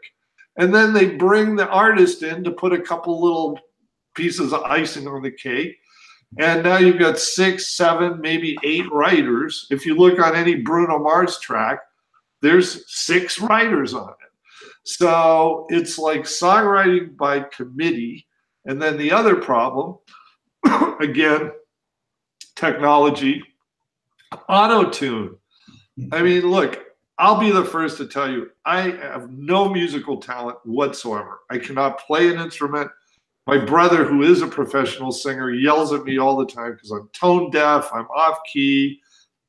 And 0.59 0.75
then 0.75 0.93
they 0.93 1.11
bring 1.11 1.57
the 1.57 1.69
artist 1.69 2.23
in 2.23 2.45
to 2.45 2.51
put 2.51 2.73
a 2.73 2.81
couple 2.81 3.21
little 3.23 3.59
pieces 4.15 4.53
of 4.53 4.63
icing 4.63 5.07
on 5.07 5.23
the 5.23 5.31
cake. 5.31 5.77
And 6.39 6.65
now 6.65 6.79
you've 6.79 6.99
got 6.99 7.19
six, 7.19 7.77
seven, 7.77 8.21
maybe 8.21 8.57
eight 8.63 8.91
writers. 8.91 9.67
If 9.71 9.87
you 9.87 9.97
look 9.97 10.19
on 10.19 10.35
any 10.35 10.57
Bruno 10.57 10.99
Mars 10.99 11.39
track, 11.39 11.81
there's 12.43 12.85
six 12.93 13.41
writers 13.41 13.95
on 13.95 14.11
it. 14.11 14.31
So 14.85 15.67
it's 15.69 15.99
like 15.99 16.23
songwriting 16.23 17.17
by 17.17 17.41
committee. 17.41 18.27
And 18.67 18.81
then 18.81 18.97
the 18.97 19.13
other 19.13 19.37
problem, 19.37 19.99
again, 21.01 21.53
technology, 22.55 23.43
auto 24.49 24.91
tune. 24.91 25.37
I 26.13 26.23
mean, 26.23 26.43
look, 26.51 26.85
I'll 27.19 27.41
be 27.41 27.51
the 27.51 27.65
first 27.65 27.97
to 27.99 28.07
tell 28.07 28.31
you, 28.31 28.51
I 28.65 28.91
have 28.91 29.31
no 29.31 29.69
musical 29.69 30.19
talent 30.19 30.59
whatsoever. 30.65 31.41
I 31.51 31.59
cannot 31.59 31.99
play 32.01 32.29
an 32.29 32.39
instrument. 32.41 32.91
My 33.47 33.57
brother, 33.59 34.05
who 34.05 34.23
is 34.23 34.43
a 34.43 34.47
professional 34.47 35.13
singer, 35.13 35.51
yells 35.51 35.93
at 35.93 36.05
me 36.05 36.19
all 36.19 36.37
the 36.37 36.47
time 36.47 36.73
because 36.73 36.91
I'm 36.91 37.09
tone 37.13 37.51
deaf, 37.51 37.89
I'm 37.95 38.07
off 38.07 38.39
key. 38.53 39.01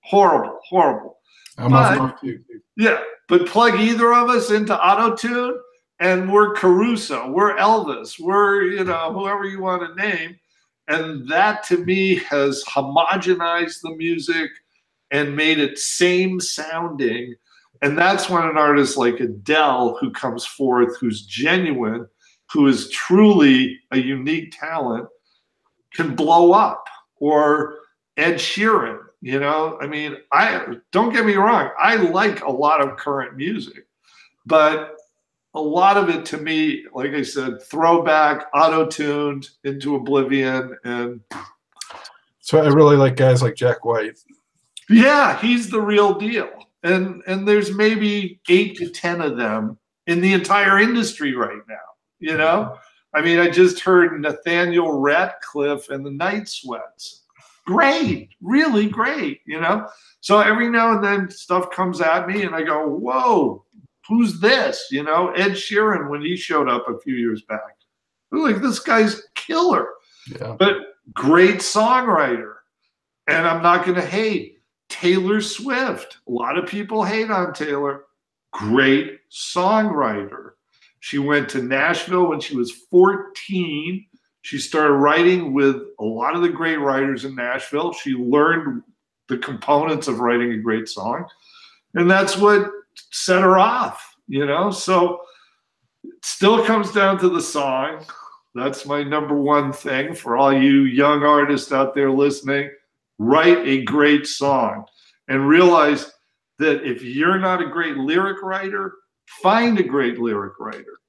Horrible, 0.02 0.60
horrible. 0.64 1.18
I'm 1.58 1.72
But- 1.72 1.98
off 2.00 2.22
too. 2.22 2.40
Yeah, 2.78 3.02
but 3.28 3.48
plug 3.48 3.76
either 3.80 4.14
of 4.14 4.30
us 4.30 4.52
into 4.52 4.80
auto 4.80 5.16
tune, 5.16 5.60
and 6.00 6.32
we're 6.32 6.54
Caruso, 6.54 7.28
we're 7.32 7.56
Elvis, 7.58 8.20
we're 8.20 8.62
you 8.64 8.84
know 8.84 9.12
whoever 9.12 9.46
you 9.46 9.62
want 9.62 9.82
to 9.82 10.02
name, 10.02 10.40
and 10.88 11.28
that 11.28 11.64
to 11.64 11.84
me 11.84 12.16
has 12.16 12.64
homogenized 12.66 13.82
the 13.82 13.96
music 13.96 14.52
and 15.12 15.36
made 15.36 15.60
it 15.60 15.78
same 15.78 16.40
sounding, 16.40 17.36
and 17.82 17.98
that's 17.98 18.30
when 18.30 18.44
an 18.44 18.58
artist 18.58 18.98
like 18.98 19.20
Adele, 19.20 19.98
who 20.00 20.12
comes 20.12 20.46
forth, 20.46 20.98
who's 21.00 21.26
genuine, 21.26 22.08
who 22.52 22.68
is 22.68 22.90
truly 22.90 23.80
a 23.92 23.98
unique 23.98 24.54
talent, 24.60 25.08
can 25.94 26.16
blow 26.16 26.52
up, 26.54 26.86
or 27.18 27.76
Ed 28.18 28.36
Sheeran. 28.36 29.00
You 29.22 29.40
know, 29.40 29.78
I 29.82 29.88
mean, 29.88 30.18
I 30.32 30.78
don't 30.92 31.12
get 31.12 31.26
me 31.26 31.36
wrong, 31.36 31.72
I 31.80 31.96
like 31.96 32.44
a 32.44 32.52
lot 32.52 32.82
of 32.82 32.98
current 32.98 33.36
music, 33.36 33.88
but 34.46 34.96
a 35.54 35.62
lot 35.62 35.98
of 35.98 36.10
it 36.10 36.24
to 36.26 36.38
me, 36.38 36.86
like 36.94 37.14
I 37.14 37.24
said, 37.24 37.64
throwback, 37.64 38.46
auto-tuned 38.54 39.50
into 39.64 39.96
oblivion, 39.96 40.78
and 40.84 41.22
So 42.48 42.64
I 42.64 42.68
really 42.68 42.96
like 42.96 43.18
guys 43.18 43.42
like 43.42 43.56
Jack 43.56 43.84
White. 43.84 44.20
Yeah, 44.90 45.38
he's 45.40 45.70
the 45.70 45.82
real 45.82 46.14
deal. 46.14 46.50
And 46.84 47.22
and 47.28 47.48
there's 47.48 47.74
maybe 47.74 48.40
eight 48.50 48.78
to 48.78 48.90
ten 48.90 49.22
of 49.22 49.36
them 49.38 49.78
in 50.06 50.22
the 50.22 50.34
entire 50.34 50.80
industry 50.80 51.34
right 51.36 51.62
now. 51.68 51.76
You 52.20 52.38
know, 52.38 52.78
I 53.14 53.22
mean, 53.22 53.40
I 53.40 53.50
just 53.50 53.80
heard 53.80 54.20
Nathaniel 54.22 54.90
Rateliff 54.90 55.90
and 55.90 56.06
the 56.06 56.12
Night 56.12 56.48
Sweats. 56.48 57.24
Great, 57.66 58.30
really 58.42 58.88
great. 58.88 59.42
You 59.46 59.60
know, 59.60 59.88
so 60.22 60.40
every 60.40 60.70
now 60.70 60.94
and 60.96 61.04
then 61.04 61.30
stuff 61.30 61.70
comes 61.72 62.00
at 62.00 62.28
me, 62.28 62.44
and 62.44 62.56
I 62.56 62.62
go, 62.62 62.88
"Whoa, 62.88 63.66
who's 64.08 64.40
this?" 64.40 64.88
You 64.90 65.04
know, 65.04 65.32
Ed 65.32 65.52
Sheeran 65.52 66.10
when 66.10 66.22
he 66.22 66.38
showed 66.38 66.70
up 66.70 66.88
a 66.88 66.98
few 67.00 67.16
years 67.16 67.42
back. 67.44 67.62
Like 68.32 68.62
this 68.62 68.80
guy's 68.80 69.24
killer 69.36 69.88
Yeah. 70.30 70.56
but 70.60 70.76
great 71.14 71.58
songwriter. 71.60 72.56
And 73.28 73.48
I'm 73.48 73.64
not 73.64 73.86
going 73.86 73.96
to 73.96 74.06
hate 74.06 74.57
Taylor 74.90 75.42
Swift. 75.42 76.18
A 76.28 76.32
lot 76.32 76.58
of 76.58 76.68
people 76.68 77.04
hate 77.04 77.30
on 77.30 77.54
Taylor. 77.54 78.04
Great 78.52 79.20
songwriter. 79.32 80.52
She 81.00 81.20
went 81.20 81.50
to 81.50 81.62
Nashville 81.62 82.28
when 82.28 82.40
she 82.40 82.56
was 82.56 82.72
14. 82.72 84.06
She 84.42 84.58
started 84.58 84.94
writing 84.94 85.54
with 85.54 85.76
a 86.00 86.04
lot 86.04 86.36
of 86.36 86.42
the 86.42 86.50
great 86.50 86.78
writers 86.78 87.26
in 87.26 87.36
Nashville. 87.36 87.94
She 87.94 88.14
learned 88.14 88.84
the 89.28 89.38
components 89.38 90.08
of 90.08 90.20
writing 90.20 90.54
a 90.54 90.58
great 90.58 90.88
song. 90.88 91.26
And 91.94 92.10
that's 92.10 92.38
what 92.38 92.72
set 93.12 93.42
her 93.42 93.58
off, 93.58 94.16
you 94.28 94.46
know? 94.46 94.72
So 94.72 95.22
it 96.04 96.24
still 96.24 96.64
comes 96.66 96.92
down 96.92 97.20
to 97.20 97.30
the 97.30 97.42
song. 97.42 98.06
That's 98.56 98.86
my 98.86 99.04
number 99.04 99.36
one 99.36 99.72
thing 99.72 100.14
for 100.16 100.38
all 100.38 100.52
you 100.52 100.84
young 100.84 101.24
artists 101.24 101.72
out 101.72 101.94
there 101.94 102.12
listening. 102.12 102.72
Write 103.20 103.60
a 103.66 103.84
great 103.84 104.28
song 104.28 104.86
and 105.28 105.48
realize 105.48 106.12
that 106.60 106.84
if 106.84 107.04
you're 107.04 107.40
not 107.40 107.62
a 107.62 107.68
great 107.68 107.98
lyric 107.98 108.42
writer, 108.42 108.96
find 109.42 109.80
a 109.80 109.84
great 109.84 110.20
lyric 110.20 110.60
writer. 110.60 111.00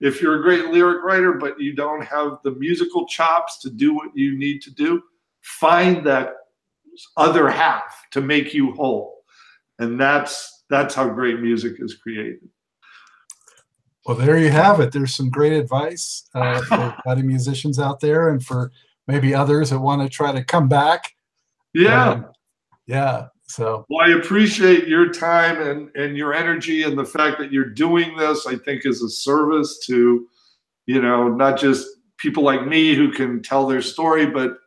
If 0.00 0.20
you're 0.20 0.40
a 0.40 0.42
great 0.42 0.66
lyric 0.66 1.02
writer, 1.02 1.34
but 1.34 1.60
you 1.60 1.74
don't 1.74 2.04
have 2.04 2.38
the 2.44 2.52
musical 2.52 3.06
chops 3.06 3.58
to 3.60 3.70
do 3.70 3.94
what 3.94 4.10
you 4.14 4.38
need 4.38 4.60
to 4.62 4.70
do, 4.70 5.02
find 5.42 6.04
that 6.06 6.34
other 7.16 7.48
half 7.48 8.04
to 8.12 8.20
make 8.20 8.54
you 8.54 8.72
whole. 8.72 9.24
And 9.78 10.00
that's 10.00 10.64
that's 10.70 10.94
how 10.94 11.08
great 11.08 11.40
music 11.40 11.76
is 11.78 11.94
created. 11.94 12.48
Well, 14.06 14.16
there 14.16 14.38
you 14.38 14.50
have 14.50 14.80
it. 14.80 14.92
There's 14.92 15.14
some 15.14 15.30
great 15.30 15.52
advice 15.52 16.28
uh, 16.34 16.60
for 16.62 16.96
budding 17.04 17.26
musicians 17.26 17.78
out 17.78 18.00
there, 18.00 18.28
and 18.28 18.44
for 18.44 18.70
maybe 19.06 19.34
others 19.34 19.70
that 19.70 19.78
want 19.78 20.02
to 20.02 20.08
try 20.08 20.32
to 20.32 20.44
come 20.44 20.68
back. 20.68 21.13
Yeah. 21.74 22.10
Um, 22.10 22.26
yeah. 22.86 23.26
So 23.46 23.84
Well, 23.88 24.06
I 24.06 24.14
appreciate 24.14 24.88
your 24.88 25.12
time 25.12 25.60
and, 25.60 25.94
and 25.96 26.16
your 26.16 26.32
energy 26.32 26.84
and 26.84 26.98
the 26.98 27.04
fact 27.04 27.38
that 27.38 27.52
you're 27.52 27.64
doing 27.66 28.16
this, 28.16 28.46
I 28.46 28.56
think 28.56 28.86
is 28.86 29.02
a 29.02 29.08
service 29.08 29.78
to, 29.86 30.26
you 30.86 31.02
know, 31.02 31.28
not 31.28 31.58
just 31.58 31.86
people 32.16 32.42
like 32.42 32.66
me 32.66 32.94
who 32.94 33.12
can 33.12 33.42
tell 33.42 33.66
their 33.66 33.82
story, 33.82 34.26
but 34.26 34.58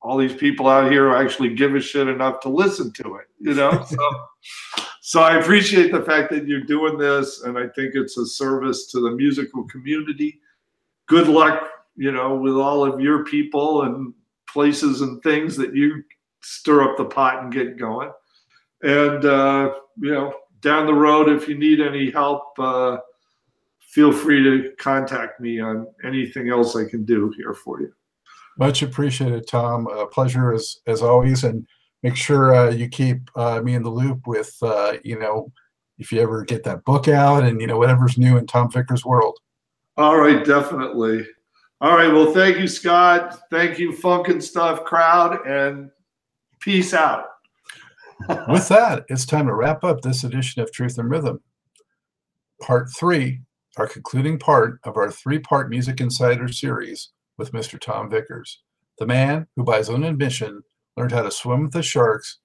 all 0.00 0.16
these 0.16 0.34
people 0.34 0.66
out 0.68 0.90
here 0.90 1.10
who 1.10 1.16
actually 1.16 1.54
give 1.54 1.74
a 1.74 1.80
shit 1.80 2.08
enough 2.08 2.40
to 2.40 2.48
listen 2.48 2.92
to 2.92 3.16
it, 3.16 3.26
you 3.38 3.54
know? 3.54 3.84
So, 3.96 4.10
so 5.02 5.22
I 5.22 5.38
appreciate 5.38 5.92
the 5.92 6.02
fact 6.02 6.30
that 6.30 6.48
you're 6.48 6.64
doing 6.64 6.98
this 6.98 7.42
and 7.42 7.56
I 7.56 7.68
think 7.68 7.94
it's 7.94 8.18
a 8.18 8.26
service 8.26 8.86
to 8.90 9.00
the 9.00 9.12
musical 9.12 9.62
community. 9.64 10.40
Good 11.06 11.28
luck, 11.28 11.68
you 11.94 12.10
know, 12.10 12.34
with 12.34 12.54
all 12.54 12.84
of 12.84 13.00
your 13.00 13.24
people 13.24 13.82
and 13.82 14.12
places 14.48 15.02
and 15.02 15.22
things 15.22 15.56
that 15.58 15.76
you 15.76 16.02
stir 16.46 16.82
up 16.82 16.96
the 16.96 17.04
pot 17.04 17.42
and 17.42 17.52
get 17.52 17.76
going. 17.76 18.10
And 18.82 19.24
uh, 19.24 19.74
you 19.98 20.12
know, 20.12 20.34
down 20.60 20.86
the 20.86 20.94
road, 20.94 21.28
if 21.28 21.48
you 21.48 21.58
need 21.58 21.80
any 21.80 22.10
help, 22.10 22.58
uh, 22.58 22.98
feel 23.80 24.12
free 24.12 24.42
to 24.42 24.72
contact 24.78 25.40
me 25.40 25.60
on 25.60 25.86
anything 26.04 26.48
else 26.48 26.76
I 26.76 26.84
can 26.84 27.04
do 27.04 27.32
here 27.36 27.54
for 27.54 27.80
you. 27.80 27.92
much 28.58 28.82
appreciated, 28.82 29.46
Tom. 29.46 29.86
A 29.88 30.06
pleasure 30.06 30.52
as 30.52 30.78
as 30.86 31.02
always, 31.02 31.44
and 31.44 31.66
make 32.02 32.16
sure 32.16 32.54
uh, 32.54 32.70
you 32.70 32.88
keep 32.88 33.30
uh, 33.36 33.60
me 33.62 33.74
in 33.74 33.82
the 33.82 33.90
loop 33.90 34.26
with 34.26 34.56
uh, 34.62 34.94
you 35.02 35.18
know 35.18 35.50
if 35.98 36.12
you 36.12 36.20
ever 36.20 36.44
get 36.44 36.62
that 36.64 36.84
book 36.84 37.08
out 37.08 37.42
and 37.42 37.60
you 37.60 37.66
know 37.66 37.78
whatever's 37.78 38.18
new 38.18 38.36
in 38.36 38.46
Tom 38.46 38.70
Vickers' 38.70 39.04
world. 39.04 39.38
All 39.96 40.18
right, 40.18 40.44
definitely. 40.44 41.26
All 41.80 41.94
right, 41.94 42.12
well, 42.12 42.32
thank 42.32 42.58
you, 42.58 42.68
Scott. 42.68 43.38
Thank 43.50 43.78
you, 43.78 43.92
Funk 43.92 44.28
and 44.28 44.42
Stuff 44.42 44.84
crowd, 44.84 45.46
and 45.46 45.90
peace 46.66 46.92
out. 46.92 47.26
With 48.48 48.66
that, 48.70 49.04
it's 49.08 49.24
time 49.24 49.46
to 49.46 49.54
wrap 49.54 49.84
up 49.84 50.00
this 50.00 50.24
edition 50.24 50.60
of 50.60 50.72
Truth 50.72 50.98
and 50.98 51.08
Rhythm. 51.08 51.40
Part 52.60 52.88
three, 52.90 53.42
our 53.76 53.86
concluding 53.86 54.36
part 54.36 54.80
of 54.82 54.96
our 54.96 55.08
three 55.08 55.38
part 55.38 55.70
Music 55.70 56.00
Insider 56.00 56.48
series 56.48 57.10
with 57.38 57.52
Mr. 57.52 57.78
Tom 57.78 58.10
Vickers, 58.10 58.64
the 58.98 59.06
man 59.06 59.46
who, 59.54 59.62
by 59.62 59.78
his 59.78 59.88
own 59.88 60.02
admission, 60.02 60.60
learned 60.96 61.12
how 61.12 61.22
to 61.22 61.30
swim 61.30 61.62
with 61.62 61.72
the 61.72 61.84
sharks 61.84 62.40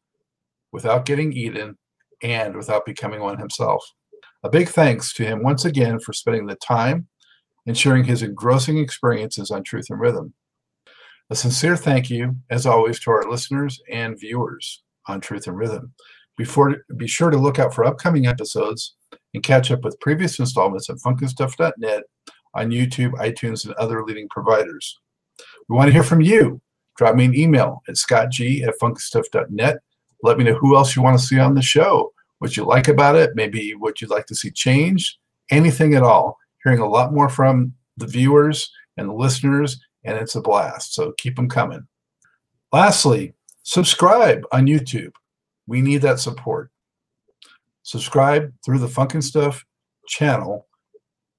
without 0.72 1.06
getting 1.06 1.34
eaten 1.34 1.76
and 2.22 2.56
without 2.56 2.86
becoming 2.86 3.22
one 3.22 3.40
himself. 3.40 3.84
A 4.44 4.50
big 4.50 4.70
thanks 4.70 5.16
to 5.16 5.26
him 5.26 5.42
once 5.42 5.66
again 5.66 6.00
for 6.00 6.14
spending 6.14 6.46
the 6.46 6.56
time 6.58 7.08
and 7.66 7.76
sharing 7.76 8.04
his 8.04 8.22
engrossing 8.22 8.78
experiences 8.78 9.50
on 9.50 9.64
Truth 9.64 9.88
and 9.90 10.00
Rhythm. 10.00 10.36
A 11.32 11.36
sincere 11.36 11.78
thank 11.78 12.10
you, 12.10 12.36
as 12.50 12.66
always, 12.66 13.00
to 13.00 13.12
our 13.12 13.24
listeners 13.24 13.82
and 13.90 14.20
viewers 14.20 14.84
on 15.08 15.22
Truth 15.22 15.48
and 15.48 15.58
Rhythm. 15.58 15.94
Before, 16.36 16.84
be 16.98 17.08
sure 17.08 17.30
to 17.30 17.38
look 17.38 17.58
out 17.58 17.74
for 17.74 17.86
upcoming 17.86 18.28
episodes 18.28 18.96
and 19.34 19.42
catch 19.42 19.72
up 19.72 19.86
with 19.86 19.98
previous 20.02 20.40
installments 20.40 20.90
at 20.90 20.98
funkinstuff.net 20.98 22.04
on 22.54 22.70
YouTube, 22.72 23.14
iTunes, 23.14 23.64
and 23.64 23.74
other 23.76 24.04
leading 24.04 24.28
providers. 24.28 25.00
We 25.70 25.78
want 25.78 25.88
to 25.88 25.94
hear 25.94 26.04
from 26.04 26.20
you. 26.20 26.60
Drop 26.98 27.16
me 27.16 27.24
an 27.24 27.34
email 27.34 27.82
at 27.88 27.96
scottg 27.96 28.68
at 28.68 28.78
funkinstuff.net. 28.82 29.78
Let 30.24 30.38
me 30.38 30.44
know 30.44 30.56
who 30.56 30.76
else 30.76 30.98
you 30.98 31.02
want 31.02 31.18
to 31.18 31.26
see 31.26 31.40
on 31.40 31.56
the 31.56 31.62
show, 31.62 32.12
what 32.40 32.58
you 32.58 32.66
like 32.66 32.90
about 32.90 33.16
it, 33.16 33.36
maybe 33.36 33.74
what 33.74 34.02
you'd 34.02 34.12
like 34.12 34.26
to 34.26 34.36
see 34.36 34.52
changed, 34.52 35.16
anything 35.50 35.96
at 35.96 36.04
all. 36.04 36.38
Hearing 36.66 36.80
a 36.80 36.90
lot 36.90 37.14
more 37.14 37.30
from 37.30 37.74
the 37.96 38.08
viewers 38.08 38.70
and 38.98 39.08
the 39.08 39.14
listeners, 39.14 39.80
and 40.04 40.18
it's 40.18 40.36
a 40.36 40.42
blast. 40.42 40.94
So 40.94 41.14
keep 41.18 41.36
them 41.36 41.50
coming. 41.50 41.88
Lastly, 42.72 43.34
subscribe 43.64 44.44
on 44.52 44.66
YouTube. 44.66 45.12
We 45.68 45.82
need 45.82 46.02
that 46.02 46.20
support. 46.20 46.72
Subscribe 47.84 48.52
through 48.64 48.80
the 48.80 48.88
Funkin' 48.88 49.24
Stuff 49.24 49.66
channel 50.08 50.68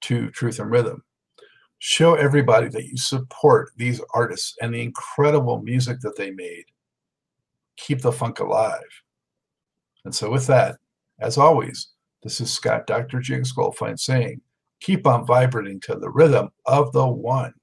to 0.02 0.30
Truth 0.30 0.58
and 0.58 0.70
Rhythm. 0.70 1.02
Show 1.78 2.14
everybody 2.14 2.68
that 2.68 2.84
you 2.84 2.96
support 2.96 3.70
these 3.76 4.00
artists 4.14 4.56
and 4.60 4.72
the 4.72 4.82
incredible 4.82 5.60
music 5.62 6.00
that 6.00 6.16
they 6.16 6.30
made. 6.30 6.64
Keep 7.76 8.02
the 8.02 8.12
funk 8.12 8.40
alive. 8.40 8.80
And 10.04 10.14
so, 10.14 10.30
with 10.30 10.46
that, 10.46 10.76
as 11.20 11.38
always, 11.38 11.88
this 12.22 12.40
is 12.40 12.52
Scott 12.52 12.86
Dr. 12.86 13.20
Jigs 13.20 13.52
Goldfine 13.52 13.98
saying, 13.98 14.40
keep 14.80 15.06
on 15.06 15.26
vibrating 15.26 15.80
to 15.80 15.94
the 15.94 16.10
rhythm 16.10 16.50
of 16.66 16.92
the 16.92 17.06
one. 17.06 17.54